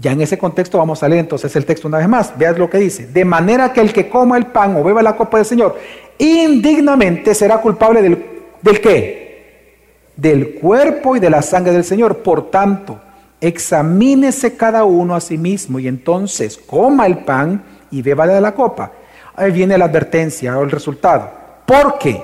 Ya 0.00 0.10
en 0.10 0.20
ese 0.20 0.36
contexto 0.36 0.78
vamos 0.78 1.02
a 1.02 1.08
leer 1.08 1.20
entonces 1.20 1.54
el 1.54 1.64
texto 1.64 1.86
una 1.86 1.98
vez 1.98 2.08
más. 2.08 2.36
Vean 2.36 2.58
lo 2.58 2.68
que 2.68 2.78
dice. 2.78 3.06
De 3.06 3.24
manera 3.24 3.72
que 3.72 3.80
el 3.80 3.92
que 3.92 4.08
coma 4.08 4.36
el 4.36 4.46
pan 4.46 4.74
o 4.76 4.82
beba 4.82 5.02
la 5.02 5.16
copa 5.16 5.36
del 5.36 5.46
Señor 5.46 5.78
indignamente 6.18 7.34
será 7.34 7.58
culpable 7.58 8.02
del, 8.02 8.24
del 8.60 8.80
qué? 8.80 9.76
Del 10.16 10.54
cuerpo 10.54 11.14
y 11.14 11.20
de 11.20 11.30
la 11.30 11.42
sangre 11.42 11.72
del 11.72 11.84
Señor. 11.84 12.18
Por 12.18 12.50
tanto, 12.50 12.98
examínese 13.46 14.56
cada 14.56 14.84
uno 14.84 15.14
a 15.14 15.20
sí 15.20 15.36
mismo 15.36 15.78
y 15.78 15.86
entonces 15.86 16.56
coma 16.56 17.06
el 17.06 17.18
pan 17.18 17.62
y 17.90 18.00
beba 18.00 18.26
de 18.26 18.40
la 18.40 18.54
copa. 18.54 18.92
Ahí 19.36 19.52
viene 19.52 19.76
la 19.76 19.84
advertencia 19.84 20.56
o 20.58 20.62
el 20.62 20.70
resultado. 20.70 21.30
Porque 21.66 22.22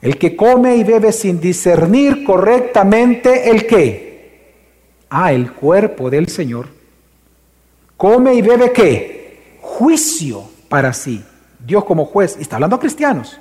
el 0.00 0.18
que 0.18 0.36
come 0.36 0.76
y 0.76 0.84
bebe 0.84 1.10
sin 1.10 1.40
discernir 1.40 2.22
correctamente 2.22 3.50
el 3.50 3.66
qué? 3.66 4.54
Ah, 5.10 5.32
el 5.32 5.52
cuerpo 5.52 6.08
del 6.08 6.28
Señor. 6.28 6.68
Come 7.96 8.34
y 8.34 8.42
bebe 8.42 8.72
qué? 8.72 9.58
Juicio 9.60 10.44
para 10.68 10.92
sí. 10.92 11.24
Dios 11.58 11.84
como 11.84 12.04
juez. 12.04 12.36
Y 12.38 12.42
está 12.42 12.56
hablando 12.56 12.76
a 12.76 12.80
cristianos. 12.80 13.40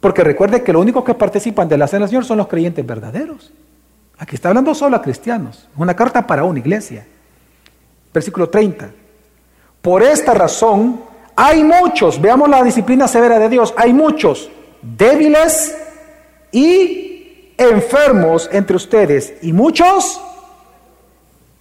Porque 0.00 0.22
recuerde 0.22 0.62
que 0.62 0.72
los 0.72 0.82
únicos 0.82 1.02
que 1.04 1.14
participan 1.14 1.68
de 1.68 1.78
la 1.78 1.88
cena 1.88 2.00
del 2.00 2.10
Señor 2.10 2.24
son 2.24 2.38
los 2.38 2.46
creyentes 2.46 2.86
verdaderos. 2.86 3.52
Aquí 4.22 4.36
está 4.36 4.50
hablando 4.50 4.72
solo 4.72 4.94
a 4.94 5.02
cristianos. 5.02 5.68
Una 5.76 5.96
carta 5.96 6.24
para 6.24 6.44
una 6.44 6.60
iglesia. 6.60 7.04
Versículo 8.14 8.48
30. 8.48 8.88
Por 9.82 10.00
esta 10.00 10.32
razón 10.32 11.00
hay 11.34 11.64
muchos, 11.64 12.20
veamos 12.20 12.48
la 12.48 12.62
disciplina 12.62 13.08
severa 13.08 13.40
de 13.40 13.48
Dios, 13.48 13.74
hay 13.76 13.92
muchos 13.92 14.48
débiles 14.80 15.76
y 16.52 17.52
enfermos 17.58 18.48
entre 18.52 18.76
ustedes 18.76 19.34
y 19.42 19.52
muchos 19.52 20.20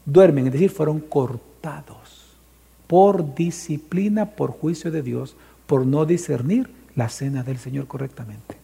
duermen, 0.05 0.45
es 0.45 0.53
decir, 0.53 0.69
fueron 0.69 0.99
cortados 0.99 2.37
por 2.85 3.33
disciplina, 3.33 4.27
por 4.27 4.51
juicio 4.51 4.91
de 4.91 5.01
Dios, 5.01 5.35
por 5.65 5.87
no 5.87 6.05
discernir 6.05 6.69
la 6.95 7.09
cena 7.09 7.41
del 7.41 7.57
Señor 7.57 7.87
correctamente. 7.87 8.60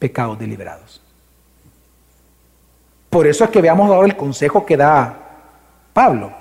Pecados 0.00 0.38
deliberados. 0.38 1.00
Por 3.10 3.26
eso 3.26 3.44
es 3.44 3.50
que 3.50 3.60
veamos 3.60 3.88
ahora 3.90 4.08
el 4.08 4.16
consejo 4.16 4.64
que 4.64 4.76
da 4.76 5.16
Pablo. 5.92 6.32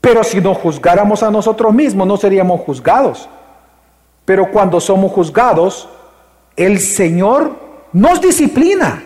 Pero 0.00 0.22
si 0.22 0.40
nos 0.40 0.58
juzgáramos 0.58 1.22
a 1.22 1.30
nosotros 1.30 1.72
mismos, 1.72 2.06
no 2.06 2.16
seríamos 2.16 2.60
juzgados. 2.60 3.28
Pero 4.24 4.50
cuando 4.52 4.80
somos 4.80 5.10
juzgados, 5.10 5.88
el 6.54 6.78
Señor 6.78 7.56
nos 7.92 8.20
disciplina 8.20 9.02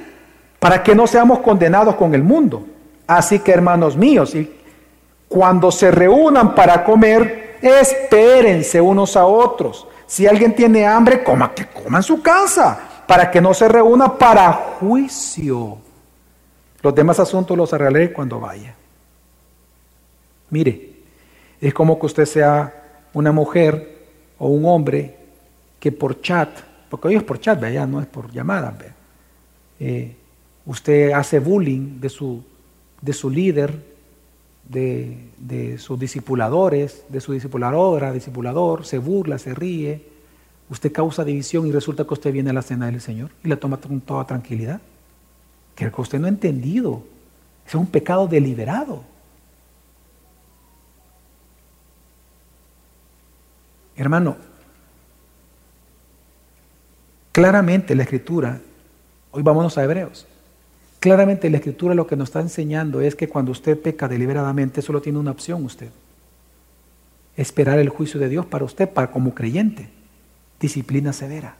para 0.58 0.82
que 0.82 0.94
no 0.94 1.06
seamos 1.06 1.38
condenados 1.38 1.94
con 1.94 2.14
el 2.14 2.22
mundo. 2.22 2.66
Así 3.06 3.38
que, 3.38 3.52
hermanos 3.52 3.96
míos, 3.96 4.34
cuando 5.28 5.70
se 5.70 5.90
reúnan 5.90 6.54
para 6.54 6.84
comer, 6.84 7.58
espérense 7.62 8.80
unos 8.80 9.16
a 9.16 9.24
otros. 9.24 9.86
Si 10.06 10.26
alguien 10.26 10.54
tiene 10.54 10.86
hambre, 10.86 11.22
coma 11.22 11.54
que 11.54 11.66
coma 11.66 11.98
en 11.98 12.02
su 12.02 12.20
casa 12.22 12.89
para 13.10 13.28
que 13.28 13.40
no 13.40 13.52
se 13.52 13.66
reúna 13.66 14.16
para 14.16 14.52
juicio. 14.52 15.78
Los 16.80 16.94
demás 16.94 17.18
asuntos 17.18 17.56
los 17.56 17.72
arreglaré 17.72 18.12
cuando 18.12 18.38
vaya. 18.38 18.72
Mire, 20.50 20.92
es 21.60 21.74
como 21.74 21.98
que 21.98 22.06
usted 22.06 22.24
sea 22.24 22.72
una 23.12 23.32
mujer 23.32 23.98
o 24.38 24.46
un 24.46 24.64
hombre 24.64 25.16
que 25.80 25.90
por 25.90 26.20
chat, 26.20 26.50
porque 26.88 27.08
hoy 27.08 27.16
es 27.16 27.24
por 27.24 27.40
chat, 27.40 27.60
ya 27.60 27.84
no 27.84 28.00
es 28.00 28.06
por 28.06 28.30
llamada, 28.30 28.78
eh, 29.80 30.14
usted 30.66 31.10
hace 31.10 31.40
bullying 31.40 31.98
de 32.00 32.10
su, 32.10 32.44
de 33.02 33.12
su 33.12 33.28
líder, 33.28 33.74
de, 34.68 35.30
de 35.36 35.78
sus 35.78 35.98
discipuladores, 35.98 37.02
de 37.08 37.20
su 37.20 37.32
discipuladora, 37.32 38.12
discipulador, 38.12 38.86
se 38.86 38.98
burla, 38.98 39.36
se 39.36 39.52
ríe, 39.52 40.00
usted 40.70 40.92
causa 40.92 41.24
división 41.24 41.66
y 41.66 41.72
resulta 41.72 42.04
que 42.04 42.14
usted 42.14 42.32
viene 42.32 42.50
a 42.50 42.52
la 42.52 42.62
cena 42.62 42.86
del 42.86 43.00
Señor 43.00 43.30
y 43.44 43.48
la 43.48 43.56
toma 43.56 43.78
con 43.78 44.00
toda 44.00 44.24
tranquilidad. 44.24 44.80
Que 45.74 45.90
que 45.90 46.00
usted 46.00 46.18
no 46.18 46.26
ha 46.26 46.30
entendido. 46.30 47.02
Es 47.66 47.74
un 47.74 47.86
pecado 47.86 48.26
deliberado. 48.26 49.02
Hermano, 53.96 54.36
claramente 57.32 57.94
la 57.94 58.04
escritura, 58.04 58.60
hoy 59.30 59.42
vámonos 59.42 59.76
a 59.76 59.84
Hebreos, 59.84 60.26
claramente 61.00 61.50
la 61.50 61.58
escritura 61.58 61.94
lo 61.94 62.06
que 62.06 62.16
nos 62.16 62.30
está 62.30 62.40
enseñando 62.40 63.02
es 63.02 63.14
que 63.14 63.28
cuando 63.28 63.52
usted 63.52 63.78
peca 63.78 64.08
deliberadamente 64.08 64.80
solo 64.80 65.02
tiene 65.02 65.18
una 65.18 65.32
opción 65.32 65.64
usted. 65.64 65.90
Esperar 67.36 67.78
el 67.78 67.90
juicio 67.90 68.18
de 68.18 68.30
Dios 68.30 68.46
para 68.46 68.64
usted, 68.64 68.88
para 68.88 69.10
como 69.10 69.34
creyente 69.34 69.99
disciplina 70.60 71.12
severa. 71.12 71.56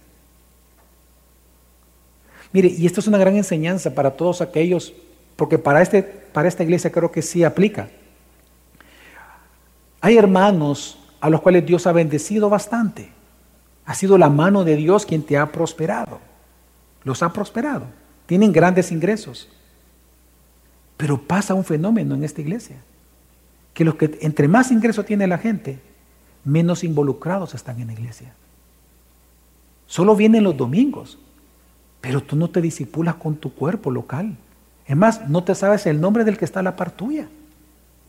Mire, 2.53 2.69
y 2.69 2.87
esto 2.87 3.01
es 3.01 3.07
una 3.07 3.19
gran 3.19 3.37
enseñanza 3.37 3.95
para 3.95 4.13
todos 4.13 4.41
aquellos, 4.41 4.93
porque 5.37 5.59
para, 5.59 5.83
este, 5.83 6.03
para 6.03 6.49
esta 6.49 6.63
iglesia 6.63 6.93
creo 6.93 7.11
que 7.11 7.23
sí 7.23 7.45
aplica. 7.45 7.89
Hay 10.01 10.17
hermanos 10.17 10.99
a 11.21 11.31
los 11.31 11.41
cuales 11.41 11.65
Dios 11.65 11.87
ha 11.87 11.93
bendecido 11.93 12.49
bastante. 12.49 13.11
Ha 13.85 13.95
sido 13.95 14.19
la 14.19 14.31
mano 14.31 14.65
de 14.65 14.77
Dios 14.77 15.07
quien 15.07 15.23
te 15.23 15.39
ha 15.39 15.53
prosperado. 15.53 16.21
Los 17.05 17.23
ha 17.23 17.33
prosperado. 17.33 17.87
Tienen 18.27 18.53
grandes 18.53 18.93
ingresos. 18.93 19.49
Pero 20.97 21.21
pasa 21.21 21.55
un 21.55 21.65
fenómeno 21.65 22.15
en 22.15 22.25
esta 22.25 22.41
iglesia. 22.41 22.77
Que 23.75 23.85
los 23.85 23.95
que 23.95 24.19
entre 24.23 24.49
más 24.49 24.71
ingreso 24.71 25.05
tiene 25.05 25.27
la 25.27 25.39
gente, 25.39 25.79
menos 26.45 26.85
involucrados 26.85 27.55
están 27.55 27.81
en 27.81 27.89
la 27.89 27.93
iglesia. 27.93 28.35
Solo 29.91 30.15
vienen 30.15 30.45
los 30.45 30.57
domingos, 30.57 31.19
pero 32.01 32.23
tú 32.23 32.37
no 32.37 32.49
te 32.49 32.61
disipulas 32.61 33.17
con 33.17 33.35
tu 33.35 33.53
cuerpo 33.53 33.91
local. 33.91 34.37
Es 34.87 34.97
más, 34.97 35.29
no 35.29 35.43
te 35.43 35.53
sabes 35.57 35.85
el 35.87 36.01
nombre 36.01 36.23
del 36.23 36.39
que 36.39 36.45
está 36.45 36.61
a 36.61 36.63
la 36.63 36.77
par 36.77 36.93
tuya. 36.93 37.27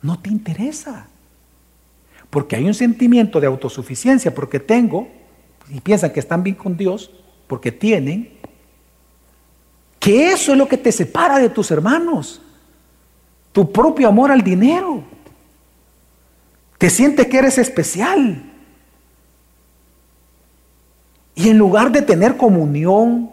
No 0.03 0.19
te 0.19 0.29
interesa. 0.29 1.07
Porque 2.29 2.55
hay 2.55 2.65
un 2.65 2.75
sentimiento 2.75 3.39
de 3.39 3.47
autosuficiencia, 3.47 4.31
porque 4.35 4.59
tengo, 4.59 5.07
y 5.71 5.81
piensan 5.81 6.13
que 6.13 6.19
están 6.19 6.43
bien 6.43 6.55
con 6.55 6.77
Dios, 6.77 7.09
porque 7.47 7.71
tienen, 7.71 8.29
que 9.99 10.27
eso 10.33 10.51
es 10.51 10.59
lo 10.59 10.67
que 10.67 10.77
te 10.77 10.91
separa 10.91 11.39
de 11.39 11.49
tus 11.49 11.71
hermanos. 11.71 12.43
Tu 13.53 13.71
propio 13.71 14.07
amor 14.07 14.29
al 14.29 14.43
dinero. 14.43 15.03
Te 16.77 16.91
sientes 16.91 17.25
que 17.25 17.39
eres 17.39 17.57
especial. 17.57 18.50
Y 21.35 21.49
en 21.49 21.57
lugar 21.57 21.91
de 21.91 22.01
tener 22.01 22.37
comunión, 22.37 23.31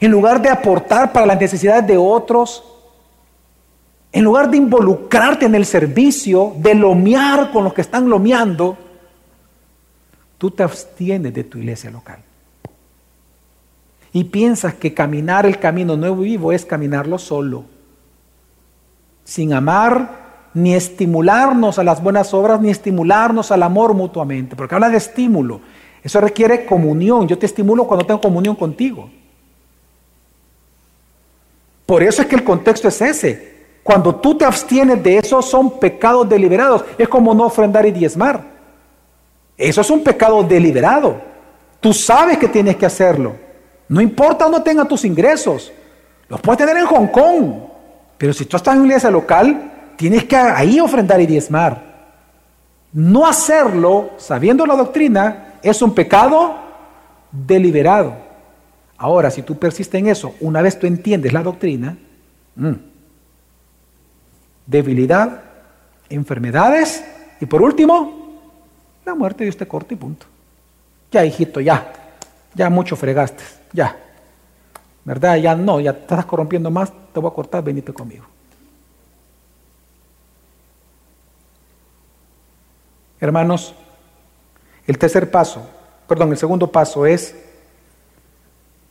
en 0.00 0.10
lugar 0.10 0.40
de 0.40 0.48
aportar 0.48 1.12
para 1.12 1.26
las 1.26 1.40
necesidades 1.40 1.86
de 1.86 1.96
otros, 1.96 2.64
en 4.12 4.24
lugar 4.24 4.50
de 4.50 4.56
involucrarte 4.56 5.46
en 5.46 5.54
el 5.54 5.66
servicio, 5.66 6.54
de 6.58 6.74
lomear 6.74 7.50
con 7.50 7.64
los 7.64 7.74
que 7.74 7.82
están 7.82 8.08
lomeando, 8.08 8.76
tú 10.38 10.50
te 10.50 10.62
abstienes 10.62 11.34
de 11.34 11.44
tu 11.44 11.58
iglesia 11.58 11.90
local. 11.90 12.20
y 14.12 14.24
piensas 14.24 14.72
que 14.72 14.94
caminar 14.94 15.44
el 15.44 15.58
camino 15.58 15.94
nuevo 15.94 16.24
y 16.24 16.30
vivo 16.30 16.50
es 16.50 16.64
caminarlo 16.64 17.18
solo, 17.18 17.64
sin 19.24 19.52
amar 19.52 20.48
ni 20.54 20.74
estimularnos 20.74 21.78
a 21.78 21.84
las 21.84 22.02
buenas 22.02 22.32
obras, 22.32 22.58
ni 22.62 22.70
estimularnos 22.70 23.52
al 23.52 23.62
amor 23.62 23.92
mutuamente, 23.92 24.56
porque 24.56 24.74
habla 24.74 24.88
de 24.88 24.96
estímulo. 24.96 25.60
Eso 26.06 26.20
requiere 26.20 26.64
comunión. 26.64 27.26
Yo 27.26 27.36
te 27.36 27.46
estimulo 27.46 27.84
cuando 27.84 28.06
tengo 28.06 28.20
comunión 28.20 28.54
contigo. 28.54 29.10
Por 31.84 32.00
eso 32.00 32.22
es 32.22 32.28
que 32.28 32.36
el 32.36 32.44
contexto 32.44 32.86
es 32.86 33.02
ese. 33.02 33.56
Cuando 33.82 34.14
tú 34.14 34.38
te 34.38 34.44
abstienes 34.44 35.02
de 35.02 35.18
eso 35.18 35.42
son 35.42 35.80
pecados 35.80 36.28
deliberados. 36.28 36.84
Es 36.96 37.08
como 37.08 37.34
no 37.34 37.46
ofrendar 37.46 37.84
y 37.86 37.90
diezmar. 37.90 38.40
Eso 39.58 39.80
es 39.80 39.90
un 39.90 40.04
pecado 40.04 40.44
deliberado. 40.44 41.20
Tú 41.80 41.92
sabes 41.92 42.38
que 42.38 42.46
tienes 42.46 42.76
que 42.76 42.86
hacerlo. 42.86 43.34
No 43.88 44.00
importa 44.00 44.44
dónde 44.44 44.60
tengas 44.60 44.86
tus 44.86 45.04
ingresos. 45.04 45.72
Los 46.28 46.40
puedes 46.40 46.58
tener 46.58 46.76
en 46.76 46.86
Hong 46.86 47.08
Kong. 47.08 47.52
Pero 48.16 48.32
si 48.32 48.44
tú 48.44 48.56
estás 48.56 48.74
en 48.74 48.82
una 48.82 48.90
iglesia 48.90 49.10
local, 49.10 49.72
tienes 49.96 50.22
que 50.22 50.36
ahí 50.36 50.78
ofrendar 50.78 51.20
y 51.20 51.26
diezmar. 51.26 51.82
No 52.92 53.26
hacerlo, 53.26 54.10
sabiendo 54.18 54.64
la 54.66 54.76
doctrina, 54.76 55.46
es 55.70 55.82
un 55.82 55.94
pecado 55.94 56.56
deliberado. 57.32 58.14
Ahora, 58.96 59.30
si 59.30 59.42
tú 59.42 59.58
persistes 59.58 59.98
en 59.98 60.08
eso, 60.08 60.34
una 60.40 60.62
vez 60.62 60.78
tú 60.78 60.86
entiendes 60.86 61.32
la 61.32 61.42
doctrina, 61.42 61.98
mm, 62.54 62.72
debilidad, 64.66 65.42
enfermedades 66.08 67.04
y 67.40 67.46
por 67.46 67.62
último, 67.62 68.38
la 69.04 69.14
muerte 69.14 69.44
de 69.44 69.50
este 69.50 69.66
corte 69.66 69.94
y 69.94 69.96
punto. 69.96 70.26
Ya, 71.10 71.24
hijito, 71.24 71.60
ya, 71.60 71.92
ya 72.54 72.70
mucho 72.70 72.96
fregaste, 72.96 73.44
ya. 73.72 73.96
¿Verdad? 75.04 75.36
Ya 75.36 75.54
no, 75.54 75.78
ya 75.80 75.92
te 75.92 76.00
estás 76.00 76.24
corrompiendo 76.24 76.70
más, 76.70 76.92
te 77.12 77.20
voy 77.20 77.30
a 77.30 77.34
cortar, 77.34 77.62
venite 77.62 77.92
conmigo. 77.92 78.24
Hermanos, 83.20 83.74
el 84.86 84.98
tercer 84.98 85.30
paso, 85.30 85.68
perdón, 86.06 86.30
el 86.30 86.38
segundo 86.38 86.70
paso 86.70 87.06
es, 87.06 87.34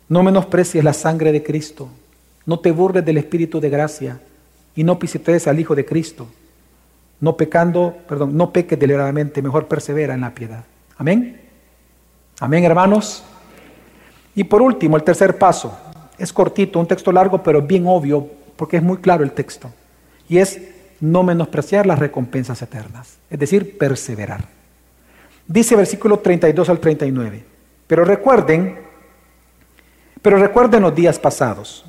no 0.09 0.23
menosprecies 0.23 0.83
la 0.83 0.93
sangre 0.93 1.31
de 1.31 1.43
Cristo, 1.43 1.89
no 2.45 2.59
te 2.59 2.71
burles 2.71 3.05
del 3.05 3.17
Espíritu 3.17 3.59
de 3.59 3.69
gracia 3.69 4.19
y 4.75 4.83
no 4.83 4.99
pisotees 4.99 5.47
al 5.47 5.59
Hijo 5.59 5.73
de 5.75 5.85
Cristo, 5.85 6.27
no 7.19 7.37
pecando, 7.37 7.95
perdón, 8.07 8.35
no 8.35 8.51
peques 8.51 8.77
deliberadamente, 8.77 9.41
mejor 9.41 9.67
persevera 9.67 10.13
en 10.13 10.21
la 10.21 10.35
piedad. 10.35 10.65
Amén. 10.97 11.41
Amén, 12.39 12.63
hermanos. 12.65 13.23
Y 14.35 14.43
por 14.43 14.61
último, 14.61 14.97
el 14.97 15.03
tercer 15.03 15.37
paso, 15.37 15.77
es 16.17 16.31
cortito, 16.33 16.79
un 16.79 16.87
texto 16.87 17.11
largo, 17.11 17.41
pero 17.41 17.61
bien 17.61 17.85
obvio, 17.87 18.29
porque 18.57 18.77
es 18.77 18.83
muy 18.83 18.97
claro 18.97 19.23
el 19.23 19.31
texto, 19.31 19.71
y 20.27 20.37
es 20.37 20.59
no 20.99 21.23
menospreciar 21.23 21.85
las 21.85 21.99
recompensas 21.99 22.61
eternas, 22.61 23.17
es 23.29 23.39
decir, 23.39 23.77
perseverar. 23.77 24.54
Dice 25.47 25.75
versículo 25.75 26.19
32 26.19 26.69
al 26.69 26.79
39, 26.79 27.45
pero 27.85 28.03
recuerden, 28.03 28.79
pero 30.21 30.37
recuerden 30.37 30.81
los 30.81 30.95
días 30.95 31.19
pasados, 31.19 31.85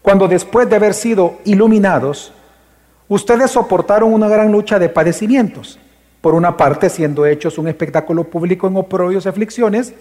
cuando 0.00 0.26
después 0.26 0.70
de 0.70 0.76
haber 0.76 0.94
sido 0.94 1.38
iluminados, 1.44 2.32
ustedes 3.08 3.50
soportaron 3.50 4.12
una 4.12 4.28
gran 4.28 4.50
lucha 4.50 4.78
de 4.78 4.88
padecimientos, 4.88 5.78
por 6.22 6.34
una 6.34 6.56
parte 6.56 6.88
siendo 6.88 7.26
hechos 7.26 7.58
un 7.58 7.68
espectáculo 7.68 8.24
público 8.24 8.66
en 8.66 8.76
oprobios 8.76 9.26
y 9.26 9.28
aflicciones, 9.28 9.92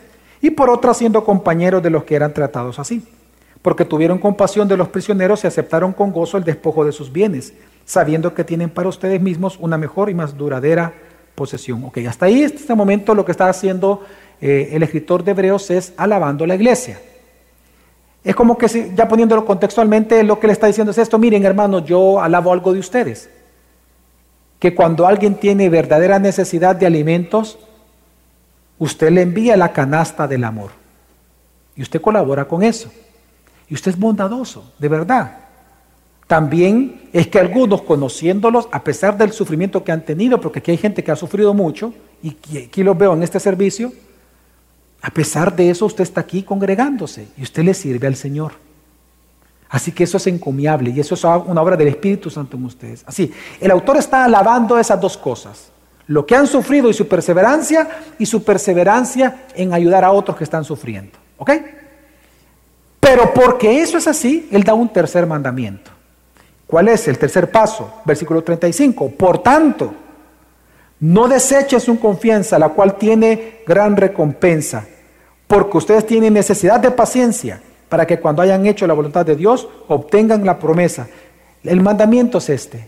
y 0.42 0.52
por 0.52 0.70
otra 0.70 0.94
siendo 0.94 1.26
compañeros 1.26 1.84
de 1.84 1.90
los 1.90 2.06
que 2.06 2.16
eran 2.16 2.34
tratados 2.34 2.80
así, 2.80 3.06
porque 3.62 3.84
tuvieron 3.84 4.18
compasión 4.18 4.68
de 4.68 4.78
los 4.78 4.88
prisioneros 4.88 5.44
y 5.44 5.48
aceptaron 5.48 5.92
con 5.92 6.14
gozo 6.14 6.38
el 6.38 6.46
despojo 6.46 6.86
de 6.86 6.94
sus 6.94 7.12
bienes 7.12 7.54
sabiendo 7.88 8.34
que 8.34 8.44
tienen 8.44 8.70
para 8.70 8.90
ustedes 8.90 9.22
mismos 9.22 9.58
una 9.60 9.78
mejor 9.78 10.10
y 10.10 10.14
más 10.14 10.38
duradera 10.38 10.94
posesión. 11.38 11.84
Ok, 11.86 12.00
hasta 12.10 12.26
ahí, 12.26 12.44
hasta 12.44 12.58
este 12.58 12.74
momento, 12.74 13.14
lo 13.14 13.24
que 13.24 13.32
está 13.32 13.48
haciendo 13.48 14.04
eh, 14.42 14.70
el 14.72 14.82
escritor 14.82 15.24
de 15.24 15.32
Hebreos 15.32 15.70
es 15.70 15.94
alabando 15.96 16.44
a 16.44 16.48
la 16.48 16.56
iglesia. 16.56 17.00
Es 18.24 18.36
como 18.36 18.58
que, 18.58 18.92
ya 18.96 19.08
poniéndolo 19.08 19.46
contextualmente, 19.46 20.24
lo 20.24 20.40
que 20.40 20.48
le 20.48 20.54
está 20.54 20.66
diciendo 20.66 20.92
es 20.92 20.98
esto, 20.98 21.20
miren 21.20 21.46
hermanos, 21.46 21.86
yo 21.86 22.20
alabo 22.20 22.52
algo 22.52 22.74
de 22.74 22.80
ustedes, 22.80 23.30
que 24.58 24.74
cuando 24.74 25.06
alguien 25.06 25.36
tiene 25.36 25.70
verdadera 25.70 26.18
necesidad 26.18 26.76
de 26.76 26.88
alimentos, 26.88 27.60
usted 28.80 29.12
le 29.12 29.22
envía 29.22 29.56
la 29.56 29.72
canasta 29.72 30.28
del 30.28 30.44
amor 30.44 30.72
y 31.76 31.84
usted 31.84 32.02
colabora 32.02 32.46
con 32.46 32.64
eso. 32.64 32.92
Y 33.70 33.76
usted 33.76 33.92
es 33.92 34.00
bondadoso, 34.00 34.74
de 34.80 34.88
verdad. 34.90 35.38
También 36.28 37.10
es 37.14 37.28
que 37.28 37.40
algunos 37.40 37.82
conociéndolos, 37.82 38.68
a 38.72 38.84
pesar 38.84 39.18
del 39.18 39.32
sufrimiento 39.32 39.84
que 39.84 39.94
han 39.94 40.04
tenido, 40.04 40.42
porque 40.42 40.60
aquí 40.60 40.72
hay 40.72 40.78
gente 40.78 41.04
que 41.04 41.12
ha 41.12 41.16
sufrido 41.16 41.54
mucho, 41.54 41.94
y 42.22 42.36
aquí 42.58 42.84
los 42.84 42.98
veo 42.98 43.14
en 43.14 43.24
este 43.24 43.40
servicio, 43.40 43.94
a 45.02 45.10
pesar 45.10 45.56
de 45.56 45.70
eso 45.70 45.86
usted 45.86 46.04
está 46.04 46.22
aquí 46.22 46.44
congregándose 46.44 47.28
y 47.38 47.44
usted 47.44 47.64
le 47.64 47.74
sirve 47.74 48.08
al 48.08 48.16
Señor. 48.16 48.54
Así 49.70 49.92
que 49.92 50.04
eso 50.04 50.18
es 50.18 50.28
encomiable 50.28 50.92
y 50.92 51.00
eso 51.00 51.16
es 51.16 51.24
una 51.24 51.62
obra 51.62 51.78
del 51.78 51.90
Espíritu 51.90 52.30
Santo 52.30 52.58
en 52.58 52.66
ustedes. 52.66 53.04
Así, 53.06 53.32
el 53.60 53.72
autor 53.72 53.98
está 53.98 54.26
alabando 54.26 54.78
esas 54.78 55.00
dos 55.00 55.18
cosas, 55.18 55.70
lo 56.08 56.26
que 56.26 56.36
han 56.36 56.48
sufrido 56.48 56.90
y 56.90 56.94
su 56.94 57.08
perseverancia 57.08 57.88
y 58.18 58.26
su 58.26 58.44
perseverancia 58.44 59.48
en 59.56 59.74
ayudar 59.74 60.04
a 60.04 60.12
otros 60.12 60.38
que 60.38 60.44
están 60.44 60.64
sufriendo. 60.64 61.18
¿Ok? 61.38 61.52
Pero 63.00 63.34
porque 63.34 63.82
eso 63.82 63.98
es 63.98 64.08
así, 64.08 64.48
él 64.52 64.64
da 64.64 64.74
un 64.74 64.90
tercer 64.90 65.26
mandamiento. 65.28 65.92
¿Cuál 66.68 66.90
es 66.90 67.08
el 67.08 67.18
tercer 67.18 67.50
paso? 67.50 68.02
Versículo 68.04 68.44
35. 68.44 69.10
Por 69.12 69.42
tanto, 69.42 69.94
no 71.00 71.28
deseches 71.28 71.84
su 71.84 71.98
confianza, 72.00 72.60
la 72.60 72.70
cual 72.70 72.98
tiene 72.98 73.62
gran 73.66 73.96
recompensa, 73.96 74.86
porque 75.48 75.78
ustedes 75.78 76.06
tienen 76.06 76.34
necesidad 76.34 76.80
de 76.80 76.92
paciencia 76.92 77.62
para 77.88 78.06
que 78.06 78.20
cuando 78.20 78.42
hayan 78.42 78.66
hecho 78.66 78.86
la 78.86 78.94
voluntad 78.94 79.26
de 79.26 79.36
Dios 79.36 79.68
obtengan 79.88 80.46
la 80.46 80.60
promesa. 80.60 81.08
El 81.64 81.82
mandamiento 81.82 82.40
es 82.40 82.50
este. 82.50 82.88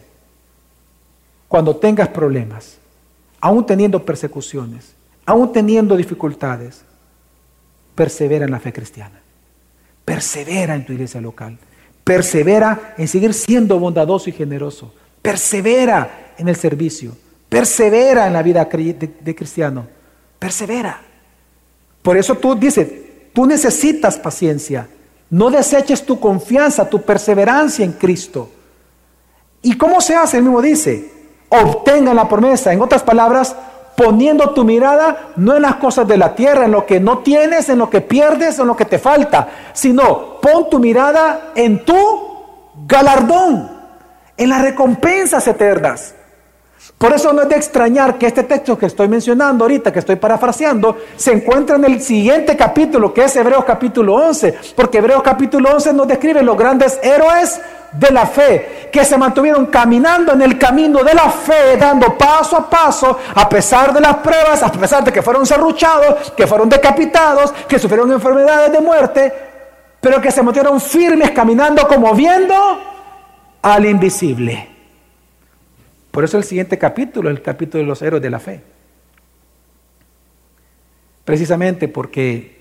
Cuando 1.48 1.78
tengas 1.78 2.10
problemas, 2.10 2.78
aún 3.40 3.66
teniendo 3.66 4.04
persecuciones, 4.04 4.94
aún 5.26 5.54
teniendo 5.54 5.96
dificultades, 5.96 6.84
persevera 7.96 8.46
en 8.46 8.52
la 8.52 8.60
fe 8.60 8.74
cristiana. 8.74 9.22
Persevera 10.04 10.76
en 10.76 10.86
tu 10.86 10.94
iglesia 10.94 11.22
local. 11.22 11.58
Persevera 12.10 12.96
en 12.98 13.08
seguir 13.08 13.36
siendo 13.36 13.78
bondadoso 13.78 14.32
y 14.32 14.34
generoso. 14.34 14.92
Persevera 15.22 16.34
en 16.40 16.48
el 16.48 16.56
servicio. 16.56 17.16
Persevera 17.48 18.26
en 18.26 18.34
la 18.34 18.42
vida 18.42 18.66
de, 18.66 19.36
cristiano. 19.36 19.86
Persevera. 20.40 21.00
Por 22.02 22.18
eso 22.18 22.34
tú 22.34 22.56
dices, 22.56 22.88
tú 23.32 23.46
necesitas 23.46 24.18
paciencia. 24.18 24.88
No 25.30 25.52
deseches 25.52 26.04
tu 26.04 26.20
confianza, 26.20 26.90
tu 26.90 27.00
perseverancia 27.04 27.86
en 27.86 27.92
Cristo. 27.92 28.50
¿Y 29.62 29.78
cómo 29.78 30.02
se 30.02 30.16
hace? 30.16 30.38
El 30.38 30.44
mismo 30.46 30.64
dice, 30.64 31.12
obtengan 31.50 32.16
la 32.16 32.28
promesa. 32.28 32.74
En 32.74 32.82
otras 32.82 33.04
palabras, 33.04 33.56
poniendo 34.00 34.52
tu 34.52 34.64
mirada 34.64 35.32
no 35.36 35.58
en 35.58 35.64
las 35.64 35.76
cosas 35.76 36.08
de 36.08 36.18
la 36.18 36.34
tierra, 36.34 36.64
en 36.64 36.72
lo 36.72 36.86
que 36.86 37.02
no 37.02 37.18
tienes, 37.18 37.68
en 37.68 37.80
lo 37.80 37.90
que 37.90 38.00
pierdes, 38.00 38.58
en 38.58 38.68
lo 38.68 38.78
que 38.78 38.86
te 38.86 38.98
falta, 38.98 39.50
sino 39.74 40.40
pon 40.40 40.70
tu 40.70 40.80
mirada 40.80 41.52
en 41.54 41.84
tu 41.84 41.98
galardón, 42.88 43.70
en 44.38 44.50
las 44.50 44.62
recompensas 44.62 45.46
eternas. 45.50 46.16
Por 47.00 47.14
eso 47.14 47.32
no 47.32 47.44
es 47.44 47.48
de 47.48 47.56
extrañar 47.56 48.18
que 48.18 48.28
este 48.28 48.44
texto 48.44 48.78
que 48.78 48.88
estoy 48.88 49.08
mencionando 49.08 49.64
ahorita, 49.64 49.90
que 49.90 50.00
estoy 50.00 50.18
parafraseando, 50.18 50.98
se 51.16 51.32
encuentra 51.32 51.78
en 51.78 51.86
el 51.86 52.02
siguiente 52.02 52.58
capítulo, 52.58 53.14
que 53.14 53.24
es 53.24 53.36
Hebreos 53.38 53.64
capítulo 53.64 54.16
11, 54.16 54.60
porque 54.76 54.98
Hebreos 54.98 55.24
capítulo 55.24 55.70
11 55.76 55.94
nos 55.94 56.10
describe 56.10 56.44
los 56.44 56.58
grandes 56.58 57.00
héroes 57.02 57.62
de 57.94 58.12
la 58.12 58.26
fe, 58.26 58.90
que 58.92 59.06
se 59.06 59.18
mantuvieron 59.18 59.68
caminando 59.68 60.34
en 60.34 60.42
el 60.42 60.60
camino 60.60 61.02
de 61.02 61.14
la 61.14 61.30
fe, 61.30 61.78
dando 61.78 62.18
paso 62.18 62.58
a 62.58 62.70
paso, 62.70 63.18
a 63.34 63.48
pesar 63.48 63.94
de 63.94 64.02
las 64.02 64.18
pruebas, 64.18 64.62
a 64.62 64.70
pesar 64.70 65.02
de 65.02 65.14
que 65.14 65.22
fueron 65.22 65.46
serruchados, 65.46 66.32
que 66.32 66.46
fueron 66.48 66.68
decapitados, 66.68 67.54
que 67.66 67.80
sufrieron 67.80 68.12
enfermedades 68.12 68.74
de 68.74 68.82
muerte, 68.82 69.34
pero 70.02 70.20
que 70.20 70.32
se 70.32 70.44
mantuvieron 70.44 70.82
firmes 70.82 71.32
caminando 71.32 71.88
como 71.88 72.14
viendo 72.14 72.56
al 73.62 73.86
invisible. 73.86 74.79
Por 76.20 76.26
eso 76.26 76.38
el 76.38 76.44
siguiente 76.44 76.78
capítulo, 76.78 77.30
el 77.30 77.42
capítulo 77.42 77.82
de 77.82 77.88
los 77.88 78.02
héroes 78.02 78.22
de 78.22 78.30
la 78.30 78.42
fe. 78.42 78.60
Precisamente 81.24 81.88
porque 81.88 82.60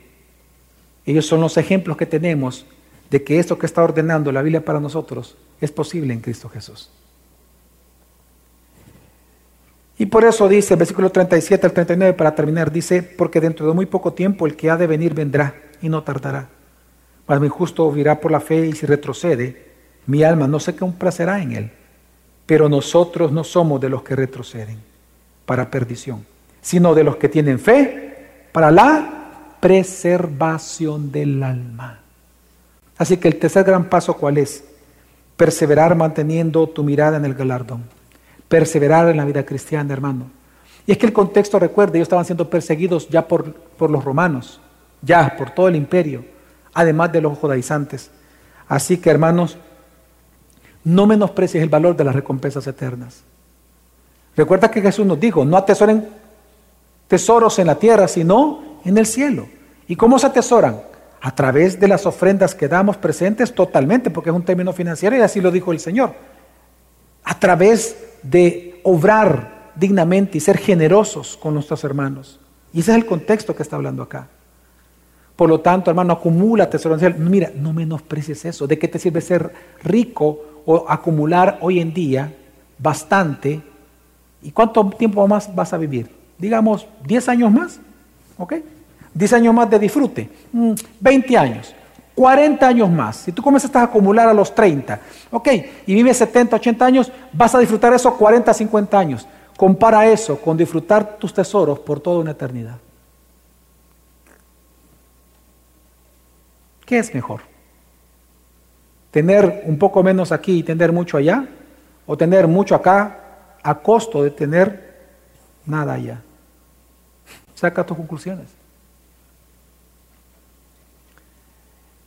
ellos 1.05 1.27
son 1.27 1.41
los 1.41 1.57
ejemplos 1.57 1.97
que 1.97 2.07
tenemos 2.07 2.67
de 3.11 3.25
que 3.25 3.41
esto 3.41 3.59
que 3.59 3.67
está 3.67 3.83
ordenando 3.83 4.31
la 4.31 4.43
Biblia 4.43 4.65
para 4.65 4.79
nosotros 4.79 5.37
es 5.61 5.73
posible 5.73 6.15
en 6.15 6.21
Cristo 6.21 6.49
Jesús. 6.49 6.89
Y 9.99 10.07
por 10.07 10.25
eso 10.25 10.49
dice, 10.49 10.77
versículo 10.77 11.11
37 11.11 11.67
al 11.67 11.73
39, 11.73 12.15
para 12.15 12.37
terminar, 12.37 12.71
dice, 12.71 13.03
porque 13.03 13.41
dentro 13.41 13.67
de 13.67 13.75
muy 13.75 13.87
poco 13.87 14.13
tiempo 14.13 14.47
el 14.47 14.55
que 14.55 14.71
ha 14.71 14.77
de 14.77 14.87
venir 14.87 15.15
vendrá 15.15 15.57
y 15.83 15.89
no 15.89 16.05
tardará. 16.05 16.49
Mas 17.27 17.41
mi 17.41 17.49
justo 17.49 17.91
vivirá 17.91 18.21
por 18.21 18.31
la 18.31 18.39
fe 18.39 18.69
y 18.69 18.73
si 18.75 18.87
retrocede, 18.87 19.67
mi 20.07 20.23
alma 20.23 20.47
no 20.47 20.61
se 20.61 20.77
complacerá 20.77 21.43
en 21.43 21.53
él. 21.57 21.73
Pero 22.49 22.67
nosotros 22.67 23.31
no 23.31 23.45
somos 23.45 23.79
de 23.79 23.91
los 23.91 24.03
que 24.03 24.17
retroceden 24.17 24.79
para 25.45 25.71
perdición, 25.71 26.25
sino 26.63 26.95
de 26.95 27.05
los 27.05 27.17
que 27.17 27.29
tienen 27.29 27.59
fe 27.59 28.49
para 28.53 28.71
la 28.71 29.57
preservación 29.61 31.13
del 31.13 31.43
alma. 31.43 32.01
Así 32.97 33.19
que 33.19 33.29
el 33.29 33.39
tercer 33.39 33.65
gran 33.65 33.91
paso, 33.91 34.15
¿cuál 34.15 34.39
es? 34.39 34.65
Perseverar 35.37 35.95
manteniendo 35.95 36.67
tu 36.71 36.83
mirada 36.83 37.19
en 37.19 37.27
el 37.27 37.35
galardón. 37.35 37.85
Perseverar 38.49 39.11
en 39.11 39.19
la 39.19 39.27
vida 39.27 39.45
cristiana, 39.45 39.93
hermano. 39.93 40.31
Y 40.87 40.93
es 40.93 40.97
que 40.97 41.05
el 41.05 41.13
contexto, 41.13 41.59
recuerde, 41.59 41.99
ellos 41.99 42.07
estaban 42.07 42.25
siendo 42.25 42.49
perseguidos 42.49 43.11
ya 43.11 43.29
por, 43.29 43.53
por 43.53 43.91
los 43.91 44.03
romanos, 44.03 44.59
ya 45.03 45.37
por 45.37 45.51
todo 45.51 45.69
el 45.69 45.77
imperio, 45.77 46.25
además 46.73 47.13
de 47.13 47.21
los 47.21 47.37
judaizantes. 47.37 48.11
Así 48.67 48.97
que, 48.97 49.11
hermanos, 49.11 49.59
no 50.85 51.07
menosprecies 51.07 51.63
el 51.63 51.69
valor 51.69 51.97
de 51.97 52.05
las 52.05 52.15
recompensas 52.15 52.67
eternas. 52.67 53.23
Recuerda 54.37 54.71
que 54.71 54.81
Jesús 54.81 55.05
nos 55.05 55.19
dijo, 55.19 55.45
no 55.45 55.57
atesoren 55.57 56.09
tesoros 57.09 57.59
en 57.59 57.67
la 57.67 57.75
tierra, 57.75 58.07
sino 58.07 58.79
en 58.85 58.97
el 58.97 59.07
cielo. 59.07 59.49
¿Y 59.89 59.97
cómo 59.97 60.19
se 60.19 60.27
atesoran? 60.27 60.81
A 61.21 61.35
través 61.35 61.81
de 61.81 61.89
las 61.89 62.07
ofrendas 62.07 62.55
que 62.55 62.69
damos 62.69 62.97
presentes 62.97 63.53
totalmente, 63.53 64.11
porque 64.11 64.31
es 64.31 64.37
un 64.37 64.45
término 64.45 64.73
financiero 64.73 65.17
y 65.17 65.21
así 65.21 65.41
lo 65.41 65.51
dijo 65.51 65.73
el 65.73 65.81
Señor. 65.81 66.15
A 67.25 67.39
través 67.41 67.97
de 68.23 68.81
obrar 68.85 69.73
dignamente 69.75 70.39
y 70.39 70.41
ser 70.41 70.59
generosos 70.59 71.37
con 71.37 71.55
nuestros 71.55 71.83
hermanos. 71.85 72.39
Y 72.73 72.81
ese 72.81 72.93
es 72.93 72.99
el 72.99 73.07
contexto 73.07 73.57
que 73.57 73.63
está 73.63 73.77
hablando 73.77 74.03
acá. 74.03 74.29
Por 75.35 75.49
lo 75.49 75.61
tanto, 75.61 75.91
hermano, 75.91 76.13
acumula 76.13 76.69
tesoros. 76.69 77.01
Mira, 77.19 77.53
no 77.55 77.73
menosprecies 77.73 78.45
eso. 78.45 78.67
¿De 78.67 78.79
qué 78.79 78.89
te 78.89 78.99
sirve 78.99 79.21
ser 79.21 79.53
rico 79.85 80.45
o 80.71 80.85
acumular 80.87 81.57
hoy 81.63 81.81
en 81.81 81.95
día 81.95 82.31
bastante? 82.79 83.63
¿Y 84.43 84.51
cuánto 84.51 84.87
tiempo 84.91 85.27
más 85.27 85.55
vas 85.55 85.73
a 85.73 85.79
vivir? 85.79 86.15
Digamos, 86.37 86.87
10 87.07 87.29
años 87.31 87.51
más. 87.51 87.81
¿Ok? 88.37 88.57
10 89.15 89.33
años 89.33 89.55
más 89.55 89.71
de 89.71 89.79
disfrute, 89.79 90.31
20 91.01 91.33
mm, 91.33 91.37
años, 91.41 91.75
40 92.15 92.69
años 92.69 92.91
más. 92.91 93.17
Si 93.17 93.33
tú 93.33 93.43
comienzas 93.43 93.75
a 93.75 93.85
acumular 93.85 94.29
a 94.29 94.35
los 94.35 94.55
30, 94.55 95.01
ok, 95.31 95.49
y 95.87 95.95
vives 95.95 96.19
70, 96.19 96.57
80 96.57 96.85
años, 96.85 97.13
vas 97.33 97.55
a 97.55 97.59
disfrutar 97.59 97.95
eso 97.95 98.15
40, 98.15 98.53
50 98.53 98.99
años. 98.99 99.27
Compara 99.57 100.07
eso 100.07 100.39
con 100.39 100.57
disfrutar 100.57 101.17
tus 101.17 101.33
tesoros 101.33 101.79
por 101.79 101.99
toda 101.99 102.21
una 102.21 102.33
eternidad. 102.33 102.77
¿Qué 106.85 106.99
es 106.99 107.13
mejor? 107.15 107.48
¿Tener 109.11 109.63
un 109.65 109.79
poco 109.79 110.03
menos 110.03 110.33
aquí 110.33 110.59
y 110.59 110.63
tener 110.63 110.93
mucho 110.93 111.17
allá? 111.17 111.49
¿O 112.07 112.17
tener 112.17 112.47
mucho 112.47 112.75
acá 112.75 113.21
a 113.63 113.75
costo 113.81 114.23
de 114.23 114.31
tener 114.31 114.97
nada 115.65 115.95
allá? 115.95 116.23
Saca 117.55 117.85
tus 117.85 117.97
conclusiones. 117.97 118.47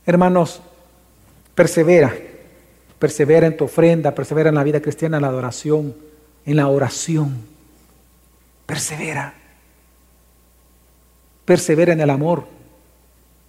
Hermanos, 0.04 0.60
persevera, 1.54 2.12
persevera 2.98 3.46
en 3.46 3.56
tu 3.56 3.64
ofrenda, 3.64 4.14
persevera 4.14 4.48
en 4.48 4.54
la 4.56 4.64
vida 4.64 4.80
cristiana, 4.80 5.18
en 5.18 5.22
la 5.22 5.28
adoración, 5.28 5.94
en 6.44 6.56
la 6.56 6.68
oración. 6.68 7.42
Persevera. 8.66 9.34
Persevera 11.44 11.92
en 11.92 12.00
el 12.00 12.10
amor, 12.10 12.46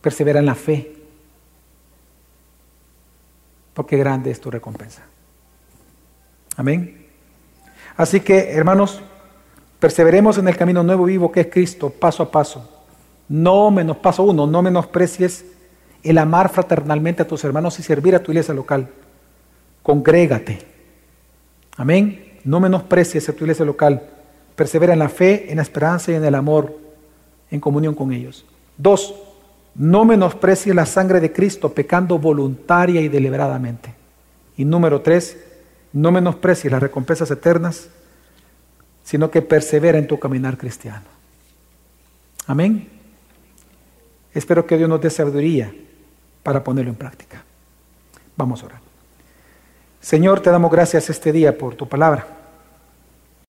persevera 0.01 0.39
en 0.39 0.47
la 0.47 0.55
fe, 0.55 1.02
porque 3.73 3.97
grande 3.97 4.31
es 4.31 4.39
tu 4.39 4.51
recompensa. 4.51 5.03
Amén. 6.55 7.07
Así 7.95 8.19
que, 8.19 8.51
hermanos, 8.51 9.01
perseveremos 9.79 10.37
en 10.37 10.47
el 10.47 10.57
camino 10.57 10.83
nuevo 10.83 11.05
vivo 11.05 11.31
que 11.31 11.41
es 11.41 11.47
Cristo, 11.47 11.89
paso 11.89 12.23
a 12.23 12.31
paso. 12.31 12.69
No 13.29 13.71
menos, 13.71 13.97
paso 13.97 14.23
uno, 14.23 14.45
no 14.45 14.61
menosprecies 14.61 15.45
el 16.03 16.17
amar 16.17 16.49
fraternalmente 16.49 17.23
a 17.23 17.27
tus 17.27 17.43
hermanos 17.43 17.79
y 17.79 17.83
servir 17.83 18.15
a 18.15 18.21
tu 18.21 18.31
iglesia 18.31 18.53
local. 18.53 18.89
Congrégate. 19.81 20.59
Amén. 21.77 22.39
No 22.43 22.59
menosprecies 22.59 23.27
a 23.29 23.33
tu 23.33 23.45
iglesia 23.45 23.65
local. 23.65 24.01
Persevera 24.55 24.93
en 24.93 24.99
la 24.99 25.09
fe, 25.09 25.49
en 25.49 25.57
la 25.57 25.63
esperanza 25.63 26.11
y 26.11 26.15
en 26.15 26.25
el 26.25 26.35
amor, 26.35 26.77
en 27.49 27.59
comunión 27.59 27.95
con 27.95 28.11
ellos. 28.11 28.45
Dos, 28.77 29.15
no 29.75 30.05
menosprecies 30.05 30.75
la 30.75 30.85
sangre 30.85 31.19
de 31.19 31.31
Cristo 31.31 31.73
pecando 31.73 32.19
voluntaria 32.19 33.01
y 33.01 33.07
deliberadamente. 33.07 33.93
Y 34.57 34.65
número 34.65 35.01
tres, 35.01 35.37
no 35.93 36.11
menosprecies 36.11 36.71
las 36.71 36.81
recompensas 36.81 37.29
eternas, 37.31 37.89
sino 39.03 39.31
que 39.31 39.41
persevera 39.41 39.97
en 39.97 40.07
tu 40.07 40.19
caminar 40.19 40.57
cristiano. 40.57 41.05
Amén. 42.45 42.89
Espero 44.33 44.65
que 44.65 44.77
Dios 44.77 44.89
nos 44.89 45.01
dé 45.01 45.09
sabiduría 45.09 45.73
para 46.41 46.63
ponerlo 46.63 46.91
en 46.91 46.97
práctica. 46.97 47.43
Vamos 48.35 48.63
a 48.63 48.65
orar. 48.67 48.79
Señor, 50.01 50.41
te 50.41 50.49
damos 50.49 50.71
gracias 50.71 51.09
este 51.09 51.31
día 51.31 51.57
por 51.57 51.75
tu 51.75 51.87
palabra. 51.87 52.42